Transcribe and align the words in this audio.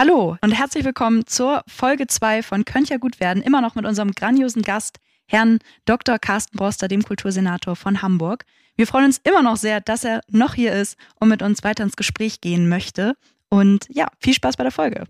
Hallo 0.00 0.38
und 0.40 0.52
herzlich 0.52 0.86
willkommen 0.86 1.26
zur 1.26 1.62
Folge 1.66 2.06
2 2.06 2.42
von 2.42 2.64
Könnt 2.64 2.88
ja 2.88 2.96
gut 2.96 3.20
werden, 3.20 3.42
immer 3.42 3.60
noch 3.60 3.74
mit 3.74 3.84
unserem 3.84 4.12
grandiosen 4.12 4.62
Gast, 4.62 4.96
Herrn 5.26 5.58
Dr. 5.84 6.18
Carsten 6.18 6.56
Broster, 6.56 6.88
dem 6.88 7.02
Kultursenator 7.02 7.76
von 7.76 8.00
Hamburg. 8.00 8.46
Wir 8.76 8.86
freuen 8.86 9.04
uns 9.04 9.20
immer 9.24 9.42
noch 9.42 9.58
sehr, 9.58 9.82
dass 9.82 10.04
er 10.04 10.22
noch 10.30 10.54
hier 10.54 10.72
ist 10.72 10.96
und 11.16 11.28
mit 11.28 11.42
uns 11.42 11.62
weiter 11.64 11.84
ins 11.84 11.96
Gespräch 11.96 12.40
gehen 12.40 12.66
möchte. 12.66 13.14
Und 13.50 13.88
ja, 13.90 14.06
viel 14.20 14.32
Spaß 14.32 14.56
bei 14.56 14.62
der 14.62 14.72
Folge. 14.72 15.04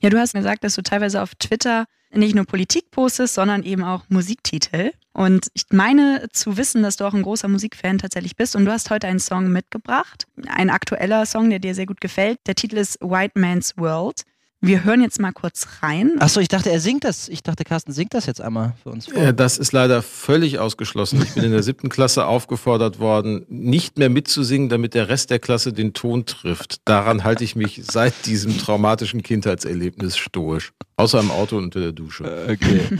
Ja, 0.00 0.08
du 0.08 0.18
hast 0.18 0.32
gesagt, 0.32 0.64
dass 0.64 0.74
du 0.74 0.80
teilweise 0.80 1.20
auf 1.20 1.34
Twitter 1.34 1.84
nicht 2.10 2.34
nur 2.34 2.46
Politik 2.46 2.90
postest, 2.90 3.34
sondern 3.34 3.62
eben 3.62 3.84
auch 3.84 4.04
Musiktitel. 4.08 4.92
Und 5.12 5.48
ich 5.54 5.64
meine 5.70 6.28
zu 6.32 6.56
wissen, 6.56 6.82
dass 6.82 6.96
du 6.96 7.04
auch 7.04 7.14
ein 7.14 7.22
großer 7.22 7.48
Musikfan 7.48 7.98
tatsächlich 7.98 8.36
bist. 8.36 8.54
Und 8.54 8.64
du 8.64 8.72
hast 8.72 8.90
heute 8.90 9.06
einen 9.06 9.18
Song 9.18 9.50
mitgebracht. 9.50 10.26
Ein 10.46 10.70
aktueller 10.70 11.26
Song, 11.26 11.50
der 11.50 11.58
dir 11.58 11.74
sehr 11.74 11.86
gut 11.86 12.00
gefällt. 12.00 12.38
Der 12.46 12.54
Titel 12.54 12.76
ist 12.76 13.00
White 13.00 13.38
Man's 13.38 13.76
World. 13.76 14.22
Wir 14.62 14.84
hören 14.84 15.00
jetzt 15.00 15.18
mal 15.18 15.32
kurz 15.32 15.66
rein. 15.80 16.16
Achso, 16.18 16.38
ich 16.38 16.48
dachte, 16.48 16.70
er 16.70 16.80
singt 16.80 17.04
das. 17.04 17.30
Ich 17.30 17.42
dachte, 17.42 17.64
Carsten 17.64 17.92
singt 17.92 18.12
das 18.12 18.26
jetzt 18.26 18.42
einmal 18.42 18.74
für 18.82 18.90
uns 18.90 19.06
vor. 19.06 19.18
Ja, 19.20 19.32
das 19.32 19.56
ist 19.56 19.72
leider 19.72 20.02
völlig 20.02 20.58
ausgeschlossen. 20.58 21.22
Ich 21.22 21.32
bin 21.32 21.44
in 21.44 21.52
der 21.52 21.62
siebten 21.62 21.88
Klasse 21.88 22.26
aufgefordert 22.26 22.98
worden, 22.98 23.46
nicht 23.48 23.98
mehr 23.98 24.10
mitzusingen, 24.10 24.68
damit 24.68 24.92
der 24.92 25.08
Rest 25.08 25.30
der 25.30 25.38
Klasse 25.38 25.72
den 25.72 25.94
Ton 25.94 26.26
trifft. 26.26 26.86
Daran 26.86 27.24
halte 27.24 27.42
ich 27.42 27.56
mich 27.56 27.80
seit 27.84 28.26
diesem 28.26 28.58
traumatischen 28.58 29.22
Kindheitserlebnis 29.22 30.18
stoisch. 30.18 30.72
Außer 30.96 31.20
im 31.20 31.30
Auto 31.30 31.56
und 31.56 31.64
unter 31.64 31.80
der 31.80 31.92
Dusche. 31.92 32.24
Äh, 32.24 32.52
okay. 32.52 32.98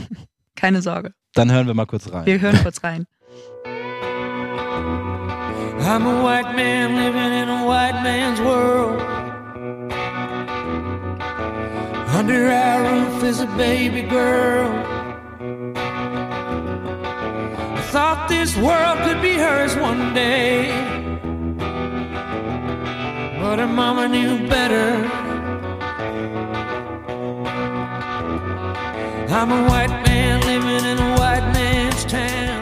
Keine 0.55 0.81
Sorge. 0.81 1.13
Dann 1.33 1.51
hören 1.51 1.67
wir 1.67 1.73
mal 1.73 1.85
kurz 1.85 2.11
rein. 2.11 2.25
Wir 2.25 2.39
hören 2.41 2.61
kurz 2.61 2.83
rein. 2.83 3.07
I'm 5.83 6.05
a 6.05 6.23
white 6.23 6.55
man 6.55 6.95
living 6.95 7.33
in 7.41 7.49
a 7.49 7.65
white 7.65 8.01
man's 8.03 8.39
world. 8.39 9.01
Under 12.15 12.49
our 12.51 12.83
roof 12.91 13.23
is 13.23 13.39
a 13.41 13.47
baby 13.57 14.03
girl. 14.03 14.69
I 17.77 17.81
thought 17.91 18.27
this 18.29 18.55
world 18.55 18.99
could 19.05 19.21
be 19.21 19.33
hers 19.33 19.75
one 19.75 20.13
day. 20.13 20.69
But 23.41 23.57
her 23.59 23.67
mama 23.67 24.07
knew 24.07 24.47
better. 24.47 25.30
I'm 29.31 29.49
a 29.49 29.65
white 29.69 29.89
man 30.05 30.41
living 30.41 30.85
in 30.85 30.99
a 30.99 31.17
white 31.17 31.53
man's 31.53 32.05
town. 32.05 32.61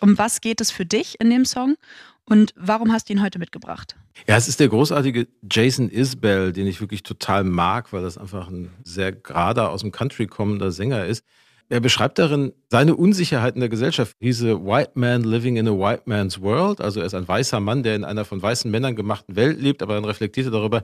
Um 0.00 0.16
was 0.16 0.40
geht 0.40 0.62
es 0.62 0.70
für 0.70 0.86
dich 0.86 1.20
in 1.20 1.28
dem 1.28 1.44
Song 1.44 1.76
und 2.24 2.54
warum 2.56 2.92
hast 2.92 3.10
du 3.10 3.12
ihn 3.12 3.22
heute 3.22 3.38
mitgebracht? 3.38 3.96
Ja, 4.26 4.36
es 4.36 4.48
ist 4.48 4.58
der 4.58 4.68
großartige 4.68 5.28
Jason 5.50 5.90
Isbell, 5.90 6.54
den 6.54 6.66
ich 6.66 6.80
wirklich 6.80 7.02
total 7.02 7.44
mag, 7.44 7.92
weil 7.92 8.00
das 8.00 8.16
einfach 8.16 8.48
ein 8.48 8.70
sehr 8.84 9.12
gerader 9.12 9.68
aus 9.68 9.82
dem 9.82 9.92
Country 9.92 10.26
kommender 10.26 10.72
Sänger 10.72 11.04
ist. 11.04 11.22
Er 11.68 11.80
beschreibt 11.80 12.18
darin 12.18 12.54
seine 12.70 12.96
Unsicherheit 12.96 13.54
in 13.54 13.60
der 13.60 13.68
Gesellschaft. 13.68 14.16
He's 14.18 14.42
a 14.42 14.54
white 14.54 14.92
man 14.94 15.24
living 15.24 15.56
in 15.56 15.68
a 15.68 15.72
white 15.72 16.04
man's 16.06 16.40
world. 16.40 16.80
Also 16.80 17.00
er 17.00 17.06
ist 17.06 17.14
ein 17.14 17.28
weißer 17.28 17.60
Mann, 17.60 17.82
der 17.82 17.96
in 17.96 18.04
einer 18.04 18.24
von 18.24 18.40
weißen 18.40 18.70
Männern 18.70 18.96
gemachten 18.96 19.36
Welt 19.36 19.60
lebt, 19.60 19.82
aber 19.82 19.92
dann 19.92 20.06
reflektiert 20.06 20.46
er 20.46 20.52
darüber, 20.52 20.82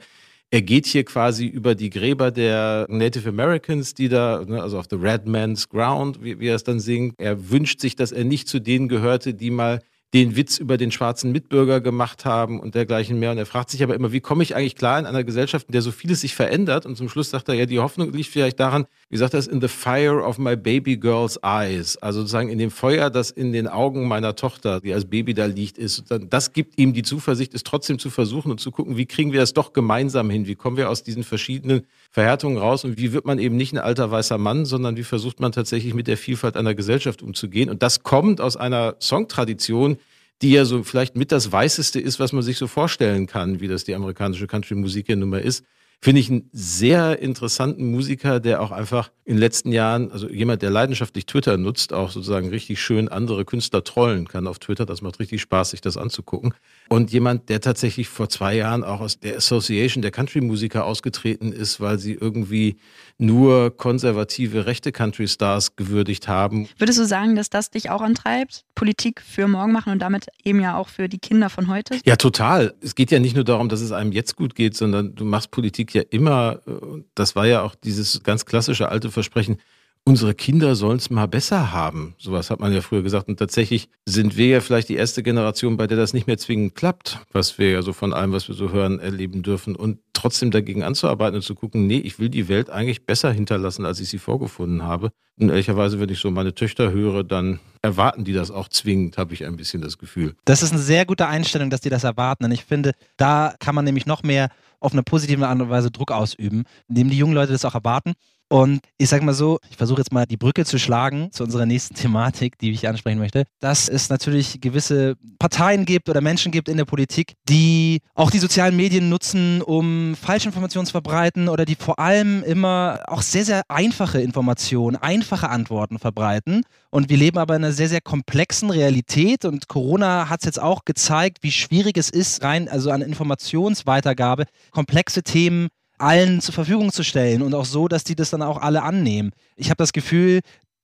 er 0.50 0.62
geht 0.62 0.86
hier 0.86 1.04
quasi 1.04 1.46
über 1.46 1.74
die 1.74 1.90
Gräber 1.90 2.30
der 2.30 2.86
Native 2.88 3.28
Americans, 3.28 3.94
die 3.94 4.08
da, 4.08 4.44
ne, 4.46 4.62
also 4.62 4.78
auf 4.78 4.86
the 4.88 4.96
Red 4.96 5.26
Man's 5.26 5.68
Ground, 5.68 6.22
wie, 6.22 6.38
wie 6.38 6.48
er 6.48 6.56
es 6.56 6.64
dann 6.64 6.80
singt. 6.80 7.14
Er 7.18 7.50
wünscht 7.50 7.80
sich, 7.80 7.96
dass 7.96 8.12
er 8.12 8.24
nicht 8.24 8.48
zu 8.48 8.60
denen 8.60 8.88
gehörte, 8.88 9.34
die 9.34 9.50
mal 9.50 9.80
den 10.16 10.34
Witz 10.34 10.56
über 10.56 10.78
den 10.78 10.90
schwarzen 10.90 11.30
Mitbürger 11.30 11.82
gemacht 11.82 12.24
haben 12.24 12.58
und 12.58 12.74
dergleichen 12.74 13.18
mehr. 13.18 13.32
Und 13.32 13.36
er 13.36 13.44
fragt 13.44 13.68
sich 13.68 13.82
aber 13.82 13.94
immer, 13.94 14.12
wie 14.12 14.20
komme 14.20 14.42
ich 14.42 14.56
eigentlich 14.56 14.74
klar 14.74 14.98
in 14.98 15.04
einer 15.04 15.24
Gesellschaft, 15.24 15.66
in 15.68 15.72
der 15.72 15.82
so 15.82 15.92
vieles 15.92 16.22
sich 16.22 16.34
verändert? 16.34 16.86
Und 16.86 16.96
zum 16.96 17.10
Schluss 17.10 17.28
sagt 17.28 17.50
er, 17.50 17.54
ja, 17.54 17.66
die 17.66 17.80
Hoffnung 17.80 18.10
liegt 18.12 18.30
vielleicht 18.30 18.58
daran, 18.58 18.86
wie 19.10 19.18
sagt 19.18 19.34
er 19.34 19.40
es, 19.40 19.46
in 19.46 19.60
the 19.60 19.68
fire 19.68 20.22
of 20.22 20.38
my 20.38 20.56
baby 20.56 20.96
girl's 20.96 21.38
eyes. 21.42 21.98
Also 21.98 22.20
sozusagen 22.20 22.48
in 22.48 22.58
dem 22.58 22.70
Feuer, 22.70 23.10
das 23.10 23.30
in 23.30 23.52
den 23.52 23.68
Augen 23.68 24.08
meiner 24.08 24.34
Tochter, 24.36 24.80
die 24.80 24.94
als 24.94 25.04
Baby 25.04 25.34
da 25.34 25.44
liegt, 25.44 25.76
ist. 25.76 26.04
Das 26.30 26.54
gibt 26.54 26.78
ihm 26.78 26.94
die 26.94 27.02
Zuversicht, 27.02 27.52
es 27.52 27.62
trotzdem 27.62 27.98
zu 27.98 28.08
versuchen 28.08 28.50
und 28.50 28.58
zu 28.58 28.70
gucken, 28.70 28.96
wie 28.96 29.04
kriegen 29.04 29.32
wir 29.32 29.40
das 29.40 29.52
doch 29.52 29.74
gemeinsam 29.74 30.30
hin? 30.30 30.46
Wie 30.46 30.54
kommen 30.54 30.78
wir 30.78 30.88
aus 30.88 31.02
diesen 31.02 31.24
verschiedenen 31.24 31.82
Verhärtungen 32.10 32.56
raus? 32.56 32.86
Und 32.86 32.96
wie 32.96 33.12
wird 33.12 33.26
man 33.26 33.38
eben 33.38 33.56
nicht 33.56 33.74
ein 33.74 33.78
alter 33.78 34.10
weißer 34.10 34.38
Mann, 34.38 34.64
sondern 34.64 34.96
wie 34.96 35.04
versucht 35.04 35.40
man 35.40 35.52
tatsächlich 35.52 35.92
mit 35.92 36.06
der 36.06 36.16
Vielfalt 36.16 36.56
einer 36.56 36.74
Gesellschaft 36.74 37.20
umzugehen? 37.20 37.68
Und 37.68 37.82
das 37.82 38.02
kommt 38.02 38.40
aus 38.40 38.56
einer 38.56 38.96
Songtradition, 38.98 39.98
die 40.42 40.52
ja 40.52 40.64
so 40.64 40.82
vielleicht 40.82 41.16
mit 41.16 41.32
das 41.32 41.50
Weißeste 41.50 42.00
ist, 42.00 42.20
was 42.20 42.32
man 42.32 42.42
sich 42.42 42.58
so 42.58 42.66
vorstellen 42.66 43.26
kann, 43.26 43.60
wie 43.60 43.68
das 43.68 43.84
die 43.84 43.94
amerikanische 43.94 44.46
Country-Musik 44.46 45.08
ja 45.08 45.16
nun 45.16 45.30
mal 45.30 45.40
ist 45.40 45.64
finde 46.00 46.20
ich 46.20 46.30
einen 46.30 46.48
sehr 46.52 47.18
interessanten 47.20 47.90
Musiker, 47.90 48.38
der 48.40 48.60
auch 48.60 48.70
einfach 48.70 49.10
in 49.24 49.34
den 49.34 49.40
letzten 49.40 49.72
Jahren, 49.72 50.12
also 50.12 50.28
jemand, 50.28 50.62
der 50.62 50.70
leidenschaftlich 50.70 51.26
Twitter 51.26 51.56
nutzt, 51.56 51.92
auch 51.92 52.12
sozusagen 52.12 52.48
richtig 52.48 52.80
schön 52.80 53.08
andere 53.08 53.44
Künstler 53.44 53.82
trollen 53.82 54.28
kann 54.28 54.46
auf 54.46 54.60
Twitter. 54.60 54.86
Das 54.86 55.02
macht 55.02 55.18
richtig 55.18 55.40
Spaß, 55.40 55.70
sich 55.70 55.80
das 55.80 55.96
anzugucken. 55.96 56.54
Und 56.88 57.10
jemand, 57.12 57.48
der 57.48 57.60
tatsächlich 57.60 58.08
vor 58.08 58.28
zwei 58.28 58.54
Jahren 58.54 58.84
auch 58.84 59.00
aus 59.00 59.18
der 59.18 59.38
Association 59.38 60.00
der 60.00 60.12
Country-Musiker 60.12 60.84
ausgetreten 60.84 61.52
ist, 61.52 61.80
weil 61.80 61.98
sie 61.98 62.12
irgendwie 62.12 62.76
nur 63.18 63.76
konservative 63.76 64.66
rechte 64.66 64.92
Country-Stars 64.92 65.74
gewürdigt 65.74 66.28
haben. 66.28 66.68
Würdest 66.78 67.00
du 67.00 67.06
sagen, 67.06 67.34
dass 67.34 67.50
das 67.50 67.70
dich 67.70 67.90
auch 67.90 68.02
antreibt, 68.02 68.64
Politik 68.76 69.22
für 69.22 69.48
morgen 69.48 69.72
machen 69.72 69.92
und 69.92 69.98
damit 70.00 70.26
eben 70.44 70.60
ja 70.60 70.76
auch 70.76 70.88
für 70.88 71.08
die 71.08 71.18
Kinder 71.18 71.50
von 71.50 71.66
heute? 71.66 71.98
Ja, 72.04 72.14
total. 72.14 72.74
Es 72.80 72.94
geht 72.94 73.10
ja 73.10 73.18
nicht 73.18 73.34
nur 73.34 73.44
darum, 73.44 73.68
dass 73.68 73.80
es 73.80 73.90
einem 73.90 74.12
jetzt 74.12 74.36
gut 74.36 74.54
geht, 74.54 74.76
sondern 74.76 75.16
du 75.16 75.24
machst 75.24 75.50
Politik 75.50 75.85
ja 75.92 76.02
immer, 76.10 76.60
äh, 76.66 77.02
das 77.14 77.36
war 77.36 77.46
ja 77.46 77.62
auch 77.62 77.74
dieses 77.74 78.22
ganz 78.22 78.46
klassische 78.46 78.88
alte 78.88 79.10
Versprechen, 79.10 79.58
unsere 80.06 80.34
Kinder 80.34 80.76
sollen 80.76 80.98
es 80.98 81.10
mal 81.10 81.26
besser 81.26 81.72
haben. 81.72 82.14
Sowas 82.16 82.50
hat 82.50 82.60
man 82.60 82.72
ja 82.72 82.80
früher 82.80 83.02
gesagt. 83.02 83.28
Und 83.28 83.38
tatsächlich 83.38 83.88
sind 84.06 84.36
wir 84.36 84.46
ja 84.46 84.60
vielleicht 84.60 84.88
die 84.88 84.94
erste 84.94 85.22
Generation, 85.22 85.76
bei 85.76 85.88
der 85.88 85.96
das 85.96 86.14
nicht 86.14 86.28
mehr 86.28 86.38
zwingend 86.38 86.76
klappt, 86.76 87.18
was 87.32 87.58
wir 87.58 87.70
ja 87.70 87.82
so 87.82 87.92
von 87.92 88.12
allem, 88.12 88.32
was 88.32 88.46
wir 88.46 88.54
so 88.54 88.70
hören, 88.70 89.00
erleben 89.00 89.42
dürfen. 89.42 89.74
Und 89.74 89.98
trotzdem 90.12 90.52
dagegen 90.52 90.84
anzuarbeiten 90.84 91.34
und 91.34 91.42
zu 91.42 91.56
gucken, 91.56 91.88
nee, 91.88 91.98
ich 91.98 92.20
will 92.20 92.28
die 92.28 92.48
Welt 92.48 92.70
eigentlich 92.70 93.04
besser 93.04 93.32
hinterlassen, 93.32 93.84
als 93.84 93.98
ich 93.98 94.08
sie 94.08 94.18
vorgefunden 94.18 94.84
habe. 94.84 95.10
Und 95.38 95.50
ehrlicherweise, 95.50 95.98
wenn 96.00 96.08
ich 96.08 96.20
so 96.20 96.30
meine 96.30 96.54
Töchter 96.54 96.92
höre, 96.92 97.24
dann 97.24 97.58
erwarten 97.82 98.24
die 98.24 98.32
das 98.32 98.50
auch 98.50 98.68
zwingend, 98.68 99.18
habe 99.18 99.34
ich 99.34 99.44
ein 99.44 99.56
bisschen 99.56 99.82
das 99.82 99.98
Gefühl. 99.98 100.34
Das 100.44 100.62
ist 100.62 100.72
eine 100.72 100.80
sehr 100.80 101.04
gute 101.04 101.26
Einstellung, 101.26 101.68
dass 101.68 101.80
die 101.80 101.90
das 101.90 102.04
erwarten. 102.04 102.44
Und 102.44 102.52
ich 102.52 102.64
finde, 102.64 102.92
da 103.16 103.54
kann 103.58 103.74
man 103.74 103.84
nämlich 103.84 104.06
noch 104.06 104.22
mehr 104.22 104.50
auf 104.80 104.92
eine 104.92 105.02
positive 105.02 105.46
Art 105.46 105.60
und 105.60 105.70
Weise 105.70 105.90
Druck 105.90 106.12
ausüben, 106.12 106.64
indem 106.88 107.10
die 107.10 107.18
jungen 107.18 107.34
Leute 107.34 107.52
das 107.52 107.64
auch 107.64 107.74
erwarten. 107.74 108.14
Und 108.48 108.80
ich 108.96 109.08
sage 109.08 109.24
mal 109.24 109.34
so, 109.34 109.58
ich 109.68 109.76
versuche 109.76 110.00
jetzt 110.00 110.12
mal 110.12 110.24
die 110.24 110.36
Brücke 110.36 110.64
zu 110.64 110.78
schlagen 110.78 111.32
zu 111.32 111.42
unserer 111.42 111.66
nächsten 111.66 111.96
Thematik, 111.96 112.58
die 112.58 112.70
ich 112.70 112.88
ansprechen 112.88 113.18
möchte, 113.18 113.44
dass 113.58 113.88
es 113.88 114.08
natürlich 114.08 114.60
gewisse 114.60 115.16
Parteien 115.40 115.84
gibt 115.84 116.08
oder 116.08 116.20
Menschen 116.20 116.52
gibt 116.52 116.68
in 116.68 116.76
der 116.76 116.84
Politik, 116.84 117.34
die 117.48 118.00
auch 118.14 118.30
die 118.30 118.38
sozialen 118.38 118.76
Medien 118.76 119.08
nutzen, 119.08 119.62
um 119.62 120.14
Falschinformationen 120.14 120.86
zu 120.86 120.92
verbreiten 120.92 121.48
oder 121.48 121.64
die 121.64 121.74
vor 121.74 121.98
allem 121.98 122.44
immer 122.44 123.00
auch 123.08 123.22
sehr, 123.22 123.44
sehr 123.44 123.62
einfache 123.68 124.20
Informationen, 124.20 124.96
einfache 124.96 125.48
Antworten 125.48 125.98
verbreiten. 125.98 126.62
Und 126.90 127.10
wir 127.10 127.16
leben 127.16 127.38
aber 127.38 127.56
in 127.56 127.64
einer 127.64 127.72
sehr, 127.72 127.88
sehr 127.88 128.00
komplexen 128.00 128.70
Realität 128.70 129.44
und 129.44 129.66
Corona 129.66 130.28
hat 130.28 130.40
es 130.40 130.46
jetzt 130.46 130.62
auch 130.62 130.84
gezeigt, 130.84 131.38
wie 131.42 131.50
schwierig 131.50 131.98
es 131.98 132.10
ist, 132.10 132.42
rein 132.42 132.68
also 132.68 132.92
an 132.92 133.02
Informationsweitergabe, 133.02 134.44
komplexe 134.70 135.24
Themen 135.24 135.68
allen 135.98 136.40
zur 136.40 136.54
Verfügung 136.54 136.92
zu 136.92 137.02
stellen 137.02 137.42
und 137.42 137.54
auch 137.54 137.64
so, 137.64 137.88
dass 137.88 138.04
die 138.04 138.14
das 138.14 138.30
dann 138.30 138.42
auch 138.42 138.60
alle 138.60 138.82
annehmen. 138.82 139.32
Ich 139.56 139.70
habe 139.70 139.78
das 139.78 139.92
Gefühl, 139.92 140.40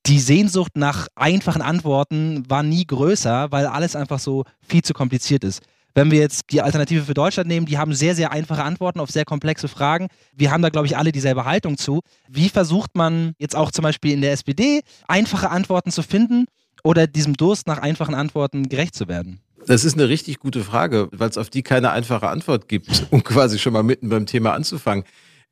die 0.06 0.18
Sehnsucht 0.18 0.72
nach 0.74 1.08
einfachen 1.14 1.62
Antworten 1.62 2.44
war 2.48 2.62
nie 2.62 2.86
größer, 2.86 3.52
weil 3.52 3.66
alles 3.66 3.94
einfach 3.94 4.18
so 4.18 4.44
viel 4.60 4.82
zu 4.82 4.94
kompliziert 4.94 5.44
ist. 5.44 5.62
Wenn 5.94 6.10
wir 6.10 6.18
jetzt 6.18 6.44
die 6.50 6.62
Alternative 6.62 7.02
für 7.04 7.14
Deutschland 7.14 7.48
nehmen, 7.48 7.66
die 7.66 7.76
haben 7.76 7.92
sehr, 7.94 8.14
sehr 8.14 8.32
einfache 8.32 8.64
Antworten 8.64 8.98
auf 8.98 9.10
sehr 9.10 9.26
komplexe 9.26 9.68
Fragen. 9.68 10.08
Wir 10.34 10.50
haben 10.50 10.62
da, 10.62 10.70
glaube 10.70 10.86
ich, 10.86 10.96
alle 10.96 11.12
dieselbe 11.12 11.44
Haltung 11.44 11.76
zu. 11.76 12.00
Wie 12.28 12.48
versucht 12.48 12.96
man 12.96 13.34
jetzt 13.38 13.54
auch 13.54 13.70
zum 13.70 13.82
Beispiel 13.82 14.12
in 14.12 14.22
der 14.22 14.32
SPD 14.32 14.80
einfache 15.06 15.50
Antworten 15.50 15.90
zu 15.90 16.02
finden 16.02 16.46
oder 16.82 17.06
diesem 17.06 17.36
Durst 17.36 17.66
nach 17.66 17.78
einfachen 17.78 18.14
Antworten 18.14 18.68
gerecht 18.68 18.94
zu 18.94 19.06
werden? 19.06 19.40
Das 19.66 19.84
ist 19.84 19.94
eine 19.94 20.08
richtig 20.08 20.38
gute 20.38 20.62
Frage, 20.62 21.08
weil 21.12 21.28
es 21.28 21.38
auf 21.38 21.50
die 21.50 21.62
keine 21.62 21.90
einfache 21.90 22.28
Antwort 22.28 22.68
gibt, 22.68 23.06
um 23.10 23.22
quasi 23.22 23.58
schon 23.58 23.72
mal 23.72 23.82
mitten 23.82 24.08
beim 24.08 24.26
Thema 24.26 24.52
anzufangen. 24.52 25.04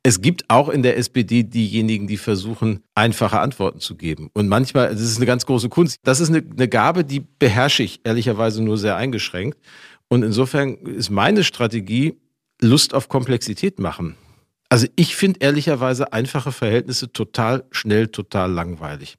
Es 0.03 0.21
gibt 0.21 0.49
auch 0.49 0.69
in 0.69 0.81
der 0.81 0.97
SPD 0.97 1.43
diejenigen, 1.43 2.07
die 2.07 2.17
versuchen, 2.17 2.81
einfache 2.95 3.39
Antworten 3.39 3.79
zu 3.79 3.95
geben. 3.95 4.31
Und 4.33 4.47
manchmal, 4.47 4.89
das 4.89 5.01
ist 5.01 5.17
eine 5.17 5.27
ganz 5.27 5.45
große 5.45 5.69
Kunst. 5.69 5.99
Das 6.03 6.19
ist 6.19 6.29
eine, 6.29 6.43
eine 6.49 6.67
Gabe, 6.67 7.03
die 7.03 7.19
beherrsche 7.19 7.83
ich 7.83 8.01
ehrlicherweise 8.03 8.63
nur 8.63 8.79
sehr 8.79 8.95
eingeschränkt. 8.95 9.59
Und 10.07 10.23
insofern 10.23 10.75
ist 10.77 11.11
meine 11.11 11.43
Strategie 11.43 12.15
Lust 12.61 12.95
auf 12.95 13.09
Komplexität 13.09 13.79
machen. 13.79 14.15
Also 14.71 14.87
ich 14.95 15.17
finde 15.17 15.41
ehrlicherweise 15.41 16.13
einfache 16.13 16.53
Verhältnisse 16.53 17.11
total 17.11 17.65
schnell, 17.71 18.07
total 18.07 18.49
langweilig. 18.49 19.17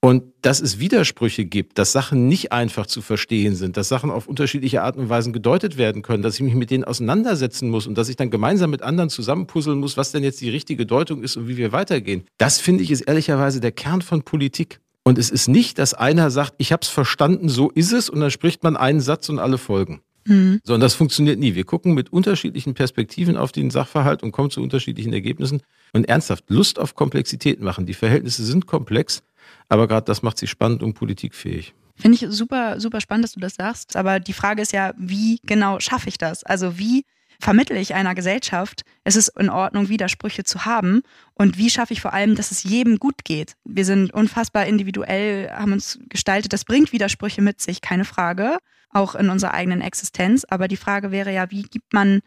Und 0.00 0.24
dass 0.42 0.60
es 0.60 0.80
Widersprüche 0.80 1.44
gibt, 1.44 1.78
dass 1.78 1.92
Sachen 1.92 2.26
nicht 2.26 2.50
einfach 2.50 2.86
zu 2.86 3.00
verstehen 3.00 3.54
sind, 3.54 3.76
dass 3.76 3.88
Sachen 3.88 4.10
auf 4.10 4.26
unterschiedliche 4.26 4.82
Art 4.82 4.96
und 4.96 5.08
Weisen 5.08 5.32
gedeutet 5.32 5.78
werden 5.78 6.02
können, 6.02 6.24
dass 6.24 6.34
ich 6.34 6.40
mich 6.40 6.54
mit 6.54 6.72
denen 6.72 6.82
auseinandersetzen 6.82 7.70
muss 7.70 7.86
und 7.86 7.96
dass 7.96 8.08
ich 8.08 8.16
dann 8.16 8.32
gemeinsam 8.32 8.70
mit 8.70 8.82
anderen 8.82 9.08
zusammenpuzzeln 9.08 9.78
muss, 9.78 9.96
was 9.96 10.10
denn 10.10 10.24
jetzt 10.24 10.40
die 10.40 10.50
richtige 10.50 10.84
Deutung 10.84 11.22
ist 11.22 11.36
und 11.36 11.46
wie 11.46 11.56
wir 11.56 11.70
weitergehen. 11.70 12.24
Das 12.38 12.58
finde 12.58 12.82
ich 12.82 12.90
ist 12.90 13.02
ehrlicherweise 13.02 13.60
der 13.60 13.70
Kern 13.70 14.02
von 14.02 14.22
Politik. 14.22 14.80
Und 15.04 15.16
es 15.16 15.30
ist 15.30 15.46
nicht, 15.46 15.78
dass 15.78 15.94
einer 15.94 16.32
sagt, 16.32 16.54
ich 16.58 16.72
habe 16.72 16.82
es 16.82 16.88
verstanden, 16.88 17.48
so 17.48 17.70
ist 17.70 17.92
es, 17.92 18.10
und 18.10 18.18
dann 18.18 18.32
spricht 18.32 18.64
man 18.64 18.76
einen 18.76 19.00
Satz 19.00 19.28
und 19.28 19.38
alle 19.38 19.58
folgen. 19.58 20.00
Mhm. 20.26 20.60
Sondern 20.64 20.80
das 20.82 20.94
funktioniert 20.94 21.38
nie. 21.38 21.54
Wir 21.54 21.64
gucken 21.64 21.94
mit 21.94 22.12
unterschiedlichen 22.12 22.74
Perspektiven 22.74 23.36
auf 23.36 23.52
den 23.52 23.70
Sachverhalt 23.70 24.22
und 24.22 24.32
kommen 24.32 24.50
zu 24.50 24.62
unterschiedlichen 24.62 25.12
Ergebnissen 25.12 25.62
und 25.92 26.08
ernsthaft 26.08 26.44
Lust 26.48 26.78
auf 26.78 26.94
Komplexität 26.94 27.60
machen. 27.60 27.86
Die 27.86 27.94
Verhältnisse 27.94 28.44
sind 28.44 28.66
komplex, 28.66 29.22
aber 29.68 29.88
gerade 29.88 30.04
das 30.04 30.22
macht 30.22 30.38
sie 30.38 30.46
spannend 30.46 30.82
und 30.82 30.94
politikfähig. 30.94 31.74
Finde 31.96 32.16
ich 32.16 32.26
super, 32.34 32.80
super 32.80 33.00
spannend, 33.00 33.24
dass 33.24 33.32
du 33.32 33.40
das 33.40 33.54
sagst. 33.54 33.96
Aber 33.96 34.18
die 34.18 34.32
Frage 34.32 34.62
ist 34.62 34.72
ja, 34.72 34.94
wie 34.96 35.38
genau 35.44 35.78
schaffe 35.80 36.08
ich 36.08 36.18
das? 36.18 36.42
Also 36.44 36.78
wie 36.78 37.04
vermittle 37.38 37.78
ich 37.78 37.94
einer 37.94 38.14
Gesellschaft, 38.14 38.82
es 39.04 39.16
ist 39.16 39.28
in 39.38 39.50
Ordnung, 39.50 39.88
Widersprüche 39.88 40.44
zu 40.44 40.64
haben? 40.64 41.02
Und 41.34 41.58
wie 41.58 41.70
schaffe 41.70 41.92
ich 41.92 42.00
vor 42.00 42.12
allem, 42.12 42.36
dass 42.36 42.50
es 42.50 42.62
jedem 42.62 42.98
gut 42.98 43.24
geht? 43.24 43.56
Wir 43.64 43.84
sind 43.84 44.14
unfassbar 44.14 44.66
individuell, 44.66 45.50
haben 45.50 45.72
uns 45.72 45.98
gestaltet. 46.08 46.52
Das 46.52 46.64
bringt 46.64 46.92
Widersprüche 46.92 47.42
mit 47.42 47.60
sich, 47.60 47.80
keine 47.80 48.04
Frage 48.04 48.58
auch 48.92 49.14
in 49.14 49.30
unserer 49.30 49.54
eigenen 49.54 49.80
Existenz. 49.80 50.44
Aber 50.48 50.68
die 50.68 50.76
Frage 50.76 51.10
wäre 51.10 51.32
ja, 51.32 51.50
wie 51.50 51.62
gibt 51.62 51.92
man 51.92 52.20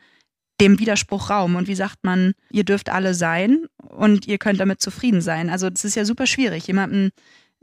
dem 0.62 0.80
Widerspruch 0.80 1.30
Raum 1.30 1.56
und 1.56 1.68
wie 1.68 1.76
sagt 1.76 2.04
man, 2.04 2.34
ihr 2.52 2.64
dürft 2.64 2.90
alle 2.90 3.14
sein 3.14 3.66
und 3.78 4.26
ihr 4.28 4.38
könnt 4.38 4.60
damit 4.60 4.82
zufrieden 4.82 5.22
sein. 5.22 5.50
Also 5.50 5.68
es 5.68 5.84
ist 5.84 5.96
ja 5.96 6.06
super 6.06 6.28
schwierig, 6.28 6.68
jemandem 6.68 7.12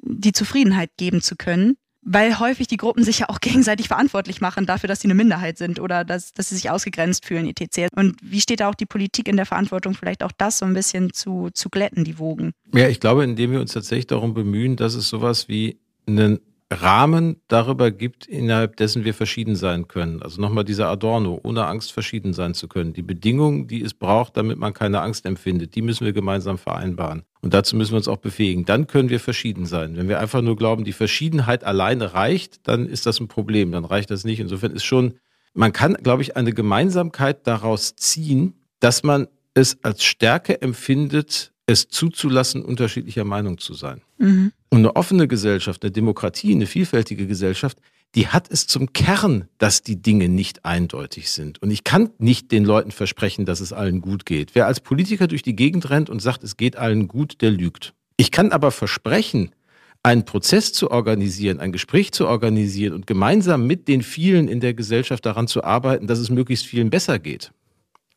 die 0.02 0.32
Zufriedenheit 0.32 0.90
geben 0.98 1.22
zu 1.22 1.36
können, 1.36 1.76
weil 2.02 2.38
häufig 2.38 2.66
die 2.66 2.76
Gruppen 2.76 3.04
sich 3.04 3.20
ja 3.20 3.28
auch 3.28 3.40
gegenseitig 3.40 3.88
verantwortlich 3.88 4.40
machen 4.40 4.66
dafür, 4.66 4.88
dass 4.88 5.00
sie 5.00 5.06
eine 5.06 5.14
Minderheit 5.14 5.56
sind 5.56 5.80
oder 5.80 6.04
dass, 6.04 6.32
dass 6.32 6.50
sie 6.50 6.56
sich 6.56 6.70
ausgegrenzt 6.70 7.24
fühlen, 7.24 7.46
etc. 7.46 7.88
Und 7.94 8.16
wie 8.22 8.40
steht 8.40 8.60
da 8.60 8.68
auch 8.68 8.74
die 8.74 8.86
Politik 8.86 9.28
in 9.28 9.36
der 9.36 9.46
Verantwortung, 9.46 9.94
vielleicht 9.94 10.22
auch 10.22 10.32
das 10.36 10.58
so 10.58 10.66
ein 10.66 10.74
bisschen 10.74 11.12
zu, 11.12 11.48
zu 11.54 11.70
glätten, 11.70 12.04
die 12.04 12.18
Wogen? 12.18 12.52
Ja, 12.74 12.88
ich 12.88 13.00
glaube, 13.00 13.24
indem 13.24 13.52
wir 13.52 13.60
uns 13.60 13.72
tatsächlich 13.72 14.06
darum 14.06 14.34
bemühen, 14.34 14.76
dass 14.76 14.94
es 14.94 15.08
sowas 15.08 15.48
wie 15.48 15.80
einen 16.06 16.40
Rahmen 16.72 17.36
darüber 17.48 17.90
gibt, 17.90 18.26
innerhalb 18.26 18.76
dessen 18.76 19.04
wir 19.04 19.14
verschieden 19.14 19.56
sein 19.56 19.88
können. 19.88 20.22
Also 20.22 20.40
nochmal 20.40 20.64
dieser 20.64 20.88
Adorno, 20.88 21.38
ohne 21.42 21.66
Angst 21.66 21.92
verschieden 21.92 22.32
sein 22.32 22.54
zu 22.54 22.68
können. 22.68 22.92
Die 22.92 23.02
Bedingungen, 23.02 23.66
die 23.66 23.82
es 23.82 23.94
braucht, 23.94 24.36
damit 24.36 24.58
man 24.58 24.72
keine 24.72 25.00
Angst 25.00 25.26
empfindet, 25.26 25.74
die 25.74 25.82
müssen 25.82 26.04
wir 26.04 26.12
gemeinsam 26.12 26.58
vereinbaren. 26.58 27.22
Und 27.42 27.54
dazu 27.54 27.76
müssen 27.76 27.92
wir 27.92 27.96
uns 27.96 28.08
auch 28.08 28.18
befähigen. 28.18 28.64
Dann 28.64 28.86
können 28.86 29.10
wir 29.10 29.20
verschieden 29.20 29.66
sein. 29.66 29.96
Wenn 29.96 30.08
wir 30.08 30.20
einfach 30.20 30.42
nur 30.42 30.56
glauben, 30.56 30.84
die 30.84 30.92
Verschiedenheit 30.92 31.64
alleine 31.64 32.14
reicht, 32.14 32.66
dann 32.68 32.86
ist 32.86 33.06
das 33.06 33.20
ein 33.20 33.28
Problem. 33.28 33.72
Dann 33.72 33.84
reicht 33.84 34.10
das 34.10 34.24
nicht. 34.24 34.40
Insofern 34.40 34.72
ist 34.72 34.84
schon, 34.84 35.14
man 35.54 35.72
kann, 35.72 35.94
glaube 35.94 36.22
ich, 36.22 36.36
eine 36.36 36.52
Gemeinsamkeit 36.52 37.46
daraus 37.46 37.96
ziehen, 37.96 38.54
dass 38.80 39.02
man 39.02 39.26
es 39.54 39.82
als 39.82 40.04
Stärke 40.04 40.62
empfindet, 40.62 41.51
es 41.72 41.88
zuzulassen, 41.88 42.62
unterschiedlicher 42.62 43.24
Meinung 43.24 43.58
zu 43.58 43.74
sein. 43.74 44.02
Mhm. 44.18 44.52
Und 44.68 44.78
eine 44.78 44.96
offene 44.96 45.26
Gesellschaft, 45.26 45.82
eine 45.82 45.90
Demokratie, 45.90 46.52
eine 46.52 46.66
vielfältige 46.66 47.26
Gesellschaft, 47.26 47.78
die 48.14 48.28
hat 48.28 48.50
es 48.50 48.66
zum 48.66 48.92
Kern, 48.92 49.48
dass 49.58 49.82
die 49.82 50.00
Dinge 50.00 50.28
nicht 50.28 50.64
eindeutig 50.64 51.30
sind. 51.30 51.62
Und 51.62 51.70
ich 51.70 51.82
kann 51.82 52.10
nicht 52.18 52.52
den 52.52 52.64
Leuten 52.64 52.90
versprechen, 52.90 53.46
dass 53.46 53.60
es 53.60 53.72
allen 53.72 54.00
gut 54.02 54.26
geht. 54.26 54.54
Wer 54.54 54.66
als 54.66 54.80
Politiker 54.80 55.26
durch 55.26 55.42
die 55.42 55.56
Gegend 55.56 55.88
rennt 55.90 56.10
und 56.10 56.20
sagt, 56.20 56.44
es 56.44 56.56
geht 56.56 56.76
allen 56.76 57.08
gut, 57.08 57.40
der 57.40 57.50
lügt. 57.50 57.94
Ich 58.18 58.30
kann 58.30 58.52
aber 58.52 58.70
versprechen, 58.70 59.54
einen 60.02 60.24
Prozess 60.24 60.72
zu 60.72 60.90
organisieren, 60.90 61.60
ein 61.60 61.72
Gespräch 61.72 62.12
zu 62.12 62.26
organisieren 62.26 62.92
und 62.92 63.06
gemeinsam 63.06 63.66
mit 63.66 63.88
den 63.88 64.02
vielen 64.02 64.48
in 64.48 64.60
der 64.60 64.74
Gesellschaft 64.74 65.24
daran 65.24 65.46
zu 65.46 65.64
arbeiten, 65.64 66.06
dass 66.06 66.18
es 66.18 66.28
möglichst 66.28 66.66
vielen 66.66 66.90
besser 66.90 67.18
geht. 67.18 67.52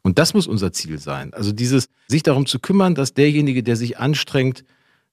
Und 0.06 0.19
das 0.19 0.36
muss 0.36 0.46
unser 0.46 0.72
Ziel 0.72 1.00
sein. 1.00 1.34
Also 1.34 1.52
dieses, 1.52 1.90
sich 2.07 2.22
darum 2.22 2.46
zu 2.46 2.60
kümmern, 2.60 2.94
dass 2.94 3.16
derjenige, 3.16 3.63
der 3.63 3.75
sich 3.75 3.98
anstrengt, 3.98 4.63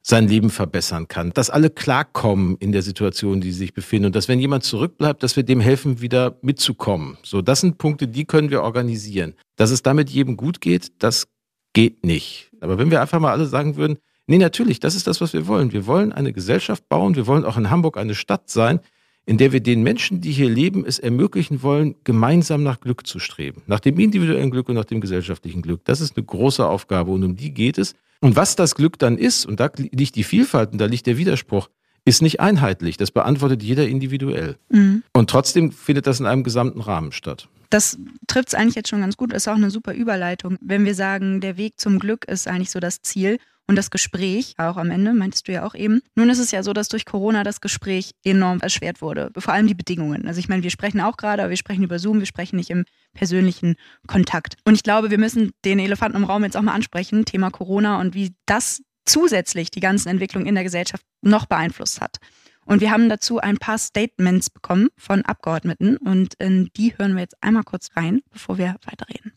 sein 0.03 0.29
Leben 0.29 0.51
verbessern 0.51 1.09
kann, 1.09 1.31
dass 1.33 1.49
alle 1.49 1.71
klarkommen 1.71 2.59
in 2.59 2.73
der 2.73 2.83
Situation, 2.83 3.41
die 3.41 3.53
sie 3.53 3.59
sich 3.59 3.73
befinden 3.73 4.07
und 4.07 4.17
dass 4.17 4.29
wenn 4.29 4.39
jemand 4.39 4.65
zurückbleibt, 4.65 5.23
dass 5.23 5.35
wir 5.35 5.45
dem 5.45 5.61
helfen, 5.61 6.03
wieder 6.03 6.37
mitzukommen. 6.43 7.17
So, 7.23 7.41
das 7.41 7.63
sind 7.63 7.79
Punkte, 7.79 8.07
die 8.07 8.27
können 8.27 8.51
wir 8.51 8.63
organisieren. 8.63 9.33
Dass 9.57 9.71
es 9.71 9.83
damit 9.83 10.11
jedem 10.11 10.37
gut 10.37 10.61
geht, 10.61 10.93
das 10.99 11.27
geht 11.73 12.05
nicht. 12.05 12.51
Aber 12.61 12.77
wenn 12.77 12.91
wir 12.91 13.01
einfach 13.01 13.19
mal 13.19 13.33
alle 13.33 13.47
sagen 13.47 13.77
würden, 13.77 13.97
nee, 14.27 14.37
natürlich, 14.37 14.79
das 14.79 14.95
ist 14.95 15.07
das, 15.07 15.23
was 15.23 15.33
wir 15.33 15.47
wollen. 15.47 15.73
Wir 15.73 15.87
wollen 15.87 16.13
eine 16.13 16.35
Gesellschaft 16.35 16.87
bauen, 16.91 17.17
wir 17.17 17.27
wollen 17.27 17.47
auch 17.47 17.57
in 17.57 17.71
Hamburg 17.71 17.97
eine 17.97 18.15
Stadt 18.15 18.51
sein, 18.51 18.81
in 19.25 19.39
der 19.39 19.53
wir 19.53 19.61
den 19.61 19.83
Menschen, 19.83 20.21
die 20.21 20.33
hier 20.33 20.51
leben, 20.51 20.85
es 20.85 20.99
ermöglichen 20.99 21.63
wollen, 21.63 21.95
gemeinsam 22.05 22.63
nach 22.63 22.81
Glück 22.81 23.07
zu 23.07 23.19
streben. 23.19 23.63
Nach 23.67 23.81
dem 23.81 23.99
individuellen 23.99 24.51
Glück 24.51 24.69
und 24.69 24.75
nach 24.75 24.85
dem 24.85 25.01
gesellschaftlichen 25.01 25.63
Glück. 25.63 25.83
Das 25.85 26.01
ist 26.01 26.17
eine 26.17 26.27
große 26.27 26.67
Aufgabe 26.67 27.13
und 27.13 27.23
um 27.23 27.37
die 27.37 27.55
geht 27.55 27.79
es. 27.79 27.95
Und 28.21 28.37
was 28.37 28.57
das 28.57 28.75
Glück 28.75 28.99
dann 28.99 29.19
ist, 29.19 29.47
und 29.47 29.61
da 29.61 29.71
liegt 29.77 30.17
die 30.17 30.25
Vielfalt 30.25 30.73
und 30.73 30.79
da 30.79 30.87
liegt 30.87 31.07
der 31.07 31.19
Widerspruch, 31.19 31.69
ist 32.05 32.23
nicht 32.23 32.41
einheitlich. 32.41 32.97
Das 32.97 33.11
beantwortet 33.11 33.63
jeder 33.63 33.87
individuell. 33.87 34.57
Mhm. 34.71 35.03
Und 35.13 35.31
trotzdem 35.31 35.71
findet 35.71 36.07
das 36.07 36.21
in 36.21 36.27
einem 36.27 36.43
gesamten 36.43 36.81
Rahmen 36.81 37.13
statt. 37.13 37.49
Das 37.71 37.99
trifft 38.27 38.49
es 38.49 38.55
eigentlich 38.55 38.75
jetzt 38.75 38.91
schon 38.91 39.01
ganz 39.01 39.17
gut. 39.17 39.33
Ist 39.33 39.49
auch 39.49 39.55
eine 39.55 39.71
super 39.71 39.95
Überleitung. 39.95 40.59
Wenn 40.61 40.85
wir 40.85 40.95
sagen, 40.95 41.41
der 41.41 41.57
Weg 41.57 41.81
zum 41.81 41.99
Glück 41.99 42.27
ist 42.27 42.47
eigentlich 42.47 42.71
so 42.71 42.81
das 42.81 43.01
Ziel 43.03 43.39
und 43.73 43.77
das 43.77 43.91
Gespräch 43.91 44.53
auch 44.59 44.77
am 44.77 44.91
Ende, 44.91 45.15
meintest 45.15 45.49
du 45.49 45.53
ja 45.53 45.65
auch 45.65 45.75
eben. 45.75 46.03
Nun 46.15 46.29
ist 46.29 46.39
es 46.39 46.51
ja 46.51 46.63
so, 46.63 46.75
dass 46.75 46.89
durch 46.89 47.07
Corona 47.07 47.43
das 47.43 47.63
Gespräch 47.63 48.11
enorm 48.23 48.61
erschwert 48.61 49.01
wurde. 49.01 49.31
Vor 49.35 49.55
allem 49.55 49.67
die 49.67 49.73
Bedingungen. 49.73 50.29
Also 50.29 50.41
ich 50.41 50.51
meine, 50.51 50.63
wir 50.63 50.69
sprechen 50.69 51.01
auch 51.01 51.17
gerade, 51.17 51.43
aber 51.43 51.49
wir 51.49 51.57
sprechen 51.57 51.83
über 51.83 51.99
Zoom, 51.99 52.19
wir 52.19 52.27
sprechen 52.27 52.57
nicht 52.57 52.69
im 52.69 52.85
persönlichen 53.15 53.77
Kontakt. 54.07 54.57
Und 54.67 54.75
ich 54.75 54.83
glaube, 54.83 55.11
wir 55.11 55.17
müssen 55.17 55.53
den 55.65 55.79
Elefanten 55.79 56.19
im 56.19 56.25
Raum 56.25 56.45
jetzt 56.45 56.55
auch 56.55 56.61
mal 56.61 56.75
ansprechen, 56.75 57.25
Thema 57.25 57.51
Corona 57.51 57.99
und 57.99 58.13
wie 58.13 58.35
das 58.45 58.83
zusätzlich 59.07 59.71
die 59.71 59.81
ganzen 59.81 60.11
Entwicklungen 60.11 60.47
in 60.47 60.55
der 60.55 60.65
Gesellschaft 60.65 61.07
noch 61.23 61.47
beeinflusst 61.47 62.03
hat. 62.03 62.19
Und 62.67 62.83
wir 62.83 62.91
haben 62.91 63.09
dazu 63.09 63.39
ein 63.39 63.57
paar 63.57 63.79
Statements 63.79 64.51
bekommen 64.51 64.91
von 64.99 65.25
Abgeordneten 65.25 65.97
und 65.97 66.35
in 66.35 66.69
die 66.77 66.93
hören 66.99 67.15
wir 67.15 67.23
jetzt 67.23 67.43
einmal 67.43 67.65
kurz 67.65 67.89
rein, 67.97 68.21
bevor 68.31 68.59
wir 68.59 68.77
weiterreden. 68.85 69.33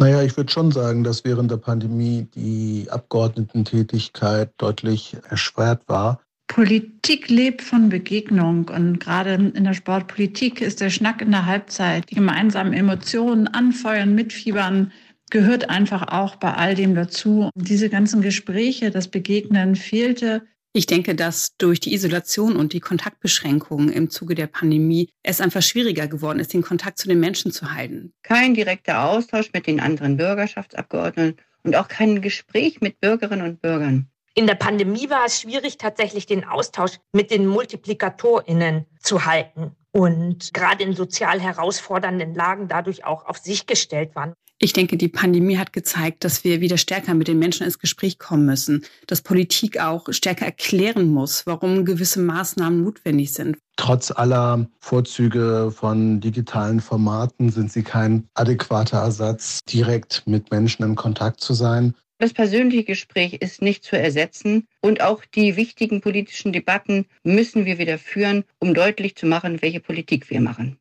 Naja, 0.00 0.22
ich 0.22 0.34
würde 0.34 0.50
schon 0.50 0.72
sagen, 0.72 1.04
dass 1.04 1.26
während 1.26 1.50
der 1.50 1.58
Pandemie 1.58 2.26
die 2.34 2.86
Abgeordnetentätigkeit 2.88 4.50
deutlich 4.56 5.14
erschwert 5.28 5.82
war. 5.88 6.22
Politik 6.48 7.28
lebt 7.28 7.60
von 7.60 7.90
Begegnung 7.90 8.70
und 8.74 8.98
gerade 8.98 9.34
in 9.34 9.62
der 9.62 9.74
Sportpolitik 9.74 10.62
ist 10.62 10.80
der 10.80 10.88
Schnack 10.88 11.20
in 11.20 11.30
der 11.30 11.44
Halbzeit, 11.44 12.08
die 12.10 12.14
gemeinsamen 12.14 12.72
Emotionen 12.72 13.46
anfeuern, 13.46 14.14
mitfiebern, 14.14 14.90
gehört 15.30 15.68
einfach 15.68 16.08
auch 16.08 16.36
bei 16.36 16.54
all 16.54 16.74
dem 16.74 16.94
dazu. 16.94 17.50
Diese 17.54 17.90
ganzen 17.90 18.22
Gespräche, 18.22 18.90
das 18.90 19.08
Begegnen 19.08 19.76
fehlte. 19.76 20.46
Ich 20.72 20.86
denke, 20.86 21.16
dass 21.16 21.56
durch 21.56 21.80
die 21.80 21.92
Isolation 21.92 22.54
und 22.56 22.72
die 22.72 22.80
Kontaktbeschränkungen 22.80 23.90
im 23.90 24.08
Zuge 24.08 24.36
der 24.36 24.46
Pandemie 24.46 25.10
es 25.24 25.40
einfach 25.40 25.62
schwieriger 25.62 26.06
geworden 26.06 26.38
ist, 26.38 26.52
den 26.52 26.62
Kontakt 26.62 26.98
zu 26.98 27.08
den 27.08 27.18
Menschen 27.18 27.50
zu 27.50 27.72
halten. 27.72 28.12
Kein 28.22 28.54
direkter 28.54 29.04
Austausch 29.04 29.50
mit 29.52 29.66
den 29.66 29.80
anderen 29.80 30.16
Bürgerschaftsabgeordneten 30.16 31.40
und 31.64 31.74
auch 31.74 31.88
kein 31.88 32.22
Gespräch 32.22 32.80
mit 32.80 33.00
Bürgerinnen 33.00 33.44
und 33.44 33.60
Bürgern. 33.60 34.08
In 34.34 34.46
der 34.46 34.54
Pandemie 34.54 35.10
war 35.10 35.26
es 35.26 35.40
schwierig, 35.40 35.76
tatsächlich 35.76 36.26
den 36.26 36.44
Austausch 36.44 36.98
mit 37.12 37.32
den 37.32 37.46
MultiplikatorInnen 37.46 38.86
zu 39.00 39.24
halten 39.24 39.72
und 39.90 40.54
gerade 40.54 40.84
in 40.84 40.94
sozial 40.94 41.40
herausfordernden 41.40 42.32
Lagen 42.34 42.68
dadurch 42.68 43.04
auch 43.04 43.26
auf 43.26 43.38
sich 43.38 43.66
gestellt 43.66 44.14
waren. 44.14 44.34
Ich 44.62 44.74
denke, 44.74 44.98
die 44.98 45.08
Pandemie 45.08 45.56
hat 45.56 45.72
gezeigt, 45.72 46.22
dass 46.22 46.44
wir 46.44 46.60
wieder 46.60 46.76
stärker 46.76 47.14
mit 47.14 47.28
den 47.28 47.38
Menschen 47.38 47.64
ins 47.64 47.78
Gespräch 47.78 48.18
kommen 48.18 48.44
müssen, 48.44 48.84
dass 49.06 49.22
Politik 49.22 49.80
auch 49.80 50.06
stärker 50.10 50.44
erklären 50.44 51.08
muss, 51.08 51.46
warum 51.46 51.86
gewisse 51.86 52.20
Maßnahmen 52.20 52.84
notwendig 52.84 53.32
sind. 53.32 53.56
Trotz 53.76 54.10
aller 54.10 54.68
Vorzüge 54.78 55.72
von 55.74 56.20
digitalen 56.20 56.80
Formaten 56.80 57.48
sind 57.48 57.72
sie 57.72 57.82
kein 57.82 58.28
adäquater 58.34 58.98
Ersatz, 58.98 59.60
direkt 59.64 60.24
mit 60.26 60.50
Menschen 60.50 60.82
in 60.82 60.94
Kontakt 60.94 61.40
zu 61.40 61.54
sein. 61.54 61.94
Das 62.18 62.34
persönliche 62.34 62.84
Gespräch 62.84 63.32
ist 63.40 63.62
nicht 63.62 63.82
zu 63.82 63.98
ersetzen 63.98 64.66
und 64.82 65.00
auch 65.00 65.24
die 65.24 65.56
wichtigen 65.56 66.02
politischen 66.02 66.52
Debatten 66.52 67.06
müssen 67.24 67.64
wir 67.64 67.78
wieder 67.78 67.96
führen, 67.96 68.44
um 68.58 68.74
deutlich 68.74 69.16
zu 69.16 69.24
machen, 69.24 69.62
welche 69.62 69.80
Politik 69.80 70.28
wir 70.28 70.42
machen. 70.42 70.76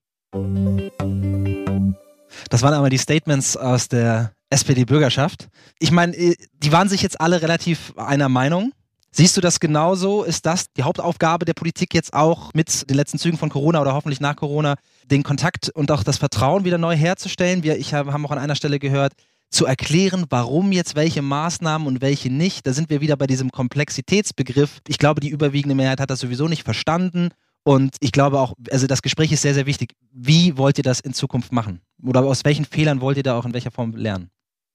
Das 2.49 2.61
waren 2.63 2.73
einmal 2.73 2.89
die 2.89 2.97
Statements 2.97 3.55
aus 3.55 3.87
der 3.87 4.33
SPD-Bürgerschaft. 4.49 5.47
Ich 5.77 5.91
meine, 5.91 6.15
äh, 6.15 6.35
die 6.53 6.71
waren 6.71 6.89
sich 6.89 7.01
jetzt 7.01 7.21
alle 7.21 7.41
relativ 7.41 7.93
einer 7.95 8.29
Meinung. 8.29 8.73
Siehst 9.11 9.37
du 9.37 9.41
das 9.41 9.59
genauso? 9.59 10.23
Ist 10.23 10.45
das 10.45 10.71
die 10.73 10.83
Hauptaufgabe 10.83 11.45
der 11.45 11.53
Politik 11.53 11.93
jetzt 11.93 12.13
auch 12.13 12.53
mit 12.53 12.89
den 12.89 12.95
letzten 12.95 13.17
Zügen 13.17 13.37
von 13.37 13.49
Corona 13.49 13.81
oder 13.81 13.93
hoffentlich 13.93 14.19
nach 14.19 14.35
Corona, 14.35 14.75
den 15.05 15.23
Kontakt 15.23 15.69
und 15.69 15.91
auch 15.91 16.03
das 16.03 16.17
Vertrauen 16.17 16.63
wieder 16.63 16.77
neu 16.77 16.95
herzustellen? 16.95 17.63
Wir 17.63 17.77
ich 17.77 17.93
habe 17.93 18.13
auch 18.13 18.31
an 18.31 18.37
einer 18.37 18.55
Stelle 18.55 18.77
gehört, 18.79 19.13
zu 19.49 19.65
erklären, 19.65 20.25
warum 20.29 20.71
jetzt 20.71 20.95
welche 20.95 21.23
Maßnahmen 21.23 21.87
und 21.87 22.01
welche 22.01 22.29
nicht. 22.29 22.67
Da 22.67 22.73
sind 22.73 22.91
wir 22.91 23.01
wieder 23.01 23.17
bei 23.17 23.25
diesem 23.25 23.51
Komplexitätsbegriff. 23.51 24.79
Ich 24.87 24.99
glaube, 24.99 25.21
die 25.21 25.29
überwiegende 25.29 25.75
Mehrheit 25.75 25.99
hat 25.99 26.11
das 26.11 26.19
sowieso 26.19 26.47
nicht 26.47 26.63
verstanden. 26.63 27.29
Und 27.63 27.95
ich 27.99 28.11
glaube 28.11 28.39
auch, 28.39 28.53
also 28.71 28.85
das 28.85 29.01
Gespräch 29.01 29.31
ist 29.31 29.41
sehr, 29.41 29.55
sehr 29.55 29.65
wichtig. 29.65 29.93
Wie 30.11 30.55
wollt 30.57 30.77
ihr 30.77 30.83
das 30.83 30.99
in 30.99 31.13
Zukunft 31.13 31.51
machen? 31.51 31.81
Oder 32.03 32.23
aus 32.23 32.45
welchen 32.45 32.65
Fehlern 32.65 33.01
wollt 33.01 33.17
ihr 33.17 33.23
da 33.23 33.37
auch 33.37 33.45
in 33.45 33.53
welcher 33.53 33.71
Form 33.71 33.95
lernen? 33.95 34.29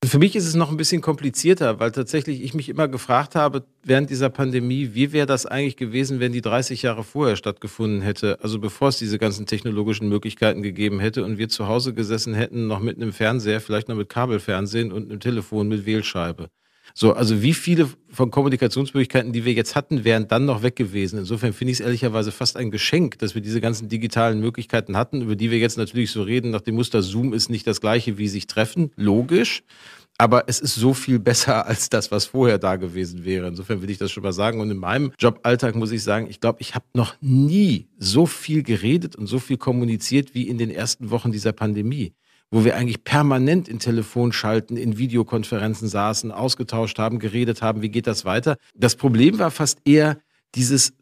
Für 0.05 0.19
mich 0.19 0.37
ist 0.37 0.47
es 0.47 0.55
noch 0.55 0.71
ein 0.71 0.77
bisschen 0.77 1.01
komplizierter, 1.01 1.81
weil 1.81 1.91
tatsächlich 1.91 2.43
ich 2.43 2.53
mich 2.53 2.69
immer 2.69 2.89
gefragt 2.89 3.35
habe, 3.35 3.65
während 3.83 4.11
dieser 4.11 4.29
Pandemie, 4.29 4.91
wie 4.93 5.13
wäre 5.13 5.27
das 5.27 5.47
eigentlich 5.47 5.79
gewesen, 5.79 6.21
wenn 6.21 6.33
die 6.33 6.43
30 6.43 6.83
Jahre 6.83 7.05
vorher 7.05 7.37
stattgefunden 7.37 8.03
hätte, 8.03 8.39
also 8.43 8.59
bevor 8.59 8.89
es 8.89 8.99
diese 8.99 9.19
ganzen 9.19 9.47
technologischen 9.47 10.09
Möglichkeiten 10.11 10.63
gegeben 10.63 11.01
hätte 11.01 11.25
und 11.25 11.39
wir 11.39 11.49
zu 11.49 11.69
Hause 11.69 11.95
gesessen 11.95 12.35
hätten, 12.35 12.67
noch 12.67 12.81
mit 12.81 12.97
einem 12.97 13.15
Fernseher, 13.15 13.63
vielleicht 13.63 13.89
noch 13.89 13.97
mit 13.97 14.11
Kabelfernsehen 14.11 14.93
und 14.93 15.11
einem 15.11 15.21
Telefon 15.21 15.69
mit 15.69 15.87
Wählscheibe. 15.87 16.51
So, 16.93 17.13
also 17.15 17.43
wie 17.43 17.55
viele 17.55 17.89
von 18.11 18.31
Kommunikationsmöglichkeiten, 18.31 19.33
die 19.33 19.45
wir 19.45 19.53
jetzt 19.55 19.75
hatten, 19.75 20.05
wären 20.05 20.29
dann 20.29 20.45
noch 20.45 20.63
weg 20.63 20.77
gewesen. 20.77 21.19
Insofern 21.19 21.53
finde 21.53 21.73
ich 21.73 21.81
es 21.81 21.85
ehrlicherweise 21.85 22.31
fast 22.31 22.57
ein 22.57 22.71
Geschenk, 22.71 23.19
dass 23.19 23.35
wir 23.35 23.43
diese 23.43 23.61
ganzen 23.61 23.89
digitalen 23.89 24.41
Möglichkeiten 24.41 24.97
hatten, 24.97 25.23
über 25.23 25.35
die 25.35 25.51
wir 25.51 25.59
jetzt 25.59 25.79
natürlich 25.79 26.11
so 26.11 26.23
reden, 26.23 26.51
nach 26.51 26.61
dem 26.61 26.75
Muster 26.75 27.03
Zoom 27.03 27.33
ist 27.33 27.49
nicht 27.49 27.67
das 27.67 27.81
gleiche 27.81 28.19
wie 28.19 28.29
sich 28.29 28.47
treffen, 28.47 28.91
logisch. 28.97 29.63
Aber 30.17 30.45
es 30.47 30.61
ist 30.61 30.77
so 30.77 30.95
viel 30.95 31.19
besser 31.19 31.67
als 31.67 31.89
das, 31.89 32.11
was 32.11 32.27
vorher 32.27 32.59
da 32.59 32.77
gewesen 32.77 33.25
wäre. 33.25 33.49
Insofern 33.49 33.83
will 33.83 33.91
ich 33.91 33.99
das 33.99 34.13
schon 34.13 34.23
mal 34.23 34.33
sagen. 34.33 34.61
Und 34.61 34.71
in 34.71 34.77
meinem 34.77 35.13
Joballtag 35.19 35.75
muss 35.75 35.91
ich 35.91 36.03
sagen, 36.03 36.29
ich 36.31 36.41
glaube, 36.41 36.61
ich 36.61 36.75
habe 36.75 36.85
noch 36.95 37.17
nie 37.21 37.89
so 37.99 38.27
viel 38.27 38.63
geredet 38.63 39.17
und 39.17 39.27
so 39.27 39.39
viel 39.39 39.57
kommuniziert 39.57 40.35
wie 40.35 40.49
in 40.49 40.59
den 40.59 40.71
ersten 40.71 41.11
Wochen 41.11 41.33
dieser 41.33 41.53
Pandemie 41.53 42.13
wo 42.55 42.65
wir 42.65 42.77
eigentlich 42.77 43.03
permanent 43.03 43.69
in 43.69 43.81
Telefonschalten, 43.81 44.77
in 44.77 44.97
Videokonferenzen 44.97 45.89
saßen, 45.89 46.31
ausgetauscht 46.31 47.01
haben, 47.01 47.19
geredet 47.19 47.63
haben, 47.63 47.83
wie 47.83 47.89
geht 47.89 48.07
das 48.07 48.25
weiter. 48.25 48.59
Das 48.77 48.95
Problem 48.95 49.41
war 49.41 49.51
fast 49.51 49.81
eher 49.85 50.19
dieses 50.55 50.93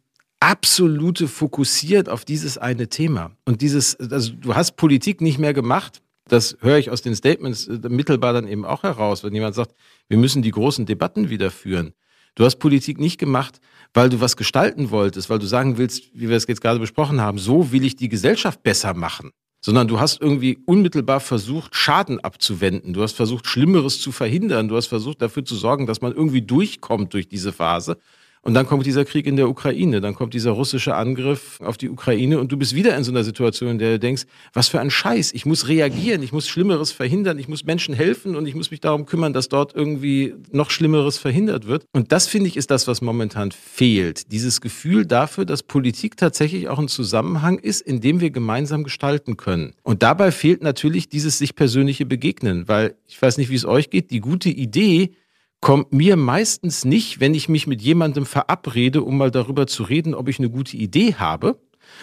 absolute 0.40 1.28
Fokussiert 1.28 2.08
auf 2.08 2.24
dieses 2.24 2.56
eine 2.56 2.88
Thema. 2.88 3.32
Und 3.44 3.60
dieses, 3.60 4.00
also 4.00 4.32
du 4.32 4.54
hast 4.54 4.76
Politik 4.76 5.20
nicht 5.20 5.38
mehr 5.38 5.52
gemacht. 5.52 6.00
Das 6.26 6.56
höre 6.60 6.78
ich 6.78 6.88
aus 6.88 7.02
den 7.02 7.14
Statements 7.14 7.68
äh, 7.68 7.80
mittelbar 7.86 8.32
dann 8.32 8.48
eben 8.48 8.64
auch 8.64 8.82
heraus, 8.82 9.22
wenn 9.22 9.34
jemand 9.34 9.54
sagt, 9.54 9.74
wir 10.08 10.16
müssen 10.16 10.40
die 10.40 10.52
großen 10.52 10.86
Debatten 10.86 11.28
wieder 11.28 11.50
führen. 11.50 11.92
Du 12.34 12.46
hast 12.46 12.60
Politik 12.60 12.98
nicht 12.98 13.18
gemacht, 13.18 13.60
weil 13.92 14.08
du 14.08 14.22
was 14.22 14.38
gestalten 14.38 14.90
wolltest, 14.90 15.28
weil 15.28 15.38
du 15.38 15.44
sagen 15.44 15.76
willst, 15.76 16.14
wie 16.14 16.30
wir 16.30 16.36
es 16.38 16.46
jetzt 16.46 16.62
gerade 16.62 16.80
besprochen 16.80 17.20
haben, 17.20 17.36
so 17.36 17.72
will 17.72 17.84
ich 17.84 17.94
die 17.94 18.08
Gesellschaft 18.08 18.62
besser 18.62 18.94
machen 18.94 19.32
sondern 19.64 19.86
du 19.88 20.00
hast 20.00 20.20
irgendwie 20.20 20.58
unmittelbar 20.66 21.20
versucht, 21.20 21.76
Schaden 21.76 22.20
abzuwenden. 22.20 22.92
Du 22.92 23.02
hast 23.02 23.14
versucht, 23.14 23.46
Schlimmeres 23.46 24.00
zu 24.00 24.10
verhindern. 24.10 24.68
Du 24.68 24.76
hast 24.76 24.88
versucht, 24.88 25.22
dafür 25.22 25.44
zu 25.44 25.54
sorgen, 25.54 25.86
dass 25.86 26.00
man 26.00 26.12
irgendwie 26.12 26.42
durchkommt 26.42 27.14
durch 27.14 27.28
diese 27.28 27.52
Phase. 27.52 27.98
Und 28.44 28.54
dann 28.54 28.66
kommt 28.66 28.84
dieser 28.84 29.04
Krieg 29.04 29.26
in 29.26 29.36
der 29.36 29.48
Ukraine, 29.48 30.00
dann 30.00 30.14
kommt 30.14 30.34
dieser 30.34 30.50
russische 30.50 30.96
Angriff 30.96 31.60
auf 31.60 31.78
die 31.78 31.88
Ukraine 31.88 32.40
und 32.40 32.50
du 32.50 32.56
bist 32.56 32.74
wieder 32.74 32.96
in 32.96 33.04
so 33.04 33.12
einer 33.12 33.22
Situation, 33.22 33.70
in 33.70 33.78
der 33.78 33.92
du 33.92 33.98
denkst, 34.00 34.24
was 34.52 34.68
für 34.68 34.80
ein 34.80 34.90
Scheiß, 34.90 35.32
ich 35.32 35.46
muss 35.46 35.68
reagieren, 35.68 36.24
ich 36.24 36.32
muss 36.32 36.48
Schlimmeres 36.48 36.90
verhindern, 36.90 37.38
ich 37.38 37.46
muss 37.46 37.64
Menschen 37.64 37.94
helfen 37.94 38.34
und 38.34 38.46
ich 38.46 38.56
muss 38.56 38.72
mich 38.72 38.80
darum 38.80 39.06
kümmern, 39.06 39.32
dass 39.32 39.48
dort 39.48 39.76
irgendwie 39.76 40.34
noch 40.50 40.70
Schlimmeres 40.70 41.18
verhindert 41.18 41.68
wird. 41.68 41.84
Und 41.92 42.10
das 42.10 42.26
finde 42.26 42.48
ich 42.48 42.56
ist 42.56 42.72
das, 42.72 42.88
was 42.88 43.00
momentan 43.00 43.52
fehlt. 43.52 44.32
Dieses 44.32 44.60
Gefühl 44.60 45.06
dafür, 45.06 45.44
dass 45.44 45.62
Politik 45.62 46.16
tatsächlich 46.16 46.68
auch 46.68 46.80
ein 46.80 46.88
Zusammenhang 46.88 47.58
ist, 47.58 47.80
in 47.80 48.00
dem 48.00 48.20
wir 48.20 48.30
gemeinsam 48.30 48.82
gestalten 48.82 49.36
können. 49.36 49.72
Und 49.84 50.02
dabei 50.02 50.32
fehlt 50.32 50.62
natürlich 50.62 51.08
dieses 51.08 51.38
sich 51.38 51.54
persönliche 51.54 52.06
Begegnen, 52.06 52.66
weil 52.66 52.96
ich 53.06 53.22
weiß 53.22 53.38
nicht, 53.38 53.50
wie 53.50 53.54
es 53.54 53.64
euch 53.64 53.90
geht, 53.90 54.10
die 54.10 54.20
gute 54.20 54.48
Idee, 54.48 55.12
kommt 55.62 55.92
mir 55.92 56.16
meistens 56.16 56.84
nicht, 56.84 57.20
wenn 57.20 57.34
ich 57.34 57.48
mich 57.48 57.66
mit 57.66 57.80
jemandem 57.80 58.26
verabrede, 58.26 59.02
um 59.02 59.16
mal 59.16 59.30
darüber 59.30 59.66
zu 59.66 59.84
reden, 59.84 60.12
ob 60.14 60.28
ich 60.28 60.38
eine 60.38 60.50
gute 60.50 60.76
Idee 60.76 61.14
habe, 61.14 61.58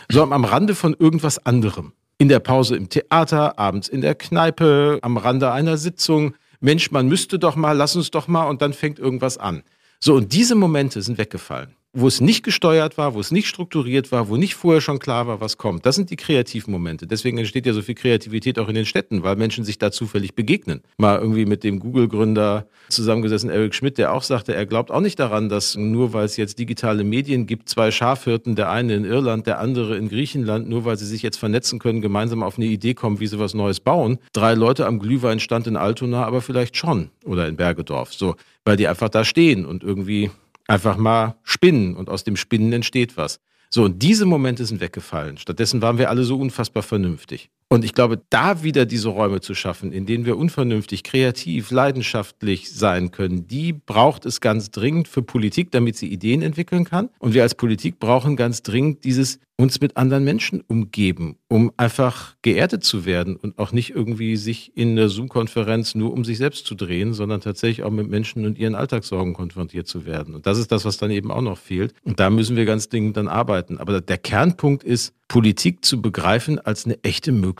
sondern 0.10 0.34
am 0.34 0.46
Rande 0.46 0.74
von 0.74 0.96
irgendwas 0.98 1.46
anderem. 1.46 1.92
In 2.18 2.30
der 2.30 2.40
Pause 2.40 2.76
im 2.76 2.90
Theater, 2.90 3.60
abends 3.60 3.88
in 3.88 4.02
der 4.02 4.16
Kneipe, 4.16 5.00
am 5.02 5.18
Rande 5.18 5.52
einer 5.52 5.78
Sitzung. 5.78 6.34
Mensch, 6.62 6.90
man 6.92 7.08
müsste 7.08 7.38
doch 7.38 7.56
mal, 7.56 7.74
lass 7.74 7.96
uns 7.96 8.12
doch 8.12 8.28
mal 8.28 8.46
und 8.46 8.62
dann 8.62 8.74
fängt 8.74 8.98
irgendwas 8.98 9.38
an. 9.38 9.64
So, 10.00 10.16
und 10.16 10.34
diese 10.34 10.56
Momente 10.56 11.02
sind 11.02 11.18
weggefallen 11.18 11.76
wo 11.94 12.08
es 12.08 12.22
nicht 12.22 12.44
gesteuert 12.44 12.98
war, 12.98 13.16
wo 13.16 13.20
es 13.20 13.32
nicht 13.32 13.48
strukturiert 13.48 14.12
war, 14.12 14.30
wo 14.30 14.38
nicht 14.38 14.54
vorher 14.54 14.82
schon 14.82 15.00
klar 15.00 15.26
war, 15.26 15.42
was 15.42 15.58
kommt. 15.58 15.86
Das 15.86 15.96
sind 15.96 16.12
die 16.12 16.18
kreativen 16.18 16.72
Momente. 16.72 17.08
Deswegen 17.08 17.40
entsteht 17.40 17.66
ja 17.66 17.74
so 17.74 17.82
viel 17.82 17.96
Kreativität 17.96 18.60
auch 18.60 18.70
in 18.70 18.76
den 18.76 18.86
Städten, 18.86 19.24
weil 19.24 19.36
Menschen 19.36 19.64
sich 19.64 19.80
da 19.80 19.92
zufällig 19.92 20.36
begegnen. 20.36 20.82
Mal 20.98 21.20
irgendwie 21.20 21.46
mit 21.46 21.64
dem 21.64 21.80
Google-Gründer 21.80 22.68
zusammengesessen, 22.90 23.50
Eric 23.50 23.74
Schmidt, 23.74 23.98
der 23.98 24.14
auch 24.14 24.22
sagte, 24.22 24.54
er 24.54 24.68
glaubt 24.68 24.92
auch 24.92 25.02
nicht 25.02 25.20
daran, 25.20 25.50
dass 25.50 25.76
nur 25.76 26.14
weil 26.14 26.26
es 26.26 26.38
jetzt 26.38 26.60
digitale 26.60 27.04
Medien 27.04 27.48
gibt, 27.48 27.70
zwei 27.70 27.90
Schafhirten, 27.90 28.56
der 28.56 28.70
eine 28.70 28.94
in 28.94 29.06
Irland, 29.06 29.48
der 29.48 29.60
andere 29.60 29.98
in 29.98 30.10
Griechenland, 30.10 30.70
nur 30.70 30.86
weil 30.86 30.98
sie 30.98 31.08
sich 31.08 31.24
jetzt 31.24 31.38
vernetzen 31.38 31.80
können, 31.80 32.02
gemeinsam 32.02 32.44
auf 32.44 32.58
eine 32.58 32.68
Idee 32.68 32.94
kommen, 32.94 33.20
wie 33.20 33.28
sie 33.28 33.40
was 33.40 33.56
Neues 33.56 33.80
bauen. 33.80 34.20
Drei 34.34 34.54
Leute 34.54 34.86
am 34.86 35.00
Glühweinstand 35.00 35.66
in 35.66 35.76
Altona, 35.76 36.24
aber 36.26 36.42
vielleicht 36.42 36.78
schon. 36.78 37.10
Oder 37.26 37.48
in 37.48 37.56
Bergedorf. 37.56 38.14
So, 38.14 38.36
weil 38.64 38.78
die 38.78 38.88
einfach 38.88 39.10
da 39.10 39.26
stehen 39.26 39.66
und 39.66 39.84
irgendwie 39.84 40.30
einfach 40.70 40.98
mal 40.98 41.36
spinnen 41.44 41.96
und 41.96 42.10
aus 42.10 42.24
dem 42.24 42.36
Spinnen 42.36 42.72
entsteht 42.74 43.18
was. 43.18 43.40
So, 43.70 43.84
und 43.84 44.02
diese 44.02 44.26
Momente 44.26 44.66
sind 44.66 44.82
weggefallen. 44.82 45.38
Stattdessen 45.38 45.82
waren 45.82 45.98
wir 45.98 46.10
alle 46.10 46.24
so 46.24 46.38
unfassbar 46.38 46.84
vernünftig. 46.84 47.52
Und 47.72 47.86
ich 47.86 47.94
glaube, 47.94 48.20
da 48.32 48.64
wieder 48.64 48.88
diese 48.88 49.10
Räume 49.10 49.42
zu 49.42 49.54
schaffen, 49.54 49.92
in 49.92 50.08
denen 50.08 50.26
wir 50.26 50.38
unvernünftig, 50.38 51.04
kreativ, 51.04 51.70
leidenschaftlich 51.70 52.72
sein 52.72 53.12
können, 53.12 53.48
die 53.48 53.74
braucht 53.74 54.26
es 54.26 54.42
ganz 54.42 54.72
dringend 54.72 55.08
für 55.08 55.22
Politik, 55.22 55.72
damit 55.72 55.96
sie 55.96 56.08
Ideen 56.08 56.42
entwickeln 56.42 56.84
kann. 56.84 57.10
Und 57.20 57.36
wir 57.36 57.44
als 57.44 57.54
Politik 57.54 58.00
brauchen 58.00 58.36
ganz 58.36 58.64
dringend 58.64 59.04
dieses 59.04 59.40
uns 59.60 59.82
mit 59.82 59.98
anderen 59.98 60.24
Menschen 60.24 60.62
umgeben, 60.62 61.36
um 61.50 61.70
einfach 61.76 62.38
geerdet 62.42 62.86
zu 62.86 63.06
werden 63.06 63.36
und 63.36 63.60
auch 63.60 63.74
nicht 63.74 63.90
irgendwie 63.90 64.38
sich 64.38 64.72
in 64.76 64.92
einer 64.92 65.10
Zoom-Konferenz 65.10 65.96
nur 65.96 66.14
um 66.14 66.24
sich 66.24 66.38
selbst 66.38 66.66
zu 66.66 66.76
drehen, 66.76 67.14
sondern 67.14 67.42
tatsächlich 67.42 67.84
auch 67.84 67.92
mit 67.92 68.10
Menschen 68.10 68.46
und 68.46 68.58
ihren 68.58 68.74
Alltagssorgen 68.74 69.34
konfrontiert 69.34 69.86
zu 69.86 70.06
werden. 70.06 70.34
Und 70.34 70.46
das 70.46 70.58
ist 70.58 70.72
das, 70.72 70.86
was 70.86 70.98
dann 70.98 71.12
eben 71.12 71.30
auch 71.30 71.42
noch 71.42 71.58
fehlt. 71.58 71.94
Und 72.04 72.22
da 72.22 72.30
müssen 72.30 72.56
wir 72.56 72.64
ganz 72.64 72.88
dringend 72.88 73.18
dann 73.18 73.28
arbeiten. 73.28 73.80
Aber 73.80 74.00
der 74.00 74.18
Kernpunkt 74.18 74.86
ist, 74.86 75.14
Politik 75.28 75.86
zu 75.86 76.02
begreifen 76.02 76.58
als 76.58 76.86
eine 76.86 77.04
echte 77.04 77.32
Möglichkeit, 77.32 77.59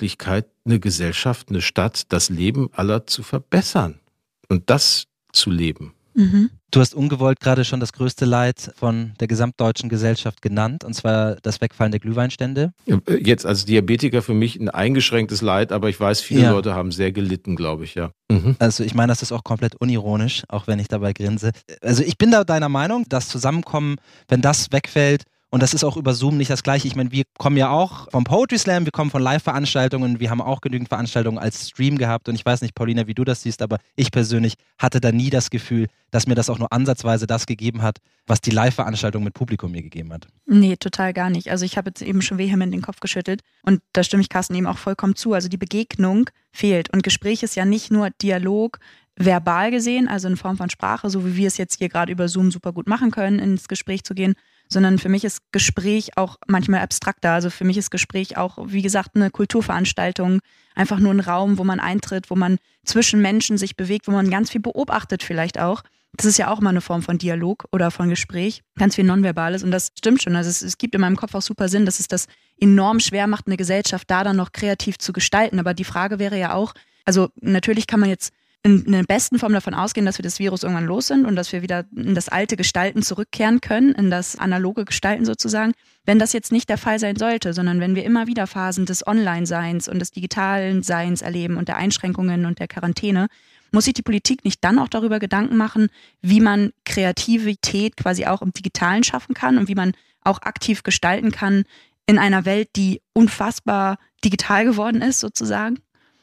eine 0.66 0.80
Gesellschaft, 0.80 1.50
eine 1.50 1.62
Stadt, 1.62 2.04
das 2.10 2.30
Leben 2.30 2.70
aller 2.74 3.08
zu 3.08 3.24
verbessern 3.24 4.00
und 4.48 4.70
das 4.70 5.06
zu 5.32 5.50
leben. 5.50 5.94
Mhm. 6.14 6.50
Du 6.72 6.82
hast 6.82 6.94
ungewollt 6.94 7.40
gerade 7.40 7.66
schon 7.66 7.80
das 7.80 7.94
größte 7.94 8.26
Leid 8.26 8.72
von 8.76 9.14
der 9.20 9.28
gesamtdeutschen 9.28 9.90
Gesellschaft 9.90 10.42
genannt, 10.42 10.84
und 10.84 10.94
zwar 10.94 11.38
das 11.38 11.62
Wegfallen 11.62 11.92
der 11.92 12.00
Glühweinstände. 12.00 12.74
Jetzt 13.08 13.46
als 13.46 13.66
Diabetiker 13.66 14.22
für 14.22 14.36
mich 14.36 14.60
ein 14.60 14.70
eingeschränktes 14.70 15.42
Leid, 15.42 15.72
aber 15.72 15.90
ich 15.90 16.00
weiß, 16.00 16.22
viele 16.22 16.44
ja. 16.44 16.52
Leute 16.52 16.76
haben 16.76 16.92
sehr 16.92 17.12
gelitten, 17.12 17.56
glaube 17.56 17.86
ich, 17.86 17.96
ja. 17.96 18.12
Mhm. 18.32 18.56
Also 18.60 18.84
ich 18.84 18.94
meine, 18.94 19.08
das 19.12 19.24
ist 19.24 19.32
auch 19.32 19.44
komplett 19.44 19.76
unironisch, 19.78 20.44
auch 20.48 20.68
wenn 20.68 20.78
ich 20.78 20.88
dabei 20.88 21.14
grinse. 21.14 21.52
Also 21.82 22.04
ich 22.04 22.20
bin 22.20 22.30
da 22.30 22.44
deiner 22.44 22.70
Meinung, 22.70 23.06
das 23.10 23.30
Zusammenkommen, 23.30 23.96
wenn 24.28 24.42
das 24.42 24.72
wegfällt, 24.72 25.24
und 25.52 25.64
das 25.64 25.74
ist 25.74 25.84
auch 25.84 25.98
über 25.98 26.14
Zoom 26.14 26.38
nicht 26.38 26.52
das 26.52 26.62
Gleiche. 26.62 26.88
Ich 26.88 26.96
meine, 26.96 27.12
wir 27.12 27.24
kommen 27.40 27.58
ja 27.58 27.70
auch 27.70 28.10
vom 28.12 28.24
Poetry 28.24 28.60
Slam, 28.60 28.86
wir 28.86 28.92
kommen 28.92 29.10
von 29.10 29.22
Live-Veranstaltungen, 29.22 30.20
wir 30.20 30.30
haben 30.30 30.42
auch 30.42 30.62
genügend 30.62 30.90
Veranstaltungen 30.90 31.40
als 31.40 31.70
Stream 31.70 31.98
gehabt. 31.98 32.30
Und 32.30 32.36
ich 32.36 32.46
weiß 32.46 32.62
nicht, 32.62 32.76
Paulina, 32.76 33.08
wie 33.08 33.16
du 33.16 33.24
das 33.24 33.42
siehst, 33.42 33.64
aber 33.64 33.80
ich 33.96 34.12
persönlich 34.12 34.54
hatte 34.78 35.02
da 35.02 35.12
nie 35.12 35.32
das 35.32 35.50
Gefühl, 35.50 35.88
dass 36.12 36.28
mir 36.28 36.36
das 36.36 36.52
auch 36.52 36.60
nur 36.60 36.72
ansatzweise 36.72 37.26
das 37.26 37.48
gegeben 37.48 37.82
hat, 37.82 37.98
was 38.28 38.42
die 38.42 38.52
Live-Veranstaltung 38.52 39.24
mit 39.24 39.34
Publikum 39.34 39.72
mir 39.72 39.82
gegeben 39.82 40.14
hat. 40.14 40.28
Nee, 40.46 40.76
total 40.76 41.14
gar 41.14 41.32
nicht. 41.32 41.50
Also 41.50 41.66
ich 41.66 41.78
habe 41.78 41.90
jetzt 41.90 42.04
eben 42.04 42.22
schon 42.22 42.38
vehement 42.38 42.72
den 42.72 42.84
Kopf 42.84 43.00
geschüttelt. 43.00 43.42
Und 43.64 43.82
da 43.94 44.04
stimme 44.04 44.22
ich 44.22 44.30
Carsten 44.30 44.54
eben 44.54 44.68
auch 44.68 44.78
vollkommen 44.78 45.16
zu. 45.16 45.34
Also 45.34 45.50
die 45.50 45.58
Begegnung 45.58 46.30
fehlt. 46.52 46.94
Und 46.94 47.02
Gespräch 47.02 47.42
ist 47.42 47.56
ja 47.56 47.66
nicht 47.66 47.90
nur 47.90 48.12
Dialog, 48.22 48.80
verbal 49.20 49.70
gesehen, 49.70 50.08
also 50.08 50.28
in 50.30 50.38
Form 50.38 50.56
von 50.56 50.70
Sprache, 50.70 51.10
so 51.10 51.26
wie 51.26 51.36
wir 51.36 51.48
es 51.48 51.58
jetzt 51.58 51.78
hier 51.78 51.90
gerade 51.90 52.12
über 52.12 52.30
Zoom 52.30 52.52
super 52.52 52.72
gut 52.72 52.88
machen 52.88 53.12
können, 53.12 53.38
ins 53.38 53.68
Gespräch 53.68 54.04
zu 54.04 54.16
gehen, 54.16 54.36
sondern 54.72 55.00
für 55.00 55.10
mich 55.10 55.26
ist 55.26 55.52
Gespräch 55.52 56.18
auch 56.18 56.38
manchmal 56.48 56.82
abstrakter. 56.82 57.32
Also 57.32 57.50
für 57.50 57.66
mich 57.66 57.78
ist 57.78 57.90
Gespräch 57.90 58.38
auch, 58.38 58.58
wie 58.66 58.84
gesagt, 58.84 59.16
eine 59.16 59.32
Kulturveranstaltung, 59.32 60.40
einfach 60.76 61.00
nur 61.00 61.12
ein 61.12 61.20
Raum, 61.20 61.58
wo 61.58 61.64
man 61.64 61.80
eintritt, 61.80 62.30
wo 62.30 62.36
man 62.36 62.58
zwischen 62.86 63.22
Menschen 63.22 63.58
sich 63.58 63.76
bewegt, 63.76 64.08
wo 64.08 64.12
man 64.12 64.30
ganz 64.30 64.52
viel 64.52 64.62
beobachtet 64.62 65.24
vielleicht 65.24 65.60
auch. 65.60 65.84
Das 66.14 66.26
ist 66.26 66.38
ja 66.38 66.50
auch 66.50 66.60
mal 66.60 66.72
eine 66.72 66.82
Form 66.82 67.02
von 67.02 67.18
Dialog 67.18 67.66
oder 67.72 67.92
von 67.92 68.10
Gespräch, 68.10 68.64
ganz 68.78 68.96
viel 68.96 69.06
Nonverbales 69.06 69.64
und 69.64 69.72
das 69.72 69.92
stimmt 69.98 70.22
schon. 70.22 70.36
Also 70.36 70.50
es, 70.50 70.62
es 70.62 70.78
gibt 70.78 70.96
in 70.96 71.02
meinem 71.02 71.16
Kopf 71.16 71.36
auch 71.36 71.42
super 71.42 71.70
Sinn, 71.70 71.86
dass 71.86 72.00
es 72.00 72.08
das 72.08 72.28
enorm 72.60 73.00
schwer 73.00 73.28
macht, 73.28 73.48
eine 73.48 73.58
Gesellschaft 73.58 74.10
da 74.10 74.24
dann 74.24 74.36
noch 74.36 74.52
kreativ 74.52 74.98
zu 74.98 75.14
gestalten. 75.14 75.60
Aber 75.60 75.74
die 75.74 75.84
Frage 75.84 76.20
wäre 76.20 76.38
ja 76.38 76.54
auch, 76.54 76.74
also 77.06 77.30
natürlich 77.42 77.88
kann 77.88 78.00
man 78.00 78.10
jetzt 78.10 78.34
in 78.62 78.92
der 78.92 79.04
besten 79.04 79.40
Form 79.40 79.54
davon 79.54 79.74
ausgehen, 79.74 80.06
dass 80.06 80.18
wir 80.18 80.24
das 80.24 80.40
Virus 80.40 80.64
irgendwann 80.64 80.86
los 80.86 81.08
sind 81.08 81.26
und 81.26 81.36
dass 81.36 81.52
wir 81.54 81.62
wieder 81.62 81.86
in 81.96 82.14
das 82.14 82.28
alte 82.28 82.58
Gestalten 82.58 83.02
zurückkehren 83.02 83.62
können, 83.62 83.94
in 83.94 84.12
das 84.12 84.38
analoge 84.38 84.84
Gestalten 84.84 85.24
sozusagen. 85.24 85.74
Wenn 86.06 86.20
das 86.20 86.34
jetzt 86.34 86.52
nicht 86.52 86.68
der 86.68 86.78
Fall 86.78 87.00
sein 87.00 87.16
sollte, 87.16 87.54
sondern 87.54 87.80
wenn 87.80 87.96
wir 87.96 88.04
immer 88.04 88.28
wieder 88.28 88.48
Phasen 88.48 88.86
des 88.86 89.06
Online-Seins 89.08 89.88
und 89.88 90.00
des 90.00 90.12
digitalen 90.12 90.84
Seins 90.84 91.22
erleben 91.22 91.56
und 91.56 91.70
der 91.70 91.78
Einschränkungen 91.78 92.46
und 92.46 92.60
der 92.60 92.68
Quarantäne, 92.68 93.28
muss 93.72 93.86
sich 93.86 93.94
die 93.94 94.02
Politik 94.02 94.44
nicht 94.44 94.64
dann 94.64 94.80
auch 94.80 94.90
darüber 94.90 95.20
Gedanken 95.20 95.56
machen, 95.56 95.90
wie 96.22 96.42
man 96.42 96.72
Kreativität 96.86 97.96
quasi 97.96 98.26
auch 98.26 98.42
im 98.42 98.52
Digitalen 98.52 99.04
schaffen 99.04 99.36
kann 99.36 99.58
und 99.58 99.68
wie 99.68 99.76
man 99.76 99.94
auch 100.22 100.42
aktiv 100.42 100.84
gestalten 100.84 101.32
kann 101.32 101.64
in 102.08 102.18
einer 102.18 102.44
Welt, 102.44 102.70
die 102.76 103.02
unfassbar 103.14 104.00
digital 104.26 104.66
geworden 104.66 105.02
ist, 105.02 105.20
sozusagen? 105.20 105.80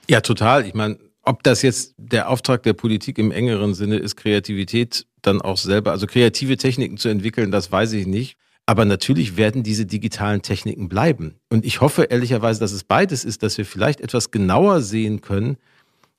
Ja, 0.08 0.20
total. 0.20 0.66
Ich 0.66 0.74
meine, 0.74 0.98
ob 1.26 1.42
das 1.42 1.62
jetzt 1.62 1.94
der 1.98 2.30
Auftrag 2.30 2.62
der 2.62 2.72
Politik 2.72 3.18
im 3.18 3.30
engeren 3.30 3.74
Sinne 3.74 3.96
ist, 3.96 4.16
Kreativität 4.16 5.06
dann 5.22 5.42
auch 5.42 5.56
selber, 5.56 5.90
also 5.90 6.06
kreative 6.06 6.56
Techniken 6.56 6.96
zu 6.96 7.08
entwickeln, 7.08 7.50
das 7.50 7.70
weiß 7.70 7.92
ich 7.92 8.06
nicht. 8.06 8.36
Aber 8.64 8.84
natürlich 8.84 9.36
werden 9.36 9.62
diese 9.62 9.86
digitalen 9.86 10.42
Techniken 10.42 10.88
bleiben. 10.88 11.34
Und 11.50 11.64
ich 11.64 11.80
hoffe 11.80 12.04
ehrlicherweise, 12.04 12.58
dass 12.58 12.72
es 12.72 12.82
beides 12.82 13.24
ist, 13.24 13.42
dass 13.42 13.58
wir 13.58 13.64
vielleicht 13.64 14.00
etwas 14.00 14.30
genauer 14.30 14.82
sehen 14.82 15.20
können, 15.20 15.56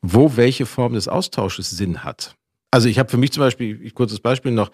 wo 0.02 0.38
welche 0.38 0.66
Form 0.66 0.94
des 0.94 1.08
Austausches 1.08 1.70
Sinn 1.72 2.04
hat. 2.04 2.36
Also 2.72 2.88
ich 2.88 3.00
habe 3.00 3.10
für 3.10 3.18
mich 3.18 3.32
zum 3.32 3.42
Beispiel, 3.42 3.82
ich 3.82 3.94
kurzes 3.96 4.20
Beispiel 4.20 4.52
noch, 4.52 4.72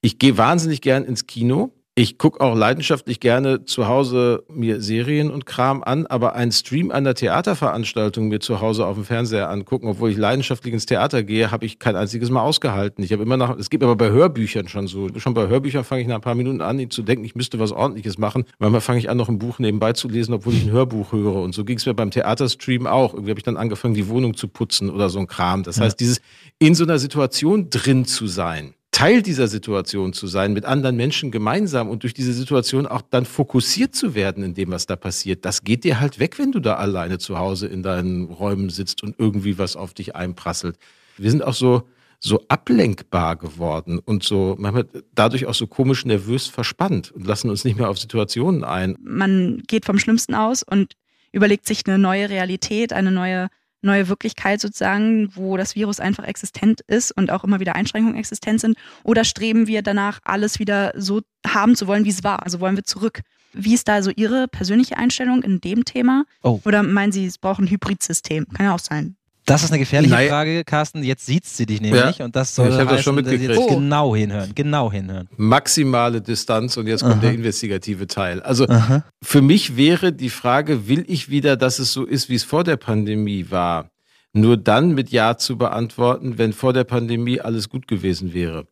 ich 0.00 0.18
gehe 0.18 0.36
wahnsinnig 0.36 0.80
gern 0.80 1.04
ins 1.04 1.26
Kino 1.26 1.72
ich 1.98 2.16
gucke 2.16 2.40
auch 2.40 2.54
leidenschaftlich 2.54 3.18
gerne 3.18 3.64
zu 3.64 3.88
Hause 3.88 4.44
mir 4.48 4.80
Serien 4.80 5.32
und 5.32 5.46
Kram 5.46 5.82
an, 5.82 6.06
aber 6.06 6.36
ein 6.36 6.52
Stream 6.52 6.92
einer 6.92 7.12
Theaterveranstaltung 7.12 8.28
mir 8.28 8.38
zu 8.38 8.60
Hause 8.60 8.86
auf 8.86 8.94
dem 8.94 9.04
Fernseher 9.04 9.50
angucken, 9.50 9.88
obwohl 9.88 10.12
ich 10.12 10.16
leidenschaftlich 10.16 10.72
ins 10.72 10.86
Theater 10.86 11.24
gehe, 11.24 11.50
habe 11.50 11.66
ich 11.66 11.80
kein 11.80 11.96
einziges 11.96 12.30
Mal 12.30 12.42
ausgehalten. 12.42 13.02
Ich 13.02 13.12
habe 13.12 13.24
immer 13.24 13.36
noch, 13.36 13.58
es 13.58 13.68
gibt 13.68 13.82
aber 13.82 13.96
bei 13.96 14.10
Hörbüchern 14.10 14.68
schon 14.68 14.86
so. 14.86 15.08
Schon 15.16 15.34
bei 15.34 15.48
Hörbüchern 15.48 15.82
fange 15.82 16.02
ich 16.02 16.06
nach 16.06 16.14
ein 16.14 16.20
paar 16.20 16.36
Minuten 16.36 16.60
an, 16.60 16.88
zu 16.88 17.02
denken, 17.02 17.24
ich 17.24 17.34
müsste 17.34 17.58
was 17.58 17.72
Ordentliches 17.72 18.16
machen. 18.16 18.44
Manchmal 18.60 18.80
fange 18.80 19.00
ich 19.00 19.10
an, 19.10 19.16
noch 19.16 19.28
ein 19.28 19.40
Buch 19.40 19.58
nebenbei 19.58 19.92
zu 19.92 20.08
lesen, 20.08 20.34
obwohl 20.34 20.54
ich 20.54 20.62
ein 20.62 20.70
Hörbuch 20.70 21.10
höre. 21.10 21.42
Und 21.42 21.52
so 21.52 21.64
ging 21.64 21.78
es 21.78 21.86
mir 21.86 21.94
beim 21.94 22.12
Theaterstream 22.12 22.86
auch. 22.86 23.14
Irgendwie 23.14 23.30
habe 23.30 23.40
ich 23.40 23.44
dann 23.44 23.56
angefangen, 23.56 23.94
die 23.94 24.06
Wohnung 24.06 24.36
zu 24.36 24.46
putzen 24.46 24.88
oder 24.88 25.08
so 25.08 25.18
ein 25.18 25.26
Kram. 25.26 25.64
Das 25.64 25.80
heißt, 25.80 25.98
dieses 25.98 26.20
in 26.60 26.76
so 26.76 26.84
einer 26.84 27.00
Situation 27.00 27.70
drin 27.70 28.04
zu 28.04 28.28
sein 28.28 28.74
Teil 28.90 29.22
dieser 29.22 29.48
Situation 29.48 30.12
zu 30.12 30.26
sein, 30.26 30.52
mit 30.52 30.64
anderen 30.64 30.96
Menschen 30.96 31.30
gemeinsam 31.30 31.88
und 31.88 32.02
durch 32.02 32.14
diese 32.14 32.32
Situation 32.32 32.86
auch 32.86 33.02
dann 33.02 33.26
fokussiert 33.26 33.94
zu 33.94 34.14
werden 34.14 34.42
in 34.42 34.54
dem, 34.54 34.70
was 34.70 34.86
da 34.86 34.96
passiert, 34.96 35.44
das 35.44 35.62
geht 35.62 35.84
dir 35.84 36.00
halt 36.00 36.18
weg, 36.18 36.38
wenn 36.38 36.52
du 36.52 36.60
da 36.60 36.74
alleine 36.74 37.18
zu 37.18 37.38
Hause 37.38 37.66
in 37.68 37.82
deinen 37.82 38.24
Räumen 38.24 38.70
sitzt 38.70 39.02
und 39.02 39.14
irgendwie 39.18 39.58
was 39.58 39.76
auf 39.76 39.94
dich 39.94 40.16
einprasselt. 40.16 40.78
Wir 41.16 41.30
sind 41.30 41.44
auch 41.44 41.54
so, 41.54 41.82
so 42.18 42.44
ablenkbar 42.48 43.36
geworden 43.36 43.98
und 43.98 44.24
so 44.24 44.56
manchmal 44.58 44.88
dadurch 45.14 45.46
auch 45.46 45.54
so 45.54 45.66
komisch 45.66 46.04
nervös 46.04 46.46
verspannt 46.46 47.12
und 47.12 47.26
lassen 47.26 47.50
uns 47.50 47.64
nicht 47.64 47.78
mehr 47.78 47.90
auf 47.90 47.98
Situationen 47.98 48.64
ein. 48.64 48.96
Man 49.00 49.62
geht 49.66 49.84
vom 49.84 49.98
Schlimmsten 49.98 50.34
aus 50.34 50.62
und 50.62 50.94
überlegt 51.30 51.66
sich 51.66 51.86
eine 51.86 51.98
neue 51.98 52.30
Realität, 52.30 52.92
eine 52.92 53.12
neue 53.12 53.48
neue 53.82 54.08
Wirklichkeit 54.08 54.60
sozusagen, 54.60 55.30
wo 55.34 55.56
das 55.56 55.74
Virus 55.74 56.00
einfach 56.00 56.24
existent 56.24 56.80
ist 56.86 57.12
und 57.12 57.30
auch 57.30 57.44
immer 57.44 57.60
wieder 57.60 57.76
Einschränkungen 57.76 58.16
existent 58.16 58.60
sind? 58.60 58.76
Oder 59.04 59.24
streben 59.24 59.66
wir 59.66 59.82
danach, 59.82 60.20
alles 60.24 60.58
wieder 60.58 60.92
so 60.96 61.22
haben 61.46 61.76
zu 61.76 61.86
wollen, 61.86 62.04
wie 62.04 62.10
es 62.10 62.24
war? 62.24 62.42
Also 62.44 62.60
wollen 62.60 62.76
wir 62.76 62.84
zurück? 62.84 63.20
Wie 63.52 63.74
ist 63.74 63.88
da 63.88 64.02
so 64.02 64.10
Ihre 64.14 64.46
persönliche 64.48 64.98
Einstellung 64.98 65.42
in 65.42 65.60
dem 65.60 65.84
Thema? 65.84 66.24
Oh. 66.42 66.60
Oder 66.64 66.82
meinen 66.82 67.12
Sie, 67.12 67.26
es 67.26 67.38
braucht 67.38 67.60
ein 67.60 67.70
Hybridsystem? 67.70 68.46
Kann 68.48 68.66
ja 68.66 68.74
auch 68.74 68.78
sein. 68.78 69.16
Das 69.48 69.62
ist 69.62 69.70
eine 69.70 69.78
gefährliche 69.78 70.14
Nein. 70.14 70.28
Frage, 70.28 70.62
Carsten. 70.64 71.02
Jetzt 71.02 71.24
sieht 71.24 71.46
sie 71.46 71.64
dich 71.64 71.80
nämlich 71.80 72.18
ja. 72.18 72.24
und 72.24 72.36
das 72.36 72.54
soll 72.54 72.68
ich 72.68 72.74
heißen, 72.74 72.88
das 72.88 73.02
schon 73.02 73.14
mitgekriegt. 73.14 73.50
jetzt 73.50 73.68
genau 73.68 74.14
hinhören, 74.14 74.52
genau 74.54 74.92
hinhören. 74.92 75.26
Maximale 75.38 76.20
Distanz 76.20 76.76
und 76.76 76.86
jetzt 76.86 77.00
kommt 77.00 77.14
Aha. 77.14 77.20
der 77.22 77.32
investigative 77.32 78.06
Teil. 78.06 78.42
Also 78.42 78.68
Aha. 78.68 79.04
für 79.22 79.40
mich 79.40 79.76
wäre 79.76 80.12
die 80.12 80.28
Frage, 80.28 80.86
will 80.86 81.04
ich 81.08 81.30
wieder, 81.30 81.56
dass 81.56 81.78
es 81.78 81.94
so 81.94 82.04
ist, 82.04 82.28
wie 82.28 82.34
es 82.34 82.44
vor 82.44 82.62
der 82.62 82.76
Pandemie 82.76 83.46
war, 83.48 83.90
nur 84.34 84.58
dann 84.58 84.94
mit 84.94 85.08
Ja 85.10 85.38
zu 85.38 85.56
beantworten, 85.56 86.36
wenn 86.36 86.52
vor 86.52 86.74
der 86.74 86.84
Pandemie 86.84 87.40
alles 87.40 87.70
gut 87.70 87.88
gewesen 87.88 88.34
wäre. 88.34 88.66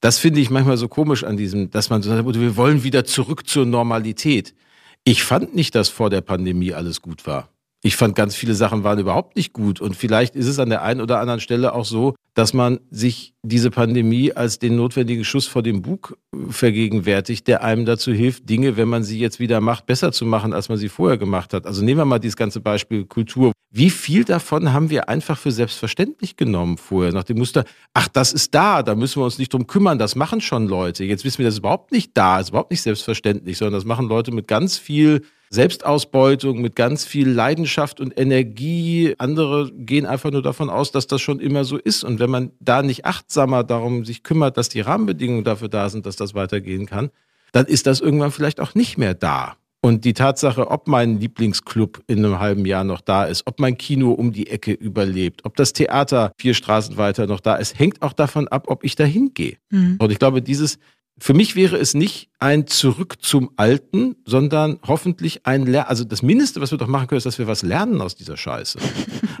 Das 0.00 0.18
finde 0.18 0.40
ich 0.40 0.48
manchmal 0.48 0.76
so 0.76 0.86
komisch 0.86 1.24
an 1.24 1.36
diesem, 1.36 1.70
dass 1.70 1.90
man 1.90 2.02
so 2.02 2.10
sagt, 2.10 2.40
wir 2.40 2.56
wollen 2.56 2.84
wieder 2.84 3.04
zurück 3.04 3.48
zur 3.48 3.66
Normalität. 3.66 4.54
Ich 5.02 5.24
fand 5.24 5.56
nicht, 5.56 5.74
dass 5.74 5.88
vor 5.88 6.08
der 6.08 6.20
Pandemie 6.20 6.72
alles 6.72 7.02
gut 7.02 7.26
war 7.26 7.48
ich 7.82 7.96
fand 7.96 8.14
ganz 8.14 8.34
viele 8.34 8.54
Sachen 8.54 8.84
waren 8.84 8.98
überhaupt 8.98 9.36
nicht 9.36 9.52
gut. 9.52 9.80
Und 9.80 9.96
vielleicht 9.96 10.36
ist 10.36 10.46
es 10.46 10.58
an 10.58 10.68
der 10.68 10.82
einen 10.82 11.00
oder 11.00 11.18
anderen 11.18 11.40
Stelle 11.40 11.72
auch 11.72 11.84
so, 11.84 12.14
dass 12.34 12.52
man 12.52 12.80
sich 12.90 13.34
diese 13.42 13.70
Pandemie 13.70 14.32
als 14.32 14.58
den 14.58 14.76
notwendigen 14.76 15.24
Schuss 15.24 15.46
vor 15.46 15.62
dem 15.62 15.82
Bug 15.82 16.18
äh, 16.32 16.50
vergegenwärtigt, 16.50 17.48
der 17.48 17.64
einem 17.64 17.86
dazu 17.86 18.12
hilft, 18.12 18.48
Dinge, 18.48 18.76
wenn 18.76 18.88
man 18.88 19.02
sie 19.02 19.18
jetzt 19.18 19.40
wieder 19.40 19.60
macht, 19.60 19.86
besser 19.86 20.12
zu 20.12 20.26
machen, 20.26 20.52
als 20.52 20.68
man 20.68 20.78
sie 20.78 20.88
vorher 20.88 21.16
gemacht 21.16 21.54
hat. 21.54 21.66
Also 21.66 21.82
nehmen 21.82 21.98
wir 21.98 22.04
mal 22.04 22.18
dieses 22.18 22.36
ganze 22.36 22.60
Beispiel 22.60 23.06
Kultur. 23.06 23.52
Wie 23.70 23.90
viel 23.90 24.24
davon 24.24 24.72
haben 24.72 24.90
wir 24.90 25.08
einfach 25.08 25.38
für 25.38 25.52
selbstverständlich 25.52 26.36
genommen 26.36 26.76
vorher, 26.76 27.12
nach 27.12 27.24
dem 27.24 27.38
Muster, 27.38 27.64
ach, 27.94 28.08
das 28.08 28.32
ist 28.32 28.54
da, 28.54 28.82
da 28.82 28.94
müssen 28.94 29.20
wir 29.20 29.24
uns 29.24 29.38
nicht 29.38 29.52
drum 29.52 29.66
kümmern, 29.66 29.98
das 29.98 30.16
machen 30.16 30.40
schon 30.40 30.66
Leute. 30.66 31.04
Jetzt 31.04 31.24
wissen 31.24 31.38
wir, 31.38 31.46
das 31.46 31.54
ist 31.54 31.60
überhaupt 31.60 31.92
nicht 31.92 32.10
da, 32.14 32.40
ist 32.40 32.50
überhaupt 32.50 32.72
nicht 32.72 32.82
selbstverständlich, 32.82 33.58
sondern 33.58 33.74
das 33.74 33.84
machen 33.84 34.08
Leute 34.08 34.32
mit 34.32 34.48
ganz 34.48 34.76
viel 34.76 35.22
Selbstausbeutung, 35.52 36.60
mit 36.60 36.76
ganz 36.76 37.04
viel 37.04 37.28
Leidenschaft 37.28 38.00
und 38.00 38.16
Energie. 38.16 39.16
Andere 39.18 39.72
gehen 39.72 40.06
einfach 40.06 40.30
nur 40.30 40.42
davon 40.42 40.70
aus, 40.70 40.92
dass 40.92 41.08
das 41.08 41.20
schon 41.20 41.40
immer 41.40 41.64
so 41.64 41.76
ist. 41.76 42.04
Und 42.04 42.20
wenn 42.20 42.30
man 42.30 42.52
da 42.60 42.82
nicht 42.82 43.04
achtsamer 43.30 43.62
darum 43.62 44.04
sich 44.04 44.24
kümmert, 44.24 44.56
dass 44.56 44.68
die 44.68 44.80
Rahmenbedingungen 44.80 45.44
dafür 45.44 45.68
da 45.68 45.88
sind, 45.88 46.04
dass 46.04 46.16
das 46.16 46.34
weitergehen 46.34 46.86
kann, 46.86 47.10
dann 47.52 47.66
ist 47.66 47.86
das 47.86 48.00
irgendwann 48.00 48.32
vielleicht 48.32 48.60
auch 48.60 48.74
nicht 48.74 48.98
mehr 48.98 49.14
da. 49.14 49.56
Und 49.82 50.04
die 50.04 50.14
Tatsache, 50.14 50.68
ob 50.70 50.88
mein 50.88 51.20
Lieblingsclub 51.20 52.02
in 52.08 52.24
einem 52.24 52.40
halben 52.40 52.66
Jahr 52.66 52.82
noch 52.84 53.00
da 53.00 53.24
ist, 53.24 53.46
ob 53.46 53.60
mein 53.60 53.78
Kino 53.78 54.10
um 54.10 54.32
die 54.32 54.48
Ecke 54.48 54.72
überlebt, 54.72 55.44
ob 55.44 55.56
das 55.56 55.72
Theater 55.72 56.32
vier 56.38 56.54
Straßen 56.54 56.96
weiter 56.96 57.26
noch 57.26 57.40
da 57.40 57.54
ist, 57.54 57.78
hängt 57.78 58.02
auch 58.02 58.12
davon 58.12 58.48
ab, 58.48 58.64
ob 58.66 58.84
ich 58.84 58.96
dahin 58.96 59.32
gehe. 59.32 59.56
Mhm. 59.70 59.96
Und 60.00 60.10
ich 60.10 60.18
glaube, 60.18 60.42
dieses 60.42 60.78
für 61.22 61.34
mich 61.34 61.54
wäre 61.54 61.76
es 61.76 61.92
nicht 61.92 62.30
ein 62.38 62.66
Zurück 62.66 63.16
zum 63.20 63.50
Alten, 63.56 64.16
sondern 64.24 64.78
hoffentlich 64.86 65.46
ein 65.46 65.66
Lernen. 65.66 65.88
Also 65.88 66.04
das 66.04 66.22
Mindeste, 66.22 66.62
was 66.62 66.70
wir 66.70 66.78
doch 66.78 66.86
machen 66.86 67.08
können, 67.08 67.18
ist, 67.18 67.26
dass 67.26 67.38
wir 67.38 67.46
was 67.46 67.62
lernen 67.62 68.00
aus 68.00 68.16
dieser 68.16 68.36
Scheiße. 68.36 68.78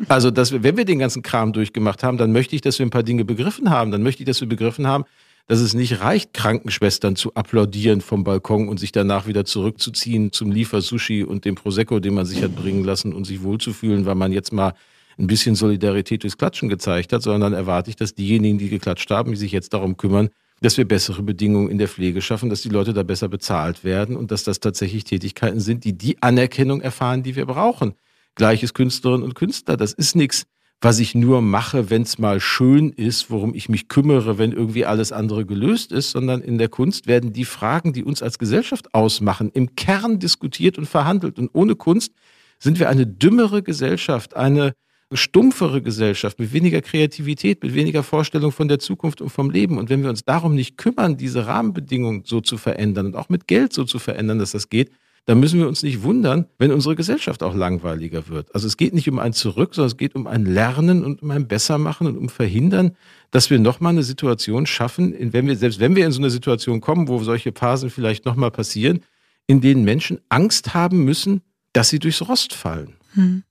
Also, 0.08 0.32
dass 0.32 0.50
wir, 0.50 0.64
wenn 0.64 0.76
wir 0.76 0.84
den 0.84 0.98
ganzen 0.98 1.22
Kram 1.22 1.52
durchgemacht 1.52 2.02
haben, 2.02 2.18
dann 2.18 2.32
möchte 2.32 2.56
ich, 2.56 2.62
dass 2.62 2.80
wir 2.80 2.86
ein 2.86 2.90
paar 2.90 3.04
Dinge 3.04 3.24
begriffen 3.24 3.70
haben. 3.70 3.92
Dann 3.92 4.02
möchte 4.02 4.24
ich, 4.24 4.26
dass 4.26 4.40
wir 4.40 4.48
begriffen 4.48 4.88
haben, 4.88 5.04
dass 5.46 5.60
es 5.60 5.72
nicht 5.72 6.00
reicht, 6.00 6.34
Krankenschwestern 6.34 7.14
zu 7.14 7.34
applaudieren 7.34 8.00
vom 8.00 8.24
Balkon 8.24 8.68
und 8.68 8.80
sich 8.80 8.90
danach 8.90 9.28
wieder 9.28 9.44
zurückzuziehen 9.44 10.32
zum 10.32 10.50
Liefer-Sushi 10.50 11.22
und 11.22 11.44
dem 11.44 11.54
Prosecco, 11.54 12.00
den 12.00 12.14
man 12.14 12.26
sich 12.26 12.42
hat 12.42 12.56
bringen 12.56 12.82
lassen 12.82 13.12
und 13.12 13.24
sich 13.24 13.44
wohlzufühlen, 13.44 14.04
weil 14.04 14.16
man 14.16 14.32
jetzt 14.32 14.52
mal 14.52 14.74
ein 15.16 15.28
bisschen 15.28 15.54
Solidarität 15.54 16.24
durchs 16.24 16.38
Klatschen 16.38 16.68
gezeigt 16.68 17.12
hat, 17.12 17.22
sondern 17.22 17.52
dann 17.52 17.52
erwarte 17.52 17.90
ich, 17.90 17.96
dass 17.96 18.14
diejenigen, 18.14 18.58
die 18.58 18.68
geklatscht 18.68 19.10
haben, 19.10 19.30
die 19.30 19.36
sich 19.36 19.52
jetzt 19.52 19.74
darum 19.74 19.96
kümmern, 19.96 20.30
dass 20.60 20.76
wir 20.76 20.86
bessere 20.86 21.22
Bedingungen 21.22 21.70
in 21.70 21.78
der 21.78 21.88
Pflege 21.88 22.20
schaffen, 22.22 22.50
dass 22.50 22.62
die 22.62 22.68
Leute 22.68 22.92
da 22.92 23.02
besser 23.02 23.28
bezahlt 23.28 23.82
werden 23.82 24.16
und 24.16 24.30
dass 24.30 24.44
das 24.44 24.60
tatsächlich 24.60 25.04
Tätigkeiten 25.04 25.60
sind, 25.60 25.84
die 25.84 25.96
die 25.96 26.22
Anerkennung 26.22 26.80
erfahren, 26.80 27.22
die 27.22 27.36
wir 27.36 27.46
brauchen. 27.46 27.94
Gleiches 28.34 28.74
Künstlerinnen 28.74 29.24
und 29.24 29.34
Künstler, 29.34 29.76
das 29.76 29.92
ist 29.92 30.14
nichts, 30.14 30.44
was 30.82 30.98
ich 30.98 31.14
nur 31.14 31.42
mache, 31.42 31.90
wenn 31.90 32.02
es 32.02 32.18
mal 32.18 32.40
schön 32.40 32.90
ist, 32.90 33.30
worum 33.30 33.54
ich 33.54 33.68
mich 33.68 33.88
kümmere, 33.88 34.38
wenn 34.38 34.52
irgendwie 34.52 34.86
alles 34.86 35.12
andere 35.12 35.44
gelöst 35.44 35.92
ist, 35.92 36.10
sondern 36.10 36.40
in 36.40 36.56
der 36.56 36.68
Kunst 36.68 37.06
werden 37.06 37.34
die 37.34 37.44
Fragen, 37.44 37.92
die 37.92 38.02
uns 38.02 38.22
als 38.22 38.38
Gesellschaft 38.38 38.94
ausmachen, 38.94 39.50
im 39.52 39.76
Kern 39.76 40.18
diskutiert 40.18 40.78
und 40.78 40.86
verhandelt. 40.86 41.38
Und 41.38 41.50
ohne 41.52 41.74
Kunst 41.74 42.12
sind 42.58 42.78
wir 42.78 42.88
eine 42.88 43.06
dümmere 43.06 43.62
Gesellschaft, 43.62 44.34
eine 44.36 44.72
stumpfere 45.12 45.82
Gesellschaft, 45.82 46.38
mit 46.38 46.52
weniger 46.52 46.80
Kreativität, 46.82 47.62
mit 47.62 47.74
weniger 47.74 48.02
Vorstellung 48.02 48.52
von 48.52 48.68
der 48.68 48.78
Zukunft 48.78 49.20
und 49.20 49.30
vom 49.30 49.50
Leben. 49.50 49.78
Und 49.78 49.90
wenn 49.90 50.02
wir 50.02 50.10
uns 50.10 50.24
darum 50.24 50.54
nicht 50.54 50.76
kümmern, 50.76 51.16
diese 51.16 51.46
Rahmenbedingungen 51.46 52.22
so 52.24 52.40
zu 52.40 52.58
verändern 52.58 53.06
und 53.06 53.16
auch 53.16 53.28
mit 53.28 53.48
Geld 53.48 53.72
so 53.72 53.84
zu 53.84 53.98
verändern, 53.98 54.38
dass 54.38 54.52
das 54.52 54.68
geht, 54.68 54.90
dann 55.26 55.38
müssen 55.38 55.60
wir 55.60 55.68
uns 55.68 55.82
nicht 55.82 56.02
wundern, 56.02 56.46
wenn 56.58 56.72
unsere 56.72 56.96
Gesellschaft 56.96 57.42
auch 57.42 57.54
langweiliger 57.54 58.28
wird. 58.28 58.54
Also 58.54 58.66
es 58.66 58.76
geht 58.76 58.94
nicht 58.94 59.08
um 59.08 59.18
ein 59.18 59.32
Zurück, 59.32 59.74
sondern 59.74 59.88
es 59.88 59.96
geht 59.96 60.14
um 60.14 60.26
ein 60.26 60.44
Lernen 60.44 61.04
und 61.04 61.22
um 61.22 61.30
ein 61.30 61.46
Bessermachen 61.46 62.06
und 62.06 62.16
um 62.16 62.28
Verhindern, 62.28 62.96
dass 63.30 63.50
wir 63.50 63.58
nochmal 63.58 63.92
eine 63.92 64.02
Situation 64.02 64.66
schaffen, 64.66 65.12
in 65.12 65.32
wenn 65.32 65.46
wir, 65.46 65.56
selbst 65.56 65.78
wenn 65.78 65.94
wir 65.94 66.06
in 66.06 66.12
so 66.12 66.20
eine 66.20 66.30
Situation 66.30 66.80
kommen, 66.80 67.08
wo 67.08 67.22
solche 67.22 67.52
Phasen 67.52 67.90
vielleicht 67.90 68.24
nochmal 68.24 68.50
passieren, 68.50 69.00
in 69.46 69.60
denen 69.60 69.84
Menschen 69.84 70.20
Angst 70.28 70.74
haben 70.74 71.04
müssen, 71.04 71.42
dass 71.72 71.90
sie 71.90 71.98
durchs 71.98 72.26
Rost 72.28 72.54
fallen. 72.54 72.94
Hm. 73.14 73.42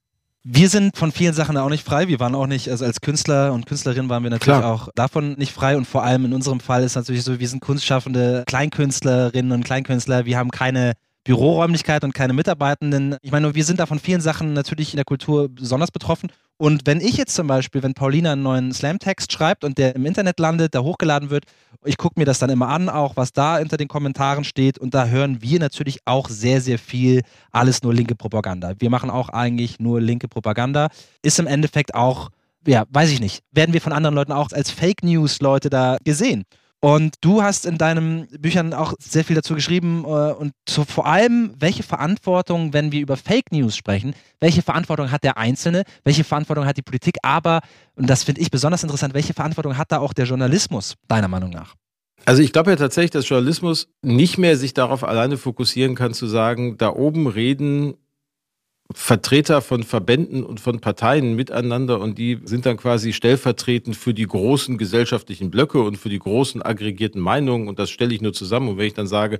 Wir 0.42 0.70
sind 0.70 0.96
von 0.96 1.12
vielen 1.12 1.34
Sachen 1.34 1.56
auch 1.58 1.68
nicht 1.68 1.84
frei. 1.84 2.08
Wir 2.08 2.18
waren 2.18 2.34
auch 2.34 2.46
nicht, 2.46 2.70
also 2.70 2.86
als 2.86 3.02
Künstler 3.02 3.52
und 3.52 3.66
Künstlerin 3.66 4.08
waren 4.08 4.22
wir 4.22 4.30
natürlich 4.30 4.58
Klar. 4.58 4.72
auch 4.72 4.88
davon 4.94 5.34
nicht 5.34 5.52
frei. 5.52 5.76
Und 5.76 5.86
vor 5.86 6.02
allem 6.02 6.24
in 6.24 6.32
unserem 6.32 6.60
Fall 6.60 6.82
ist 6.82 6.94
natürlich 6.94 7.24
so, 7.24 7.38
wir 7.38 7.48
sind 7.48 7.60
kunstschaffende 7.60 8.44
Kleinkünstlerinnen 8.46 9.52
und 9.52 9.64
Kleinkünstler. 9.64 10.24
Wir 10.24 10.38
haben 10.38 10.50
keine 10.50 10.94
Büroräumlichkeit 11.24 12.04
und 12.04 12.14
keine 12.14 12.32
Mitarbeitenden. 12.32 13.16
Ich 13.20 13.32
meine, 13.32 13.54
wir 13.54 13.64
sind 13.64 13.80
da 13.80 13.86
von 13.86 13.98
vielen 13.98 14.22
Sachen 14.22 14.54
natürlich 14.54 14.94
in 14.94 14.96
der 14.96 15.04
Kultur 15.04 15.50
besonders 15.50 15.90
betroffen. 15.90 16.30
Und 16.60 16.82
wenn 16.84 17.00
ich 17.00 17.16
jetzt 17.16 17.34
zum 17.34 17.46
Beispiel, 17.46 17.82
wenn 17.82 17.94
Paulina 17.94 18.32
einen 18.32 18.42
neuen 18.42 18.70
Slam-Text 18.70 19.32
schreibt 19.32 19.64
und 19.64 19.78
der 19.78 19.96
im 19.96 20.04
Internet 20.04 20.38
landet, 20.38 20.74
da 20.74 20.80
hochgeladen 20.80 21.30
wird, 21.30 21.46
ich 21.86 21.96
gucke 21.96 22.20
mir 22.20 22.26
das 22.26 22.38
dann 22.38 22.50
immer 22.50 22.68
an, 22.68 22.90
auch 22.90 23.16
was 23.16 23.32
da 23.32 23.56
hinter 23.56 23.78
den 23.78 23.88
Kommentaren 23.88 24.44
steht. 24.44 24.76
Und 24.76 24.92
da 24.92 25.06
hören 25.06 25.40
wir 25.40 25.58
natürlich 25.58 26.00
auch 26.04 26.28
sehr, 26.28 26.60
sehr 26.60 26.78
viel, 26.78 27.22
alles 27.50 27.82
nur 27.82 27.94
linke 27.94 28.14
Propaganda. 28.14 28.74
Wir 28.78 28.90
machen 28.90 29.08
auch 29.08 29.30
eigentlich 29.30 29.80
nur 29.80 30.02
linke 30.02 30.28
Propaganda. 30.28 30.88
Ist 31.22 31.38
im 31.38 31.46
Endeffekt 31.46 31.94
auch, 31.94 32.28
ja, 32.66 32.84
weiß 32.90 33.10
ich 33.10 33.20
nicht, 33.20 33.42
werden 33.52 33.72
wir 33.72 33.80
von 33.80 33.94
anderen 33.94 34.14
Leuten 34.14 34.32
auch 34.32 34.52
als 34.52 34.70
Fake 34.70 35.02
News-Leute 35.02 35.70
da 35.70 35.96
gesehen. 36.04 36.44
Und 36.82 37.16
du 37.20 37.42
hast 37.42 37.66
in 37.66 37.76
deinen 37.76 38.26
Büchern 38.28 38.72
auch 38.72 38.94
sehr 38.98 39.22
viel 39.22 39.36
dazu 39.36 39.54
geschrieben 39.54 40.04
äh, 40.04 40.32
und 40.32 40.52
zu, 40.64 40.84
vor 40.84 41.06
allem, 41.06 41.54
welche 41.58 41.82
Verantwortung, 41.82 42.72
wenn 42.72 42.90
wir 42.90 43.02
über 43.02 43.18
Fake 43.18 43.52
News 43.52 43.76
sprechen, 43.76 44.14
welche 44.40 44.62
Verantwortung 44.62 45.10
hat 45.10 45.22
der 45.22 45.36
Einzelne, 45.36 45.84
welche 46.04 46.24
Verantwortung 46.24 46.64
hat 46.64 46.78
die 46.78 46.82
Politik, 46.82 47.18
aber, 47.22 47.60
und 47.96 48.08
das 48.08 48.24
finde 48.24 48.40
ich 48.40 48.50
besonders 48.50 48.82
interessant, 48.82 49.12
welche 49.12 49.34
Verantwortung 49.34 49.76
hat 49.76 49.92
da 49.92 49.98
auch 49.98 50.14
der 50.14 50.24
Journalismus, 50.24 50.94
deiner 51.06 51.28
Meinung 51.28 51.50
nach? 51.50 51.74
Also 52.24 52.42
ich 52.42 52.52
glaube 52.52 52.70
ja 52.70 52.76
tatsächlich, 52.76 53.10
dass 53.10 53.28
Journalismus 53.28 53.88
nicht 54.02 54.38
mehr 54.38 54.56
sich 54.56 54.72
darauf 54.72 55.04
alleine 55.04 55.36
fokussieren 55.36 55.94
kann, 55.94 56.14
zu 56.14 56.26
sagen, 56.26 56.78
da 56.78 56.90
oben 56.90 57.26
reden 57.26 57.94
Vertreter 58.92 59.62
von 59.62 59.84
Verbänden 59.84 60.42
und 60.42 60.58
von 60.58 60.80
Parteien 60.80 61.36
miteinander 61.36 62.00
und 62.00 62.18
die 62.18 62.40
sind 62.44 62.66
dann 62.66 62.76
quasi 62.76 63.12
stellvertretend 63.12 63.96
für 63.96 64.12
die 64.12 64.26
großen 64.26 64.78
gesellschaftlichen 64.78 65.50
Blöcke 65.50 65.80
und 65.80 65.96
für 65.96 66.08
die 66.08 66.18
großen 66.18 66.60
aggregierten 66.62 67.20
Meinungen 67.20 67.68
und 67.68 67.78
das 67.78 67.90
stelle 67.90 68.14
ich 68.14 68.20
nur 68.20 68.32
zusammen. 68.32 68.68
Und 68.68 68.78
wenn 68.78 68.86
ich 68.86 68.94
dann 68.94 69.06
sage, 69.06 69.38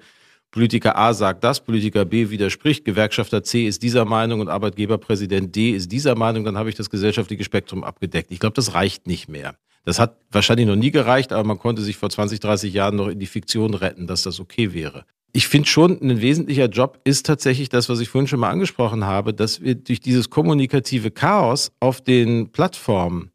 Politiker 0.52 0.96
A 0.96 1.14
sagt 1.14 1.42
das, 1.42 1.60
Politiker 1.60 2.04
B 2.04 2.30
widerspricht, 2.30 2.84
Gewerkschafter 2.84 3.42
C 3.42 3.66
ist 3.66 3.82
dieser 3.82 4.04
Meinung 4.04 4.40
und 4.40 4.48
Arbeitgeberpräsident 4.48 5.54
D 5.54 5.70
ist 5.70 5.90
dieser 5.90 6.14
Meinung, 6.16 6.44
dann 6.44 6.56
habe 6.56 6.68
ich 6.68 6.74
das 6.74 6.90
gesellschaftliche 6.90 7.44
Spektrum 7.44 7.84
abgedeckt. 7.84 8.30
Ich 8.30 8.40
glaube, 8.40 8.54
das 8.54 8.74
reicht 8.74 9.06
nicht 9.06 9.28
mehr. 9.28 9.54
Das 9.85 9.99
hat 9.99 10.16
wahrscheinlich 10.31 10.66
noch 10.66 10.77
nie 10.77 10.90
gereicht, 10.90 11.33
aber 11.33 11.45
man 11.45 11.59
konnte 11.59 11.83
sich 11.83 11.97
vor 11.97 12.11
20, 12.11 12.40
30 12.40 12.73
Jahren 12.73 12.97
noch 12.97 13.09
in 13.09 13.19
die 13.19 13.27
Fiktion 13.27 13.75
retten, 13.75 14.07
dass 14.07 14.23
das 14.23 14.40
okay 14.40 14.73
wäre 14.75 15.05
ich 15.33 15.49
finde 15.49 15.69
schon, 15.69 16.01
ein 16.01 16.21
wesentlicher 16.21 16.66
Job 16.66 17.01
ist 17.05 17.27
tatsächlich 17.27 17.69
das, 17.69 17.88
was 17.88 18.01
ich 18.01 18.09
vorhin 18.09 18.29
schon 18.29 18.40
mal 18.40 18.51
angesprochen 18.51 19.05
habe, 19.05 19.33
dass 19.33 19.61
wir 19.61 19.75
durch 19.77 20.01
dieses 20.01 20.31
kommunikative 20.31 21.11
Chaos 21.11 21.73
auf 21.81 22.01
den 22.01 22.51
Plattformen, 22.51 23.31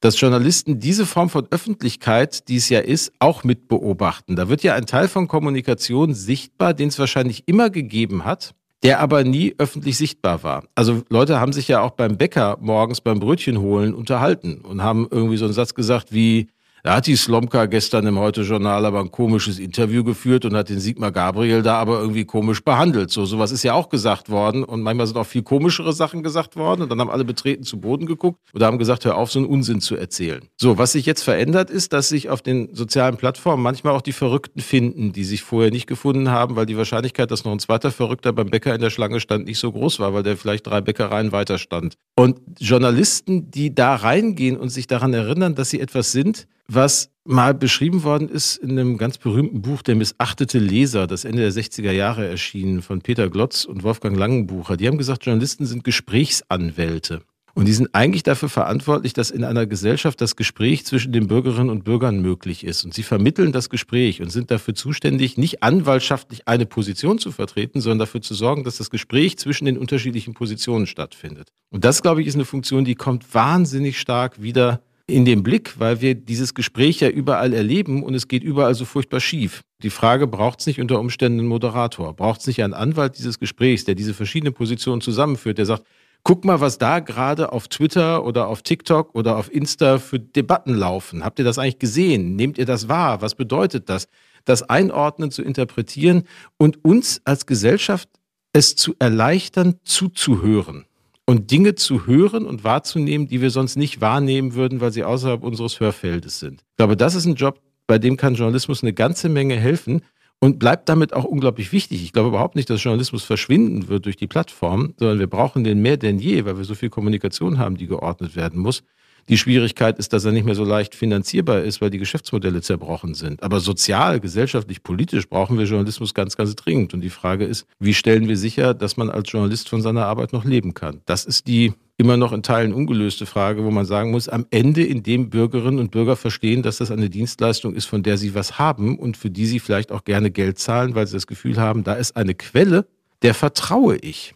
dass 0.00 0.20
Journalisten 0.20 0.80
diese 0.80 1.06
Form 1.06 1.30
von 1.30 1.46
Öffentlichkeit, 1.50 2.48
die 2.48 2.56
es 2.56 2.68
ja 2.68 2.80
ist, 2.80 3.12
auch 3.20 3.44
mit 3.44 3.68
beobachten. 3.68 4.36
Da 4.36 4.48
wird 4.48 4.62
ja 4.62 4.74
ein 4.74 4.86
Teil 4.86 5.08
von 5.08 5.28
Kommunikation 5.28 6.14
sichtbar, 6.14 6.74
den 6.74 6.88
es 6.88 6.98
wahrscheinlich 6.98 7.44
immer 7.46 7.70
gegeben 7.70 8.24
hat, 8.24 8.54
der 8.82 9.00
aber 9.00 9.24
nie 9.24 9.54
öffentlich 9.58 9.96
sichtbar 9.96 10.42
war. 10.42 10.64
Also 10.74 11.02
Leute 11.08 11.40
haben 11.40 11.52
sich 11.52 11.68
ja 11.68 11.80
auch 11.80 11.90
beim 11.90 12.16
Bäcker 12.16 12.58
morgens 12.60 13.00
beim 13.00 13.18
Brötchen 13.18 13.58
holen 13.58 13.94
unterhalten 13.94 14.60
und 14.60 14.82
haben 14.82 15.08
irgendwie 15.10 15.36
so 15.36 15.46
einen 15.46 15.54
Satz 15.54 15.74
gesagt 15.74 16.12
wie, 16.12 16.48
da 16.82 16.96
hat 16.96 17.06
die 17.06 17.16
Slomka 17.16 17.66
gestern 17.66 18.06
im 18.06 18.18
Heute-Journal 18.18 18.86
aber 18.86 19.00
ein 19.00 19.10
komisches 19.10 19.58
Interview 19.58 20.04
geführt 20.04 20.44
und 20.44 20.54
hat 20.54 20.68
den 20.68 20.80
Sigmar 20.80 21.12
Gabriel 21.12 21.62
da 21.62 21.76
aber 21.76 22.00
irgendwie 22.00 22.24
komisch 22.24 22.62
behandelt. 22.62 23.10
So, 23.10 23.26
sowas 23.26 23.50
ist 23.50 23.62
ja 23.62 23.74
auch 23.74 23.88
gesagt 23.88 24.28
worden 24.28 24.64
und 24.64 24.82
manchmal 24.82 25.06
sind 25.06 25.16
auch 25.16 25.26
viel 25.26 25.42
komischere 25.42 25.92
Sachen 25.92 26.22
gesagt 26.22 26.56
worden 26.56 26.82
und 26.82 26.88
dann 26.90 27.00
haben 27.00 27.10
alle 27.10 27.24
betreten 27.24 27.64
zu 27.64 27.80
Boden 27.80 28.06
geguckt 28.06 28.38
oder 28.54 28.66
haben 28.66 28.78
gesagt, 28.78 29.04
hör 29.04 29.16
auf, 29.16 29.30
so 29.30 29.38
einen 29.38 29.48
Unsinn 29.48 29.80
zu 29.80 29.96
erzählen. 29.96 30.42
So, 30.56 30.78
was 30.78 30.92
sich 30.92 31.06
jetzt 31.06 31.22
verändert 31.22 31.70
ist, 31.70 31.92
dass 31.92 32.08
sich 32.08 32.28
auf 32.28 32.42
den 32.42 32.74
sozialen 32.74 33.16
Plattformen 33.16 33.62
manchmal 33.62 33.94
auch 33.94 34.02
die 34.02 34.12
Verrückten 34.12 34.60
finden, 34.60 35.12
die 35.12 35.24
sich 35.24 35.42
vorher 35.42 35.70
nicht 35.70 35.86
gefunden 35.86 36.30
haben, 36.30 36.56
weil 36.56 36.66
die 36.66 36.76
Wahrscheinlichkeit, 36.76 37.30
dass 37.30 37.44
noch 37.44 37.52
ein 37.52 37.58
zweiter 37.58 37.90
Verrückter 37.90 38.32
beim 38.32 38.50
Bäcker 38.50 38.74
in 38.74 38.80
der 38.80 38.90
Schlange 38.90 39.20
stand, 39.20 39.46
nicht 39.46 39.58
so 39.58 39.72
groß 39.72 39.98
war, 40.00 40.14
weil 40.14 40.22
der 40.22 40.36
vielleicht 40.36 40.66
drei 40.66 40.80
Bäckereien 40.80 41.32
weiter 41.32 41.58
stand. 41.58 41.94
Und 42.16 42.40
Journalisten, 42.58 43.50
die 43.50 43.74
da 43.74 43.94
reingehen 43.94 44.56
und 44.56 44.70
sich 44.70 44.86
daran 44.86 45.14
erinnern, 45.14 45.54
dass 45.54 45.70
sie 45.70 45.80
etwas 45.80 46.12
sind, 46.12 46.46
was 46.70 47.10
mal 47.24 47.54
beschrieben 47.54 48.04
worden 48.04 48.28
ist 48.28 48.56
in 48.56 48.70
einem 48.70 48.96
ganz 48.96 49.18
berühmten 49.18 49.60
Buch, 49.60 49.82
Der 49.82 49.96
missachtete 49.96 50.58
Leser, 50.58 51.06
das 51.06 51.24
Ende 51.24 51.42
der 51.42 51.52
60er 51.52 51.92
Jahre 51.92 52.26
erschienen, 52.26 52.82
von 52.82 53.00
Peter 53.00 53.28
Glotz 53.28 53.64
und 53.64 53.82
Wolfgang 53.82 54.16
Langenbucher. 54.16 54.76
Die 54.76 54.86
haben 54.86 54.98
gesagt, 54.98 55.26
Journalisten 55.26 55.66
sind 55.66 55.84
Gesprächsanwälte. 55.84 57.22
Und 57.54 57.66
die 57.66 57.72
sind 57.72 57.92
eigentlich 57.92 58.22
dafür 58.22 58.48
verantwortlich, 58.48 59.14
dass 59.14 59.32
in 59.32 59.42
einer 59.42 59.66
Gesellschaft 59.66 60.20
das 60.20 60.36
Gespräch 60.36 60.86
zwischen 60.86 61.12
den 61.12 61.26
Bürgerinnen 61.26 61.70
und 61.70 61.82
Bürgern 61.82 62.22
möglich 62.22 62.64
ist. 62.64 62.84
Und 62.84 62.94
sie 62.94 63.02
vermitteln 63.02 63.50
das 63.50 63.68
Gespräch 63.68 64.22
und 64.22 64.30
sind 64.30 64.52
dafür 64.52 64.76
zuständig, 64.76 65.36
nicht 65.38 65.62
anwaltschaftlich 65.62 66.46
eine 66.46 66.66
Position 66.66 67.18
zu 67.18 67.32
vertreten, 67.32 67.80
sondern 67.80 67.98
dafür 67.98 68.20
zu 68.22 68.34
sorgen, 68.34 68.62
dass 68.62 68.76
das 68.76 68.90
Gespräch 68.90 69.38
zwischen 69.38 69.64
den 69.64 69.76
unterschiedlichen 69.76 70.34
Positionen 70.34 70.86
stattfindet. 70.86 71.48
Und 71.70 71.84
das, 71.84 72.00
glaube 72.00 72.20
ich, 72.20 72.28
ist 72.28 72.36
eine 72.36 72.44
Funktion, 72.44 72.84
die 72.84 72.94
kommt 72.94 73.34
wahnsinnig 73.34 73.98
stark 73.98 74.40
wieder 74.40 74.80
in 75.08 75.24
den 75.24 75.42
Blick, 75.42 75.80
weil 75.80 76.00
wir 76.02 76.14
dieses 76.14 76.54
Gespräch 76.54 77.00
ja 77.00 77.08
überall 77.08 77.54
erleben 77.54 78.02
und 78.02 78.14
es 78.14 78.28
geht 78.28 78.44
überall 78.44 78.74
so 78.74 78.84
furchtbar 78.84 79.20
schief. 79.20 79.62
Die 79.82 79.90
Frage, 79.90 80.26
braucht 80.26 80.60
es 80.60 80.66
nicht 80.66 80.80
unter 80.80 81.00
Umständen 81.00 81.40
einen 81.40 81.48
Moderator? 81.48 82.14
Braucht 82.14 82.40
es 82.40 82.46
nicht 82.46 82.62
einen 82.62 82.74
Anwalt 82.74 83.16
dieses 83.16 83.38
Gesprächs, 83.38 83.84
der 83.84 83.94
diese 83.94 84.12
verschiedenen 84.12 84.52
Positionen 84.52 85.00
zusammenführt, 85.00 85.56
der 85.56 85.64
sagt, 85.64 85.84
guck 86.24 86.44
mal, 86.44 86.60
was 86.60 86.76
da 86.76 86.98
gerade 86.98 87.52
auf 87.52 87.68
Twitter 87.68 88.24
oder 88.24 88.48
auf 88.48 88.60
TikTok 88.60 89.14
oder 89.14 89.38
auf 89.38 89.50
Insta 89.50 89.98
für 89.98 90.20
Debatten 90.20 90.74
laufen. 90.74 91.24
Habt 91.24 91.38
ihr 91.38 91.44
das 91.44 91.58
eigentlich 91.58 91.78
gesehen? 91.78 92.36
Nehmt 92.36 92.58
ihr 92.58 92.66
das 92.66 92.88
wahr? 92.88 93.22
Was 93.22 93.34
bedeutet 93.34 93.88
das? 93.88 94.08
Das 94.44 94.62
einordnen, 94.62 95.30
zu 95.30 95.42
interpretieren 95.42 96.24
und 96.58 96.84
uns 96.84 97.22
als 97.24 97.46
Gesellschaft 97.46 98.10
es 98.52 98.76
zu 98.76 98.94
erleichtern, 98.98 99.76
zuzuhören 99.84 100.87
und 101.28 101.50
Dinge 101.50 101.74
zu 101.74 102.06
hören 102.06 102.46
und 102.46 102.64
wahrzunehmen, 102.64 103.28
die 103.28 103.42
wir 103.42 103.50
sonst 103.50 103.76
nicht 103.76 104.00
wahrnehmen 104.00 104.54
würden, 104.54 104.80
weil 104.80 104.92
sie 104.92 105.04
außerhalb 105.04 105.42
unseres 105.42 105.78
Hörfeldes 105.78 106.40
sind. 106.40 106.62
Ich 106.70 106.76
glaube, 106.78 106.96
das 106.96 107.14
ist 107.14 107.26
ein 107.26 107.34
Job, 107.34 107.60
bei 107.86 107.98
dem 107.98 108.16
kann 108.16 108.34
Journalismus 108.34 108.82
eine 108.82 108.94
ganze 108.94 109.28
Menge 109.28 109.54
helfen 109.54 110.00
und 110.40 110.58
bleibt 110.58 110.88
damit 110.88 111.12
auch 111.12 111.24
unglaublich 111.24 111.70
wichtig. 111.70 112.02
Ich 112.02 112.14
glaube 112.14 112.30
überhaupt 112.30 112.56
nicht, 112.56 112.70
dass 112.70 112.82
Journalismus 112.82 113.24
verschwinden 113.24 113.88
wird 113.88 114.06
durch 114.06 114.16
die 114.16 114.26
Plattform, 114.26 114.94
sondern 114.96 115.18
wir 115.18 115.26
brauchen 115.26 115.64
den 115.64 115.82
mehr 115.82 115.98
denn 115.98 116.18
je, 116.18 116.46
weil 116.46 116.56
wir 116.56 116.64
so 116.64 116.74
viel 116.74 116.88
Kommunikation 116.88 117.58
haben, 117.58 117.76
die 117.76 117.88
geordnet 117.88 118.34
werden 118.34 118.62
muss. 118.62 118.82
Die 119.28 119.36
Schwierigkeit 119.36 119.98
ist, 119.98 120.12
dass 120.12 120.24
er 120.24 120.32
nicht 120.32 120.46
mehr 120.46 120.54
so 120.54 120.64
leicht 120.64 120.94
finanzierbar 120.94 121.62
ist, 121.62 121.80
weil 121.80 121.90
die 121.90 121.98
Geschäftsmodelle 121.98 122.62
zerbrochen 122.62 123.14
sind. 123.14 123.42
Aber 123.42 123.60
sozial, 123.60 124.20
gesellschaftlich, 124.20 124.82
politisch 124.82 125.28
brauchen 125.28 125.58
wir 125.58 125.66
Journalismus 125.66 126.14
ganz, 126.14 126.36
ganz 126.36 126.56
dringend. 126.56 126.94
Und 126.94 127.02
die 127.02 127.10
Frage 127.10 127.44
ist, 127.44 127.66
wie 127.78 127.92
stellen 127.92 128.28
wir 128.28 128.38
sicher, 128.38 128.72
dass 128.72 128.96
man 128.96 129.10
als 129.10 129.30
Journalist 129.30 129.68
von 129.68 129.82
seiner 129.82 130.06
Arbeit 130.06 130.32
noch 130.32 130.44
leben 130.44 130.72
kann? 130.72 131.02
Das 131.04 131.26
ist 131.26 131.46
die 131.46 131.74
immer 131.98 132.16
noch 132.16 132.32
in 132.32 132.42
Teilen 132.42 132.72
ungelöste 132.72 133.26
Frage, 133.26 133.64
wo 133.64 133.70
man 133.70 133.84
sagen 133.84 134.12
muss, 134.12 134.28
am 134.28 134.46
Ende, 134.50 134.84
in 134.84 135.02
dem 135.02 135.30
Bürgerinnen 135.30 135.80
und 135.80 135.90
Bürger 135.90 136.16
verstehen, 136.16 136.62
dass 136.62 136.78
das 136.78 136.90
eine 136.90 137.10
Dienstleistung 137.10 137.74
ist, 137.74 137.86
von 137.86 138.02
der 138.02 138.16
sie 138.16 138.34
was 138.34 138.58
haben 138.58 138.98
und 138.98 139.16
für 139.16 139.30
die 139.30 139.46
sie 139.46 139.58
vielleicht 139.58 139.92
auch 139.92 140.04
gerne 140.04 140.30
Geld 140.30 140.58
zahlen, 140.58 140.94
weil 140.94 141.06
sie 141.06 141.14
das 141.14 141.26
Gefühl 141.26 141.58
haben, 141.58 141.84
da 141.84 141.94
ist 141.94 142.16
eine 142.16 142.34
Quelle, 142.34 142.86
der 143.22 143.34
vertraue 143.34 143.96
ich. 143.96 144.34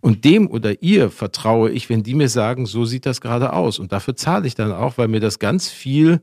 Und 0.00 0.24
dem 0.24 0.48
oder 0.48 0.82
ihr 0.82 1.10
vertraue 1.10 1.70
ich, 1.70 1.88
wenn 1.88 2.02
die 2.02 2.14
mir 2.14 2.28
sagen, 2.28 2.66
so 2.66 2.84
sieht 2.84 3.06
das 3.06 3.20
gerade 3.20 3.52
aus. 3.52 3.78
Und 3.78 3.92
dafür 3.92 4.16
zahle 4.16 4.46
ich 4.46 4.54
dann 4.54 4.72
auch, 4.72 4.98
weil 4.98 5.08
mir 5.08 5.20
das 5.20 5.38
ganz 5.38 5.68
viel 5.68 6.20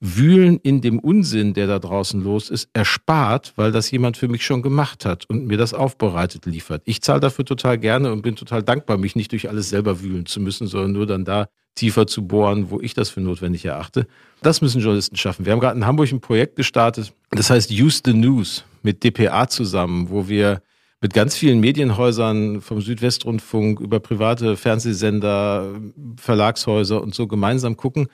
Wühlen 0.00 0.58
in 0.58 0.82
dem 0.82 0.98
Unsinn, 0.98 1.54
der 1.54 1.66
da 1.66 1.78
draußen 1.78 2.22
los 2.22 2.50
ist, 2.50 2.68
erspart, 2.74 3.54
weil 3.56 3.72
das 3.72 3.90
jemand 3.90 4.18
für 4.18 4.28
mich 4.28 4.44
schon 4.44 4.60
gemacht 4.60 5.06
hat 5.06 5.24
und 5.30 5.46
mir 5.46 5.56
das 5.56 5.72
aufbereitet 5.72 6.44
liefert. 6.44 6.82
Ich 6.84 7.00
zahle 7.00 7.20
dafür 7.20 7.46
total 7.46 7.78
gerne 7.78 8.12
und 8.12 8.20
bin 8.20 8.36
total 8.36 8.62
dankbar, 8.62 8.98
mich 8.98 9.16
nicht 9.16 9.32
durch 9.32 9.48
alles 9.48 9.70
selber 9.70 10.02
wühlen 10.02 10.26
zu 10.26 10.40
müssen, 10.40 10.66
sondern 10.66 10.92
nur 10.92 11.06
dann 11.06 11.24
da 11.24 11.48
tiefer 11.74 12.06
zu 12.06 12.26
bohren, 12.26 12.70
wo 12.70 12.80
ich 12.80 12.94
das 12.94 13.10
für 13.10 13.20
notwendig 13.20 13.64
erachte. 13.64 14.06
Das 14.42 14.60
müssen 14.60 14.80
Journalisten 14.80 15.16
schaffen. 15.16 15.46
Wir 15.46 15.52
haben 15.52 15.60
gerade 15.60 15.78
in 15.78 15.86
Hamburg 15.86 16.12
ein 16.12 16.20
Projekt 16.20 16.56
gestartet, 16.56 17.12
das 17.30 17.50
heißt 17.50 17.70
Use 17.70 18.02
the 18.04 18.12
News 18.12 18.64
mit 18.82 19.02
DPA 19.02 19.48
zusammen, 19.48 20.10
wo 20.10 20.28
wir 20.28 20.60
mit 21.00 21.12
ganz 21.12 21.36
vielen 21.36 21.60
Medienhäusern 21.60 22.60
vom 22.60 22.80
Südwestrundfunk 22.80 23.80
über 23.80 24.00
private 24.00 24.56
Fernsehsender, 24.56 25.80
Verlagshäuser 26.16 27.02
und 27.02 27.14
so 27.14 27.26
gemeinsam 27.26 27.76
gucken, 27.76 28.08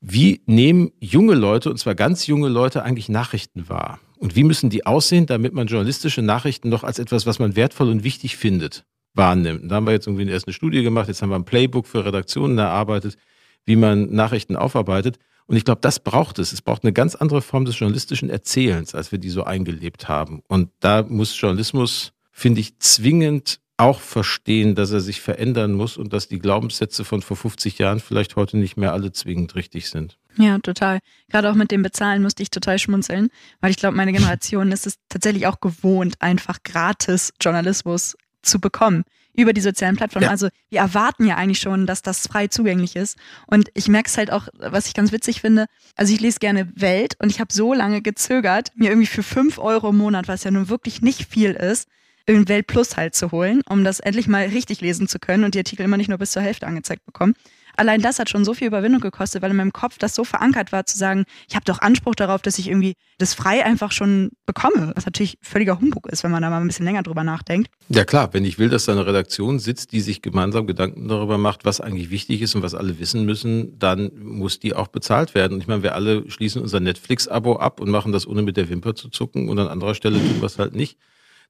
wie 0.00 0.42
nehmen 0.44 0.90
junge 1.00 1.34
Leute, 1.34 1.70
und 1.70 1.78
zwar 1.78 1.94
ganz 1.94 2.26
junge 2.26 2.48
Leute, 2.48 2.82
eigentlich 2.82 3.08
Nachrichten 3.08 3.70
wahr? 3.70 4.00
Und 4.18 4.36
wie 4.36 4.44
müssen 4.44 4.68
die 4.68 4.84
aussehen, 4.84 5.26
damit 5.26 5.54
man 5.54 5.66
journalistische 5.66 6.20
Nachrichten 6.22 6.68
noch 6.68 6.84
als 6.84 6.98
etwas, 6.98 7.26
was 7.26 7.38
man 7.38 7.56
wertvoll 7.56 7.88
und 7.88 8.04
wichtig 8.04 8.36
findet, 8.36 8.84
wahrnimmt? 9.14 9.62
Und 9.62 9.68
da 9.70 9.76
haben 9.76 9.86
wir 9.86 9.92
jetzt 9.92 10.06
irgendwie 10.06 10.28
erst 10.28 10.46
eine 10.46 10.54
Studie 10.54 10.82
gemacht, 10.82 11.08
jetzt 11.08 11.22
haben 11.22 11.30
wir 11.30 11.36
ein 11.36 11.44
Playbook 11.44 11.86
für 11.86 12.04
Redaktionen 12.04 12.58
erarbeitet, 12.58 13.16
wie 13.64 13.76
man 13.76 14.14
Nachrichten 14.14 14.56
aufarbeitet. 14.56 15.18
Und 15.46 15.56
ich 15.56 15.64
glaube, 15.64 15.80
das 15.82 16.00
braucht 16.00 16.38
es. 16.38 16.52
Es 16.52 16.62
braucht 16.62 16.84
eine 16.84 16.92
ganz 16.92 17.14
andere 17.14 17.42
Form 17.42 17.64
des 17.64 17.78
journalistischen 17.78 18.30
Erzählens, 18.30 18.94
als 18.94 19.12
wir 19.12 19.18
die 19.18 19.30
so 19.30 19.44
eingelebt 19.44 20.08
haben. 20.08 20.42
Und 20.48 20.70
da 20.80 21.02
muss 21.02 21.38
Journalismus 21.38 22.13
finde 22.34 22.60
ich, 22.60 22.78
zwingend 22.80 23.60
auch 23.76 24.00
verstehen, 24.00 24.74
dass 24.74 24.90
er 24.90 25.00
sich 25.00 25.20
verändern 25.20 25.72
muss 25.72 25.96
und 25.96 26.12
dass 26.12 26.28
die 26.28 26.38
Glaubenssätze 26.38 27.04
von 27.04 27.22
vor 27.22 27.36
50 27.36 27.78
Jahren 27.78 28.00
vielleicht 28.00 28.36
heute 28.36 28.56
nicht 28.56 28.76
mehr 28.76 28.92
alle 28.92 29.12
zwingend 29.12 29.54
richtig 29.54 29.88
sind. 29.88 30.18
Ja, 30.36 30.58
total. 30.58 30.98
Gerade 31.28 31.50
auch 31.50 31.54
mit 31.54 31.70
dem 31.70 31.82
Bezahlen 31.82 32.22
musste 32.22 32.42
ich 32.42 32.50
total 32.50 32.78
schmunzeln, 32.78 33.28
weil 33.60 33.70
ich 33.70 33.76
glaube, 33.76 33.96
meine 33.96 34.12
Generation 34.12 34.72
ist 34.72 34.86
es 34.86 34.96
tatsächlich 35.08 35.46
auch 35.46 35.60
gewohnt, 35.60 36.16
einfach 36.20 36.58
gratis 36.64 37.32
Journalismus 37.40 38.16
zu 38.42 38.60
bekommen 38.60 39.04
über 39.36 39.52
die 39.52 39.60
sozialen 39.60 39.96
Plattformen. 39.96 40.24
Ja. 40.24 40.30
Also 40.30 40.48
wir 40.70 40.80
erwarten 40.80 41.26
ja 41.26 41.36
eigentlich 41.36 41.60
schon, 41.60 41.86
dass 41.86 42.02
das 42.02 42.26
frei 42.26 42.46
zugänglich 42.48 42.94
ist. 42.94 43.16
Und 43.46 43.70
ich 43.74 43.88
merke 43.88 44.08
es 44.08 44.16
halt 44.16 44.30
auch, 44.30 44.48
was 44.54 44.86
ich 44.86 44.94
ganz 44.94 45.10
witzig 45.10 45.40
finde. 45.40 45.66
Also 45.96 46.14
ich 46.14 46.20
lese 46.20 46.38
gerne 46.38 46.70
Welt 46.76 47.16
und 47.20 47.30
ich 47.30 47.40
habe 47.40 47.52
so 47.52 47.74
lange 47.74 48.02
gezögert, 48.02 48.70
mir 48.76 48.90
irgendwie 48.90 49.08
für 49.08 49.24
fünf 49.24 49.58
Euro 49.58 49.90
im 49.90 49.96
Monat, 49.96 50.28
was 50.28 50.44
ja 50.44 50.50
nun 50.50 50.68
wirklich 50.68 51.02
nicht 51.02 51.26
viel 51.26 51.50
ist, 51.50 51.88
in 52.26 52.48
Welt 52.48 52.66
Plus 52.66 52.96
halt 52.96 53.14
zu 53.14 53.32
holen, 53.32 53.62
um 53.68 53.84
das 53.84 54.00
endlich 54.00 54.28
mal 54.28 54.46
richtig 54.46 54.80
lesen 54.80 55.08
zu 55.08 55.18
können 55.18 55.44
und 55.44 55.54
die 55.54 55.58
Artikel 55.58 55.84
immer 55.84 55.96
nicht 55.96 56.08
nur 56.08 56.18
bis 56.18 56.32
zur 56.32 56.42
Hälfte 56.42 56.66
angezeigt 56.66 57.04
bekommen. 57.04 57.34
Allein 57.76 58.00
das 58.00 58.18
hat 58.18 58.30
schon 58.30 58.44
so 58.44 58.54
viel 58.54 58.68
Überwindung 58.68 59.00
gekostet, 59.00 59.42
weil 59.42 59.50
in 59.50 59.56
meinem 59.56 59.72
Kopf 59.72 59.98
das 59.98 60.14
so 60.14 60.24
verankert 60.24 60.70
war, 60.70 60.86
zu 60.86 60.96
sagen, 60.96 61.24
ich 61.48 61.56
habe 61.56 61.64
doch 61.64 61.80
Anspruch 61.80 62.14
darauf, 62.14 62.40
dass 62.40 62.58
ich 62.58 62.68
irgendwie 62.68 62.94
das 63.18 63.34
frei 63.34 63.64
einfach 63.64 63.90
schon 63.90 64.30
bekomme. 64.46 64.92
Was 64.94 65.06
natürlich 65.06 65.38
völliger 65.42 65.80
Humbug 65.80 66.06
ist, 66.06 66.22
wenn 66.22 66.30
man 66.30 66.42
da 66.42 66.50
mal 66.50 66.60
ein 66.60 66.66
bisschen 66.68 66.84
länger 66.84 67.02
drüber 67.02 67.24
nachdenkt. 67.24 67.68
Ja 67.88 68.04
klar, 68.04 68.32
wenn 68.32 68.44
ich 68.44 68.58
will, 68.58 68.68
dass 68.68 68.84
da 68.84 68.92
eine 68.92 69.06
Redaktion 69.06 69.58
sitzt, 69.58 69.92
die 69.92 70.00
sich 70.00 70.22
gemeinsam 70.22 70.66
Gedanken 70.66 71.08
darüber 71.08 71.36
macht, 71.36 71.64
was 71.64 71.80
eigentlich 71.80 72.10
wichtig 72.10 72.42
ist 72.42 72.54
und 72.54 72.62
was 72.62 72.74
alle 72.74 72.98
wissen 73.00 73.24
müssen, 73.24 73.76
dann 73.78 74.12
muss 74.16 74.60
die 74.60 74.74
auch 74.74 74.88
bezahlt 74.88 75.34
werden. 75.34 75.54
Und 75.54 75.60
ich 75.60 75.66
meine, 75.66 75.82
wir 75.82 75.96
alle 75.96 76.30
schließen 76.30 76.62
unser 76.62 76.78
Netflix-Abo 76.78 77.56
ab 77.56 77.80
und 77.80 77.90
machen 77.90 78.12
das 78.12 78.26
ohne 78.26 78.42
mit 78.42 78.56
der 78.56 78.68
Wimper 78.68 78.94
zu 78.94 79.08
zucken 79.08 79.48
und 79.48 79.58
an 79.58 79.66
anderer 79.66 79.96
Stelle 79.96 80.18
tun 80.18 80.40
wir 80.40 80.46
es 80.46 80.58
halt 80.58 80.76
nicht. 80.76 80.96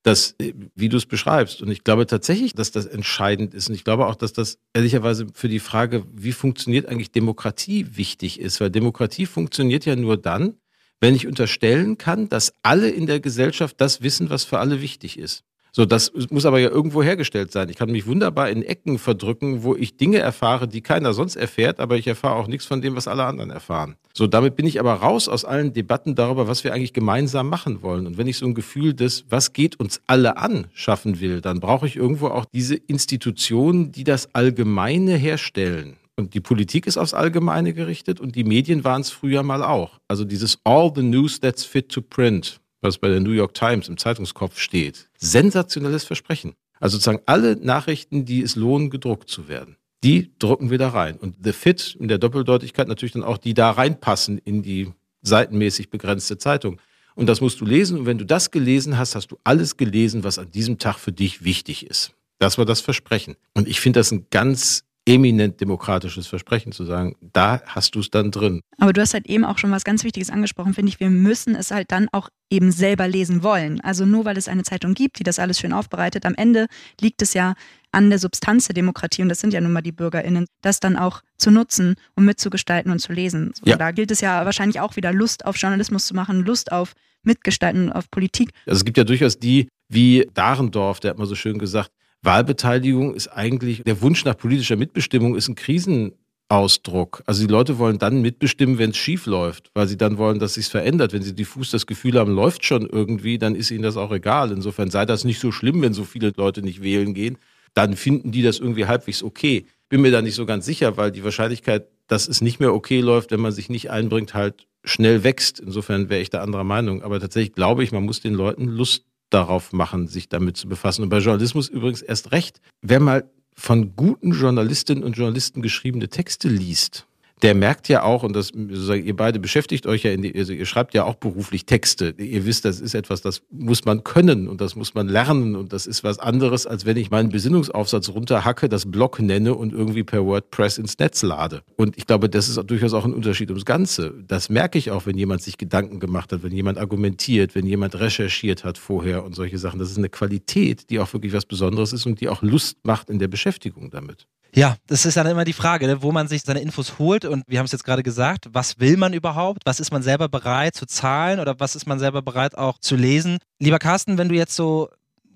Das, 0.04 0.36
äh, 0.38 0.54
wie 0.76 0.88
du 0.88 0.96
es 0.96 1.06
beschreibst. 1.06 1.60
Und 1.62 1.70
ich 1.70 1.82
glaube 1.82 2.06
tatsächlich, 2.06 2.54
dass 2.54 2.70
das 2.70 2.86
entscheidend 2.86 3.54
ist. 3.54 3.68
Und 3.68 3.74
ich 3.74 3.82
glaube 3.82 4.06
auch, 4.06 4.14
dass 4.14 4.32
das 4.32 4.58
ehrlicherweise 4.72 5.26
für 5.34 5.48
die 5.48 5.58
Frage, 5.58 6.04
wie 6.12 6.32
funktioniert 6.32 6.86
eigentlich 6.86 7.10
Demokratie 7.10 7.96
wichtig 7.96 8.38
ist. 8.38 8.60
Weil 8.60 8.70
Demokratie 8.70 9.26
funktioniert 9.26 9.84
ja 9.84 9.96
nur 9.96 10.16
dann, 10.16 10.54
wenn 11.00 11.16
ich 11.16 11.26
unterstellen 11.26 11.98
kann, 11.98 12.28
dass 12.28 12.52
alle 12.62 12.88
in 12.88 13.06
der 13.06 13.18
Gesellschaft 13.18 13.80
das 13.80 14.02
wissen, 14.02 14.30
was 14.30 14.44
für 14.44 14.60
alle 14.60 14.80
wichtig 14.80 15.18
ist. 15.18 15.42
So, 15.76 15.84
das 15.84 16.12
muss 16.30 16.46
aber 16.46 16.60
ja 16.60 16.70
irgendwo 16.70 17.02
hergestellt 17.02 17.50
sein. 17.50 17.68
Ich 17.68 17.74
kann 17.74 17.90
mich 17.90 18.06
wunderbar 18.06 18.48
in 18.48 18.62
Ecken 18.62 18.96
verdrücken, 18.96 19.64
wo 19.64 19.74
ich 19.74 19.96
Dinge 19.96 20.18
erfahre, 20.18 20.68
die 20.68 20.82
keiner 20.82 21.12
sonst 21.12 21.34
erfährt, 21.34 21.80
aber 21.80 21.96
ich 21.96 22.06
erfahre 22.06 22.36
auch 22.36 22.46
nichts 22.46 22.64
von 22.64 22.80
dem, 22.80 22.94
was 22.94 23.08
alle 23.08 23.24
anderen 23.24 23.50
erfahren. 23.50 23.96
So, 24.12 24.28
damit 24.28 24.54
bin 24.54 24.66
ich 24.66 24.78
aber 24.78 24.92
raus 24.92 25.28
aus 25.28 25.44
allen 25.44 25.72
Debatten 25.72 26.14
darüber, 26.14 26.46
was 26.46 26.62
wir 26.62 26.72
eigentlich 26.72 26.92
gemeinsam 26.92 27.48
machen 27.48 27.82
wollen. 27.82 28.06
Und 28.06 28.18
wenn 28.18 28.28
ich 28.28 28.38
so 28.38 28.46
ein 28.46 28.54
Gefühl 28.54 28.94
des, 28.94 29.24
was 29.30 29.52
geht 29.52 29.80
uns 29.80 30.00
alle 30.06 30.36
an, 30.36 30.68
schaffen 30.74 31.18
will, 31.18 31.40
dann 31.40 31.58
brauche 31.58 31.88
ich 31.88 31.96
irgendwo 31.96 32.28
auch 32.28 32.44
diese 32.44 32.76
Institutionen, 32.76 33.90
die 33.90 34.04
das 34.04 34.32
Allgemeine 34.32 35.16
herstellen. 35.16 35.96
Und 36.14 36.34
die 36.34 36.40
Politik 36.40 36.86
ist 36.86 36.96
aufs 36.96 37.14
Allgemeine 37.14 37.74
gerichtet 37.74 38.20
und 38.20 38.36
die 38.36 38.44
Medien 38.44 38.84
waren 38.84 39.00
es 39.00 39.10
früher 39.10 39.42
mal 39.42 39.64
auch. 39.64 39.98
Also 40.06 40.24
dieses 40.24 40.56
All 40.62 40.92
the 40.94 41.02
News 41.02 41.40
that's 41.40 41.64
fit 41.64 41.88
to 41.88 42.00
print 42.00 42.60
was 42.84 42.98
bei 42.98 43.08
der 43.08 43.20
New 43.20 43.32
York 43.32 43.54
Times 43.54 43.88
im 43.88 43.96
Zeitungskopf 43.96 44.58
steht. 44.58 45.08
Sensationelles 45.18 46.04
Versprechen. 46.04 46.54
Also 46.78 46.96
sozusagen 46.96 47.22
alle 47.26 47.56
Nachrichten, 47.56 48.24
die 48.24 48.42
es 48.42 48.56
lohnen, 48.56 48.90
gedruckt 48.90 49.28
zu 49.28 49.48
werden. 49.48 49.76
Die 50.04 50.32
drucken 50.38 50.70
wir 50.70 50.78
da 50.78 50.90
rein. 50.90 51.16
Und 51.16 51.36
The 51.42 51.52
Fit 51.52 51.96
in 51.98 52.08
der 52.08 52.18
Doppeldeutigkeit 52.18 52.88
natürlich 52.88 53.12
dann 53.12 53.24
auch, 53.24 53.38
die 53.38 53.54
da 53.54 53.70
reinpassen 53.70 54.38
in 54.38 54.62
die 54.62 54.92
seitenmäßig 55.22 55.88
begrenzte 55.88 56.36
Zeitung. 56.36 56.78
Und 57.14 57.26
das 57.26 57.40
musst 57.40 57.60
du 57.60 57.64
lesen. 57.64 58.00
Und 58.00 58.06
wenn 58.06 58.18
du 58.18 58.26
das 58.26 58.50
gelesen 58.50 58.98
hast, 58.98 59.14
hast 59.14 59.30
du 59.30 59.38
alles 59.44 59.78
gelesen, 59.78 60.22
was 60.22 60.38
an 60.38 60.50
diesem 60.50 60.78
Tag 60.78 60.98
für 60.98 61.12
dich 61.12 61.42
wichtig 61.42 61.86
ist. 61.86 62.12
Das 62.38 62.58
war 62.58 62.66
das 62.66 62.82
Versprechen. 62.82 63.36
Und 63.54 63.66
ich 63.66 63.80
finde 63.80 64.00
das 64.00 64.12
ein 64.12 64.26
ganz 64.30 64.84
eminent 65.06 65.60
demokratisches 65.60 66.26
Versprechen 66.26 66.72
zu 66.72 66.84
sagen, 66.84 67.14
da 67.20 67.62
hast 67.66 67.94
du 67.94 68.00
es 68.00 68.10
dann 68.10 68.30
drin. 68.30 68.60
Aber 68.78 68.92
du 68.92 69.00
hast 69.00 69.12
halt 69.12 69.26
eben 69.26 69.44
auch 69.44 69.58
schon 69.58 69.70
was 69.70 69.84
ganz 69.84 70.02
Wichtiges 70.02 70.30
angesprochen, 70.30 70.72
finde 70.72 70.90
ich. 70.90 71.00
Wir 71.00 71.10
müssen 71.10 71.54
es 71.54 71.70
halt 71.70 71.92
dann 71.92 72.08
auch 72.12 72.30
eben 72.50 72.72
selber 72.72 73.06
lesen 73.06 73.42
wollen. 73.42 73.80
Also 73.82 74.06
nur 74.06 74.24
weil 74.24 74.38
es 74.38 74.48
eine 74.48 74.62
Zeitung 74.62 74.94
gibt, 74.94 75.18
die 75.18 75.22
das 75.22 75.38
alles 75.38 75.58
schön 75.58 75.72
aufbereitet, 75.72 76.24
am 76.24 76.34
Ende 76.34 76.66
liegt 77.00 77.20
es 77.20 77.34
ja 77.34 77.54
an 77.92 78.10
der 78.10 78.18
Substanz 78.18 78.66
der 78.66 78.74
Demokratie, 78.74 79.22
und 79.22 79.28
das 79.28 79.40
sind 79.40 79.52
ja 79.52 79.60
nun 79.60 79.72
mal 79.72 79.82
die 79.82 79.92
BürgerInnen, 79.92 80.46
das 80.62 80.80
dann 80.80 80.96
auch 80.96 81.20
zu 81.36 81.50
nutzen 81.50 81.94
und 82.16 82.24
mitzugestalten 82.24 82.90
und 82.90 82.98
zu 82.98 83.12
lesen. 83.12 83.52
So, 83.54 83.70
Ja. 83.70 83.76
Da 83.76 83.92
gilt 83.92 84.10
es 84.10 84.20
ja 84.20 84.44
wahrscheinlich 84.44 84.80
auch 84.80 84.96
wieder 84.96 85.12
Lust 85.12 85.44
auf 85.44 85.56
Journalismus 85.56 86.06
zu 86.06 86.14
machen, 86.14 86.40
Lust 86.44 86.72
auf 86.72 86.94
Mitgestalten, 87.22 87.92
auf 87.92 88.10
Politik. 88.10 88.50
Also 88.66 88.78
es 88.78 88.84
gibt 88.84 88.96
ja 88.96 89.04
durchaus 89.04 89.38
die, 89.38 89.68
wie 89.88 90.28
Dahrendorf, 90.34 91.00
der 91.00 91.10
hat 91.10 91.18
mal 91.18 91.26
so 91.26 91.34
schön 91.34 91.58
gesagt, 91.58 91.90
Wahlbeteiligung 92.24 93.14
ist 93.14 93.28
eigentlich, 93.28 93.82
der 93.84 94.00
Wunsch 94.00 94.24
nach 94.24 94.36
politischer 94.36 94.76
Mitbestimmung 94.76 95.36
ist 95.36 95.48
ein 95.48 95.54
Krisenausdruck. 95.54 97.22
Also 97.26 97.46
die 97.46 97.52
Leute 97.52 97.78
wollen 97.78 97.98
dann 97.98 98.22
mitbestimmen, 98.22 98.78
wenn 98.78 98.90
es 98.90 98.96
schief 98.96 99.26
läuft, 99.26 99.70
weil 99.74 99.86
sie 99.86 99.96
dann 99.96 100.18
wollen, 100.18 100.38
dass 100.38 100.54
sich's 100.54 100.68
verändert. 100.68 101.12
Wenn 101.12 101.22
sie 101.22 101.34
diffus 101.34 101.70
das 101.70 101.86
Gefühl 101.86 102.18
haben, 102.18 102.34
läuft 102.34 102.64
schon 102.64 102.88
irgendwie, 102.88 103.38
dann 103.38 103.54
ist 103.54 103.70
ihnen 103.70 103.82
das 103.82 103.96
auch 103.96 104.12
egal. 104.12 104.52
Insofern 104.52 104.90
sei 104.90 105.04
das 105.06 105.24
nicht 105.24 105.40
so 105.40 105.52
schlimm, 105.52 105.82
wenn 105.82 105.94
so 105.94 106.04
viele 106.04 106.32
Leute 106.36 106.62
nicht 106.62 106.82
wählen 106.82 107.14
gehen. 107.14 107.38
Dann 107.74 107.96
finden 107.96 108.32
die 108.32 108.42
das 108.42 108.58
irgendwie 108.58 108.86
halbwegs 108.86 109.22
okay. 109.22 109.66
Bin 109.88 110.00
mir 110.00 110.10
da 110.10 110.22
nicht 110.22 110.34
so 110.34 110.46
ganz 110.46 110.64
sicher, 110.64 110.96
weil 110.96 111.10
die 111.10 111.24
Wahrscheinlichkeit, 111.24 111.88
dass 112.06 112.28
es 112.28 112.40
nicht 112.40 112.60
mehr 112.60 112.72
okay 112.72 113.00
läuft, 113.00 113.30
wenn 113.32 113.40
man 113.40 113.52
sich 113.52 113.68
nicht 113.68 113.90
einbringt, 113.90 114.34
halt 114.34 114.66
schnell 114.84 115.24
wächst. 115.24 115.60
Insofern 115.60 116.08
wäre 116.08 116.20
ich 116.20 116.30
da 116.30 116.42
anderer 116.42 116.64
Meinung. 116.64 117.02
Aber 117.02 117.20
tatsächlich 117.20 117.54
glaube 117.54 117.84
ich, 117.84 117.92
man 117.92 118.04
muss 118.04 118.20
den 118.20 118.34
Leuten 118.34 118.66
Lust 118.66 119.04
darauf 119.34 119.72
machen, 119.72 120.06
sich 120.06 120.28
damit 120.28 120.56
zu 120.56 120.68
befassen. 120.68 121.02
Und 121.02 121.08
bei 121.08 121.18
Journalismus 121.18 121.68
übrigens 121.68 122.02
erst 122.02 122.32
recht. 122.32 122.60
Wer 122.80 123.00
mal 123.00 123.30
von 123.56 123.94
guten 123.96 124.32
Journalistinnen 124.32 125.04
und 125.04 125.16
Journalisten 125.16 125.62
geschriebene 125.62 126.08
Texte 126.08 126.48
liest, 126.48 127.06
der 127.44 127.54
merkt 127.54 127.90
ja 127.90 128.02
auch, 128.02 128.22
und 128.22 128.34
das 128.34 128.52
ihr 128.52 129.14
beide 129.14 129.38
beschäftigt 129.38 129.86
euch 129.86 130.04
ja, 130.04 130.12
in 130.12 130.22
die, 130.22 130.34
also 130.34 130.54
ihr 130.54 130.64
schreibt 130.64 130.94
ja 130.94 131.04
auch 131.04 131.16
beruflich 131.16 131.66
Texte. 131.66 132.14
Ihr 132.16 132.46
wisst, 132.46 132.64
das 132.64 132.80
ist 132.80 132.94
etwas, 132.94 133.20
das 133.20 133.42
muss 133.50 133.84
man 133.84 134.02
können 134.02 134.48
und 134.48 134.62
das 134.62 134.76
muss 134.76 134.94
man 134.94 135.08
lernen 135.08 135.54
und 135.54 135.74
das 135.74 135.86
ist 135.86 136.02
was 136.02 136.18
anderes, 136.18 136.66
als 136.66 136.86
wenn 136.86 136.96
ich 136.96 137.10
meinen 137.10 137.28
Besinnungsaufsatz 137.28 138.08
runterhacke, 138.08 138.70
das 138.70 138.90
Blog 138.90 139.20
nenne 139.20 139.52
und 139.54 139.74
irgendwie 139.74 140.04
per 140.04 140.24
WordPress 140.24 140.78
ins 140.78 140.98
Netz 140.98 141.22
lade. 141.22 141.60
Und 141.76 141.98
ich 141.98 142.06
glaube, 142.06 142.30
das 142.30 142.48
ist 142.48 142.58
durchaus 142.64 142.94
auch 142.94 143.04
ein 143.04 143.12
Unterschied 143.12 143.50
ums 143.50 143.66
Ganze. 143.66 144.14
Das 144.26 144.48
merke 144.48 144.78
ich 144.78 144.90
auch, 144.90 145.04
wenn 145.04 145.18
jemand 145.18 145.42
sich 145.42 145.58
Gedanken 145.58 146.00
gemacht 146.00 146.32
hat, 146.32 146.42
wenn 146.42 146.52
jemand 146.52 146.78
argumentiert, 146.78 147.54
wenn 147.54 147.66
jemand 147.66 148.00
recherchiert 148.00 148.64
hat 148.64 148.78
vorher 148.78 149.22
und 149.22 149.34
solche 149.34 149.58
Sachen. 149.58 149.78
Das 149.78 149.90
ist 149.90 149.98
eine 149.98 150.08
Qualität, 150.08 150.88
die 150.88 150.98
auch 150.98 151.12
wirklich 151.12 151.34
was 151.34 151.44
Besonderes 151.44 151.92
ist 151.92 152.06
und 152.06 152.22
die 152.22 152.30
auch 152.30 152.40
Lust 152.40 152.78
macht 152.84 153.10
in 153.10 153.18
der 153.18 153.28
Beschäftigung 153.28 153.90
damit. 153.90 154.26
Ja, 154.56 154.76
das 154.86 155.04
ist 155.04 155.16
dann 155.16 155.26
immer 155.26 155.44
die 155.44 155.52
Frage, 155.52 155.88
ne, 155.88 156.00
wo 156.00 156.12
man 156.12 156.28
sich 156.28 156.42
seine 156.42 156.60
Infos 156.60 157.00
holt 157.00 157.24
und 157.24 157.42
wir 157.48 157.58
haben 157.58 157.66
es 157.66 157.72
jetzt 157.72 157.82
gerade 157.82 158.04
gesagt, 158.04 158.46
was 158.52 158.78
will 158.78 158.96
man 158.96 159.12
überhaupt? 159.12 159.62
Was 159.64 159.80
ist 159.80 159.90
man 159.90 160.04
selber 160.04 160.28
bereit 160.28 160.76
zu 160.76 160.86
zahlen 160.86 161.40
oder 161.40 161.58
was 161.58 161.74
ist 161.74 161.86
man 161.86 161.98
selber 161.98 162.22
bereit 162.22 162.56
auch 162.56 162.78
zu 162.78 162.94
lesen? 162.94 163.38
Lieber 163.58 163.80
Carsten, 163.80 164.16
wenn 164.16 164.28
du 164.28 164.36
jetzt 164.36 164.54
so 164.54 164.90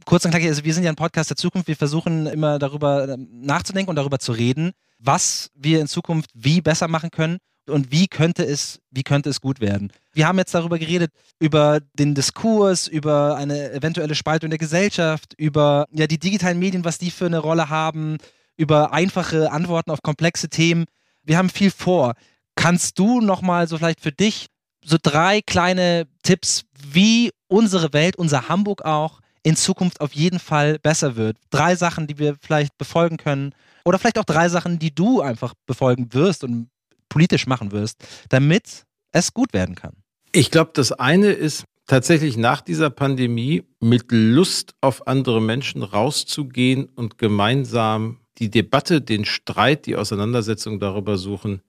kurz 0.05 0.25
und 0.25 0.31
knackig, 0.31 0.49
also 0.49 0.65
wir 0.65 0.73
sind 0.73 0.85
ja 0.85 0.91
ein 0.91 0.97
Podcast 0.97 1.31
der 1.31 1.37
Zukunft, 1.37 1.67
wir 1.67 1.75
versuchen 1.75 2.27
immer 2.27 2.61
darüber 2.61 3.09
ähm, 3.09 3.29
nachzudenken 3.33 3.91
und 3.91 3.97
darüber 3.97 4.21
zu 4.21 4.31
reden, 4.31 4.71
was 5.01 5.51
wir 5.57 5.81
in 5.81 5.89
Zukunft 5.89 6.31
wie 6.35 6.61
besser 6.61 6.87
machen 6.87 7.11
können 7.11 7.39
und 7.67 7.91
wie 7.91 8.07
könnte 8.07 8.45
es, 8.45 8.81
wie 8.93 9.03
könnte 9.03 9.31
es 9.31 9.41
gut 9.41 9.61
werden. 9.61 9.93
Wir 10.13 10.29
haben 10.29 10.39
jetzt 10.39 10.55
darüber 10.55 10.79
geredet, 10.79 11.11
über 11.41 11.81
den 11.93 12.15
Diskurs, 12.15 12.87
über 12.87 13.37
eine 13.37 13.73
eventuelle 13.73 14.15
Spaltung 14.15 14.51
der 14.51 14.61
Gesellschaft, 14.61 15.35
über 15.37 15.87
ja, 15.91 16.07
die 16.07 16.19
digitalen 16.19 16.61
Medien, 16.61 16.85
was 16.85 16.99
die 16.99 17.11
für 17.11 17.27
eine 17.27 17.39
Rolle 17.39 17.69
haben, 17.69 18.19
über 18.59 18.93
einfache 18.93 19.51
Antworten 19.51 19.91
auf 19.91 20.03
komplexe 20.03 20.51
Themen. 20.51 20.85
Wir 21.23 21.39
haben 21.39 21.49
viel 21.49 21.71
vor. 21.71 22.15
Kannst 22.57 22.99
du 22.99 23.21
nochmal 23.21 23.69
so 23.69 23.79
vielleicht 23.79 24.01
für 24.01 24.13
dich 24.13 24.49
so 24.85 24.97
drei 25.01 25.41
kleine 25.41 26.07
Tipps, 26.23 26.65
wie 26.91 27.31
unsere 27.47 27.93
Welt, 27.93 28.17
unser 28.17 28.49
Hamburg 28.49 28.85
auch 28.85 29.21
in 29.43 29.57
Zukunft 29.57 30.01
auf 30.01 30.13
jeden 30.13 30.41
Fall 30.41 30.79
besser 30.79 31.17
wird? 31.17 31.39
Drei 31.51 31.77
Sachen, 31.77 32.07
die 32.07 32.19
wir 32.19 32.37
vielleicht 32.41 32.77
befolgen 32.77 33.17
können 33.17 33.55
oder 33.85 33.99
vielleicht 33.99 34.19
auch 34.19 34.25
drei 34.25 34.49
Sachen, 34.49 34.79
die 34.79 34.95
du 34.95 35.23
einfach 35.23 35.55
befolgen 35.67 36.13
wirst 36.13 36.45
und 36.45 36.69
politisch 37.09 37.47
machen 37.47 37.73
wirst, 37.73 38.05
damit 38.29 38.85
es 39.13 39.33
gut 39.33 39.53
werden 39.53 39.75
kann. 39.75 39.95
Ich 40.33 40.51
glaube, 40.51 40.73
das 40.75 40.93
eine 40.93 41.31
ist 41.33 41.65
tatsächlich 41.87 42.37
nach 42.37 42.61
dieser 42.61 42.91
Pandemie 42.91 43.65
mit 43.81 44.07
Lust 44.11 44.75
auf 44.81 45.07
andere 45.07 45.41
Menschen 45.41 45.83
rauszugehen 45.83 46.85
und 46.85 47.19
gemeinsam 47.19 48.21
die 48.39 48.51
Debatte, 48.51 49.01
den 49.01 49.25
Streit, 49.25 49.87
die 49.87 49.97
Auseinandersetzung 49.97 50.81
darüber 50.81 51.17
suchen, 51.17 51.63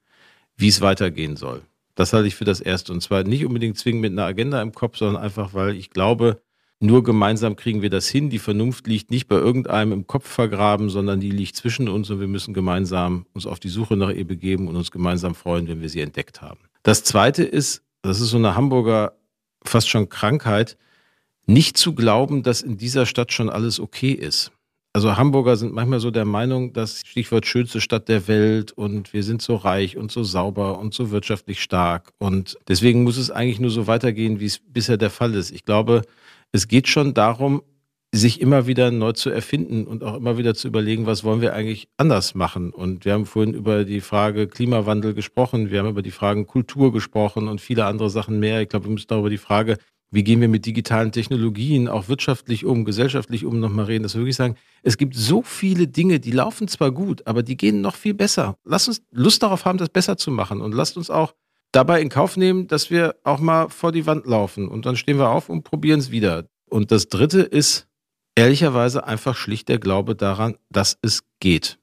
wie 0.56 0.68
es 0.68 0.82
weitergehen 0.82 1.36
soll. 1.36 1.62
Das 1.96 2.14
halte 2.14 2.28
ich 2.28 2.36
für 2.36 2.46
das 2.46 2.62
Erste. 2.62 2.94
Und 2.94 3.02
zwar 3.02 3.24
nicht 3.24 3.46
unbedingt 3.46 3.78
zwingend 3.78 4.02
mit 4.02 4.12
einer 4.12 4.26
Agenda 4.26 4.62
im 4.62 4.74
Kopf, 4.74 4.98
sondern 4.98 5.22
einfach, 5.22 5.54
weil 5.54 5.76
ich 5.76 5.90
glaube, 5.90 6.42
nur 6.80 7.04
gemeinsam 7.04 7.58
kriegen 7.58 7.82
wir 7.82 7.90
das 7.90 8.08
hin. 8.08 8.30
Die 8.30 8.40
Vernunft 8.40 8.88
liegt 8.88 9.12
nicht 9.12 9.28
bei 9.28 9.36
irgendeinem 9.36 9.92
im 9.92 10.08
Kopf 10.08 10.28
vergraben, 10.28 10.90
sondern 10.90 11.20
die 11.20 11.32
liegt 11.32 11.58
zwischen 11.58 11.90
uns 11.90 12.10
und 12.10 12.22
wir 12.22 12.28
müssen 12.28 12.54
gemeinsam 12.54 13.26
uns 13.34 13.46
auf 13.46 13.60
die 13.60 13.68
Suche 13.68 13.98
nach 13.98 14.12
ihr 14.12 14.26
begeben 14.26 14.70
und 14.70 14.78
uns 14.78 14.92
gemeinsam 14.92 15.36
freuen, 15.36 15.68
wenn 15.68 15.82
wir 15.82 15.90
sie 15.90 16.00
entdeckt 16.00 16.42
haben. 16.42 16.60
Das 16.84 17.04
Zweite 17.04 17.44
ist, 17.44 17.84
das 18.02 18.22
ist 18.22 18.30
so 18.30 18.38
eine 18.38 18.56
Hamburger 18.56 19.14
fast 19.64 19.90
schon 19.90 20.08
Krankheit, 20.08 20.78
nicht 21.46 21.78
zu 21.78 21.94
glauben, 21.96 22.44
dass 22.44 22.62
in 22.62 22.78
dieser 22.78 23.06
Stadt 23.06 23.34
schon 23.34 23.50
alles 23.50 23.80
okay 23.80 24.12
ist. 24.12 24.54
Also 25.00 25.16
Hamburger 25.16 25.56
sind 25.56 25.74
manchmal 25.74 26.02
so 26.02 26.12
der 26.12 26.26
Meinung, 26.26 26.74
dass 26.74 27.04
Stichwort 27.06 27.46
schönste 27.46 27.80
Stadt 27.80 28.10
der 28.10 28.28
Welt 28.28 28.74
und 28.74 29.14
wir 29.14 29.24
sind 29.24 29.42
so 29.42 29.56
reich 29.56 29.96
und 29.96 30.12
so 30.12 30.26
sauber 30.26 30.78
und 30.78 30.94
so 30.94 31.10
wirtschaftlich 31.10 31.64
stark 31.64 32.12
und 32.18 32.58
deswegen 32.68 33.04
muss 33.04 33.16
es 33.16 33.32
eigentlich 33.32 33.62
nur 33.62 33.70
so 33.70 33.88
weitergehen, 33.88 34.42
wie 34.42 34.46
es 34.48 34.60
bisher 34.60 34.98
der 34.98 35.10
Fall 35.10 35.36
ist. 35.36 35.52
Ich 35.52 35.64
glaube, 35.64 36.02
es 36.52 36.68
geht 36.68 36.90
schon 36.90 37.14
darum, 37.14 37.62
sich 38.12 38.42
immer 38.42 38.68
wieder 38.68 38.92
neu 38.92 39.14
zu 39.14 39.30
erfinden 39.30 39.88
und 39.88 40.04
auch 40.04 40.16
immer 40.16 40.38
wieder 40.38 40.54
zu 40.54 40.68
überlegen, 40.68 41.06
was 41.06 41.24
wollen 41.24 41.40
wir 41.40 41.54
eigentlich 41.54 41.88
anders 41.96 42.36
machen. 42.36 42.72
Und 42.72 43.06
wir 43.06 43.14
haben 43.14 43.26
vorhin 43.26 43.54
über 43.54 43.86
die 43.86 44.02
Frage 44.02 44.48
Klimawandel 44.48 45.14
gesprochen, 45.14 45.72
wir 45.72 45.80
haben 45.80 45.90
über 45.92 46.02
die 46.02 46.12
Fragen 46.12 46.46
Kultur 46.46 46.92
gesprochen 46.92 47.48
und 47.48 47.62
viele 47.62 47.86
andere 47.86 48.10
Sachen 48.10 48.38
mehr. 48.42 48.62
Ich 48.62 48.68
glaube, 48.68 48.88
wir 48.88 48.92
müssen 48.92 49.08
darüber 49.08 49.30
die 49.30 49.38
Frage, 49.38 49.78
wie 50.12 50.24
gehen 50.24 50.42
wir 50.42 50.48
mit 50.48 50.66
digitalen 50.66 51.12
Technologien 51.12 51.88
auch 51.88 52.08
wirtschaftlich 52.08 52.66
um, 52.66 52.86
gesellschaftlich 52.86 53.46
um, 53.46 53.60
nochmal 53.60 53.86
reden, 53.86 54.04
dass 54.04 54.16
wir 54.16 54.22
wirklich 54.22 54.36
sagen, 54.36 54.56
es 54.82 54.98
gibt 54.98 55.16
so 55.16 55.42
viele 55.42 55.88
Dinge, 55.88 56.20
die 56.20 56.32
laufen 56.32 56.68
zwar 56.68 56.92
gut, 56.92 57.26
aber 57.28 57.44
die 57.44 57.58
gehen 57.58 57.82
noch 57.82 57.96
viel 57.96 58.14
besser. 58.14 58.58
Lass 58.64 58.88
uns 58.88 59.02
Lust 59.12 59.44
darauf 59.44 59.66
haben, 59.66 59.78
das 59.78 59.90
besser 59.90 60.18
zu 60.18 60.32
machen 60.32 60.62
und 60.62 60.74
lasst 60.74 60.98
uns 60.98 61.10
auch 61.10 61.34
dabei 61.72 62.02
in 62.02 62.10
Kauf 62.10 62.38
nehmen, 62.38 62.68
dass 62.68 62.90
wir 62.90 63.16
auch 63.24 63.40
mal 63.40 63.70
vor 63.70 63.92
die 63.92 64.06
Wand 64.06 64.26
laufen 64.26 64.68
und 64.68 64.86
dann 64.86 64.96
stehen 64.96 65.18
wir 65.18 65.30
auf 65.30 65.50
und 65.50 65.64
probieren 65.64 66.00
es 66.00 66.12
wieder. 66.12 66.46
Und 66.68 66.92
das 66.92 67.10
Dritte 67.10 67.42
ist, 67.42 67.88
ehrlicherweise 68.36 69.06
einfach 69.06 69.36
schlicht 69.36 69.70
der 69.70 69.80
Glaube 69.80 70.16
daran, 70.16 70.56
dass 70.70 70.98
es 71.02 71.24
geht. 71.40 71.80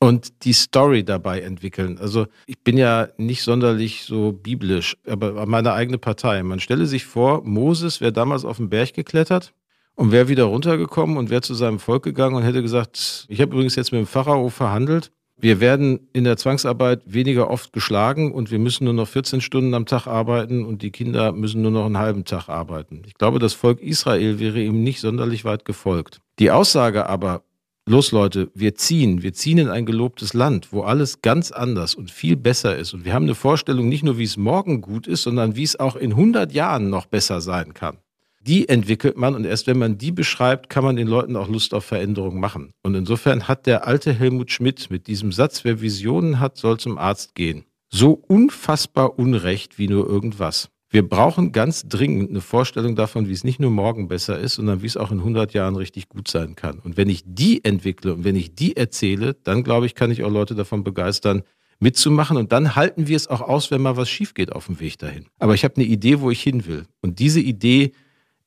Und 0.00 0.44
die 0.44 0.52
Story 0.52 1.04
dabei 1.04 1.40
entwickeln. 1.40 1.98
Also 1.98 2.26
ich 2.46 2.58
bin 2.62 2.76
ja 2.76 3.08
nicht 3.16 3.42
sonderlich 3.42 4.04
so 4.04 4.32
biblisch, 4.32 4.96
aber 5.06 5.46
meine 5.46 5.72
eigene 5.72 5.98
Partei. 5.98 6.42
Man 6.42 6.60
stelle 6.60 6.86
sich 6.86 7.06
vor, 7.06 7.42
Moses 7.44 8.00
wäre 8.00 8.12
damals 8.12 8.44
auf 8.44 8.58
den 8.58 8.68
Berg 8.68 8.92
geklettert 8.92 9.54
und 9.94 10.12
wäre 10.12 10.28
wieder 10.28 10.44
runtergekommen 10.44 11.16
und 11.16 11.30
wäre 11.30 11.40
zu 11.40 11.54
seinem 11.54 11.78
Volk 11.78 12.02
gegangen 12.02 12.34
und 12.34 12.42
hätte 12.42 12.60
gesagt, 12.60 13.26
ich 13.28 13.40
habe 13.40 13.52
übrigens 13.52 13.76
jetzt 13.76 13.92
mit 13.92 14.00
dem 14.00 14.06
Pharao 14.06 14.50
verhandelt 14.50 15.10
wir 15.36 15.60
werden 15.60 16.08
in 16.12 16.24
der 16.24 16.36
Zwangsarbeit 16.36 17.02
weniger 17.06 17.50
oft 17.50 17.72
geschlagen 17.72 18.32
und 18.32 18.50
wir 18.50 18.58
müssen 18.58 18.84
nur 18.84 18.94
noch 18.94 19.08
14 19.08 19.40
Stunden 19.40 19.74
am 19.74 19.84
Tag 19.84 20.06
arbeiten 20.06 20.64
und 20.64 20.82
die 20.82 20.90
Kinder 20.90 21.32
müssen 21.32 21.60
nur 21.60 21.72
noch 21.72 21.86
einen 21.86 21.98
halben 21.98 22.24
Tag 22.24 22.48
arbeiten. 22.48 23.02
Ich 23.06 23.14
glaube, 23.14 23.40
das 23.40 23.52
Volk 23.52 23.80
Israel 23.80 24.38
wäre 24.38 24.60
ihm 24.60 24.84
nicht 24.84 25.00
sonderlich 25.00 25.44
weit 25.44 25.64
gefolgt. 25.64 26.20
Die 26.38 26.50
Aussage 26.50 27.08
aber, 27.08 27.42
los 27.86 28.12
Leute, 28.12 28.50
wir 28.54 28.74
ziehen, 28.74 29.22
wir 29.22 29.32
ziehen 29.32 29.58
in 29.58 29.68
ein 29.68 29.86
gelobtes 29.86 30.34
Land, 30.34 30.72
wo 30.72 30.82
alles 30.82 31.22
ganz 31.22 31.50
anders 31.50 31.94
und 31.94 32.10
viel 32.10 32.36
besser 32.36 32.76
ist. 32.76 32.94
Und 32.94 33.04
wir 33.04 33.12
haben 33.12 33.24
eine 33.24 33.34
Vorstellung 33.34 33.88
nicht 33.88 34.02
nur, 34.02 34.18
wie 34.18 34.24
es 34.24 34.36
morgen 34.36 34.80
gut 34.80 35.06
ist, 35.06 35.22
sondern 35.22 35.56
wie 35.56 35.62
es 35.62 35.78
auch 35.78 35.96
in 35.96 36.12
100 36.12 36.52
Jahren 36.52 36.90
noch 36.90 37.06
besser 37.06 37.40
sein 37.40 37.74
kann 37.74 37.98
die 38.46 38.68
entwickelt 38.68 39.16
man 39.16 39.34
und 39.34 39.44
erst 39.46 39.66
wenn 39.66 39.78
man 39.78 39.96
die 39.96 40.12
beschreibt, 40.12 40.68
kann 40.68 40.84
man 40.84 40.96
den 40.96 41.08
Leuten 41.08 41.36
auch 41.36 41.48
Lust 41.48 41.72
auf 41.72 41.84
Veränderung 41.84 42.38
machen. 42.38 42.72
Und 42.82 42.94
insofern 42.94 43.48
hat 43.48 43.66
der 43.66 43.86
alte 43.86 44.12
Helmut 44.12 44.50
Schmidt 44.50 44.90
mit 44.90 45.06
diesem 45.06 45.32
Satz, 45.32 45.64
wer 45.64 45.80
Visionen 45.80 46.40
hat, 46.40 46.58
soll 46.58 46.78
zum 46.78 46.98
Arzt 46.98 47.34
gehen, 47.34 47.64
so 47.88 48.12
unfassbar 48.12 49.18
unrecht 49.18 49.78
wie 49.78 49.88
nur 49.88 50.06
irgendwas. 50.06 50.68
Wir 50.94 51.08
brauchen 51.08 51.50
ganz 51.50 51.88
dringend 51.88 52.30
eine 52.30 52.40
Vorstellung 52.40 52.94
davon, 52.94 53.26
wie 53.26 53.32
es 53.32 53.42
nicht 53.42 53.58
nur 53.58 53.72
morgen 53.72 54.06
besser 54.06 54.38
ist, 54.38 54.54
sondern 54.54 54.80
wie 54.80 54.86
es 54.86 54.96
auch 54.96 55.10
in 55.10 55.18
100 55.18 55.52
Jahren 55.52 55.74
richtig 55.74 56.08
gut 56.08 56.28
sein 56.28 56.54
kann. 56.54 56.78
Und 56.78 56.96
wenn 56.96 57.08
ich 57.08 57.24
die 57.26 57.64
entwickle 57.64 58.14
und 58.14 58.22
wenn 58.22 58.36
ich 58.36 58.54
die 58.54 58.76
erzähle, 58.76 59.34
dann 59.42 59.64
glaube 59.64 59.86
ich, 59.86 59.96
kann 59.96 60.12
ich 60.12 60.22
auch 60.22 60.30
Leute 60.30 60.54
davon 60.54 60.84
begeistern, 60.84 61.42
mitzumachen. 61.80 62.36
Und 62.36 62.52
dann 62.52 62.76
halten 62.76 63.08
wir 63.08 63.16
es 63.16 63.26
auch 63.26 63.40
aus, 63.40 63.72
wenn 63.72 63.82
mal 63.82 63.96
was 63.96 64.08
schief 64.08 64.34
geht 64.34 64.52
auf 64.52 64.66
dem 64.66 64.78
Weg 64.78 64.96
dahin. 64.98 65.26
Aber 65.40 65.54
ich 65.54 65.64
habe 65.64 65.74
eine 65.74 65.84
Idee, 65.84 66.20
wo 66.20 66.30
ich 66.30 66.40
hin 66.40 66.64
will. 66.64 66.86
Und 67.00 67.18
diese 67.18 67.40
Idee 67.40 67.90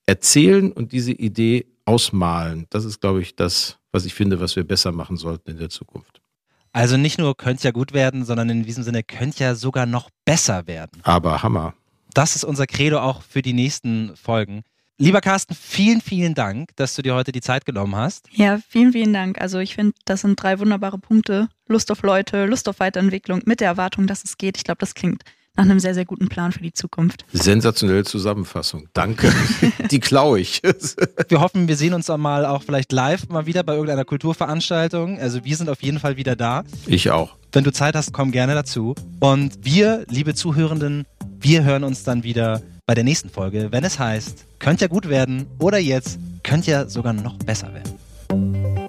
erzählen 0.05 0.71
und 0.71 0.93
diese 0.93 1.11
Idee 1.11 1.65
ausmalen. 1.83 2.67
Das 2.69 2.85
ist, 2.85 3.01
glaube 3.01 3.21
ich, 3.21 3.35
das, 3.35 3.77
was 3.91 4.05
ich 4.05 4.13
finde, 4.13 4.39
was 4.39 4.55
wir 4.55 4.63
besser 4.63 4.93
machen 4.93 5.17
sollten 5.17 5.51
in 5.51 5.57
der 5.57 5.69
Zukunft. 5.69 6.21
Also 6.71 6.95
nicht 6.95 7.19
nur 7.19 7.35
könnte 7.35 7.57
es 7.57 7.63
ja 7.63 7.71
gut 7.71 7.91
werden, 7.91 8.23
sondern 8.23 8.49
in 8.49 8.63
diesem 8.63 8.83
Sinne 8.83 9.03
könnte 9.03 9.43
ja 9.43 9.53
sogar 9.53 9.85
noch 9.85 10.09
besser 10.23 10.65
werden. 10.65 11.01
Aber 11.03 11.43
Hammer. 11.43 11.73
Das 12.17 12.35
ist 12.35 12.43
unser 12.43 12.65
Credo 12.65 12.97
auch 12.97 13.21
für 13.21 13.43
die 13.43 13.53
nächsten 13.53 14.15
Folgen. 14.15 14.63
Lieber 14.97 15.21
Carsten, 15.21 15.53
vielen, 15.53 16.01
vielen 16.01 16.33
Dank, 16.33 16.75
dass 16.75 16.95
du 16.95 17.03
dir 17.03 17.13
heute 17.13 17.31
die 17.31 17.41
Zeit 17.41 17.63
genommen 17.63 17.95
hast. 17.95 18.27
Ja, 18.31 18.59
vielen, 18.67 18.91
vielen 18.91 19.13
Dank. 19.13 19.39
Also 19.39 19.59
ich 19.59 19.75
finde, 19.75 19.93
das 20.05 20.21
sind 20.21 20.41
drei 20.41 20.57
wunderbare 20.57 20.97
Punkte. 20.97 21.47
Lust 21.67 21.91
auf 21.91 22.01
Leute, 22.01 22.47
Lust 22.47 22.67
auf 22.69 22.79
Weiterentwicklung 22.79 23.43
mit 23.45 23.59
der 23.59 23.67
Erwartung, 23.67 24.07
dass 24.07 24.23
es 24.23 24.39
geht. 24.39 24.57
Ich 24.57 24.63
glaube, 24.63 24.79
das 24.79 24.95
klingt 24.95 25.21
nach 25.55 25.65
einem 25.65 25.79
sehr, 25.79 25.93
sehr 25.93 26.05
guten 26.05 26.27
Plan 26.27 26.51
für 26.51 26.61
die 26.61 26.73
Zukunft. 26.73 27.23
Sensationelle 27.33 28.03
Zusammenfassung. 28.03 28.89
Danke. 28.93 29.31
die 29.91 29.99
klaue 29.99 30.39
ich. 30.39 30.63
wir 31.29 31.39
hoffen, 31.39 31.67
wir 31.67 31.77
sehen 31.77 31.93
uns 31.93 32.07
dann 32.07 32.21
mal 32.21 32.47
auch 32.47 32.63
vielleicht 32.63 32.91
live 32.91 33.29
mal 33.29 33.45
wieder 33.45 33.61
bei 33.61 33.73
irgendeiner 33.73 34.05
Kulturveranstaltung. 34.05 35.19
Also 35.19 35.45
wir 35.45 35.55
sind 35.55 35.69
auf 35.69 35.83
jeden 35.83 35.99
Fall 35.99 36.17
wieder 36.17 36.35
da. 36.35 36.63
Ich 36.87 37.11
auch. 37.11 37.35
Wenn 37.51 37.63
du 37.63 37.71
Zeit 37.71 37.95
hast, 37.95 38.11
komm 38.11 38.31
gerne 38.31 38.55
dazu. 38.55 38.95
Und 39.19 39.53
wir, 39.61 40.03
liebe 40.09 40.33
Zuhörenden, 40.33 41.05
wir 41.39 41.63
hören 41.63 41.83
uns 41.83 42.03
dann 42.03 42.23
wieder 42.23 42.61
bei 42.85 42.95
der 42.95 43.03
nächsten 43.03 43.29
Folge, 43.29 43.71
wenn 43.71 43.83
es 43.83 43.99
heißt, 43.99 44.45
könnt 44.59 44.81
ja 44.81 44.87
gut 44.87 45.09
werden 45.09 45.47
oder 45.59 45.77
jetzt 45.77 46.19
könnt 46.43 46.67
ja 46.67 46.87
sogar 46.87 47.13
noch 47.13 47.37
besser 47.37 47.73
werden. 47.73 48.86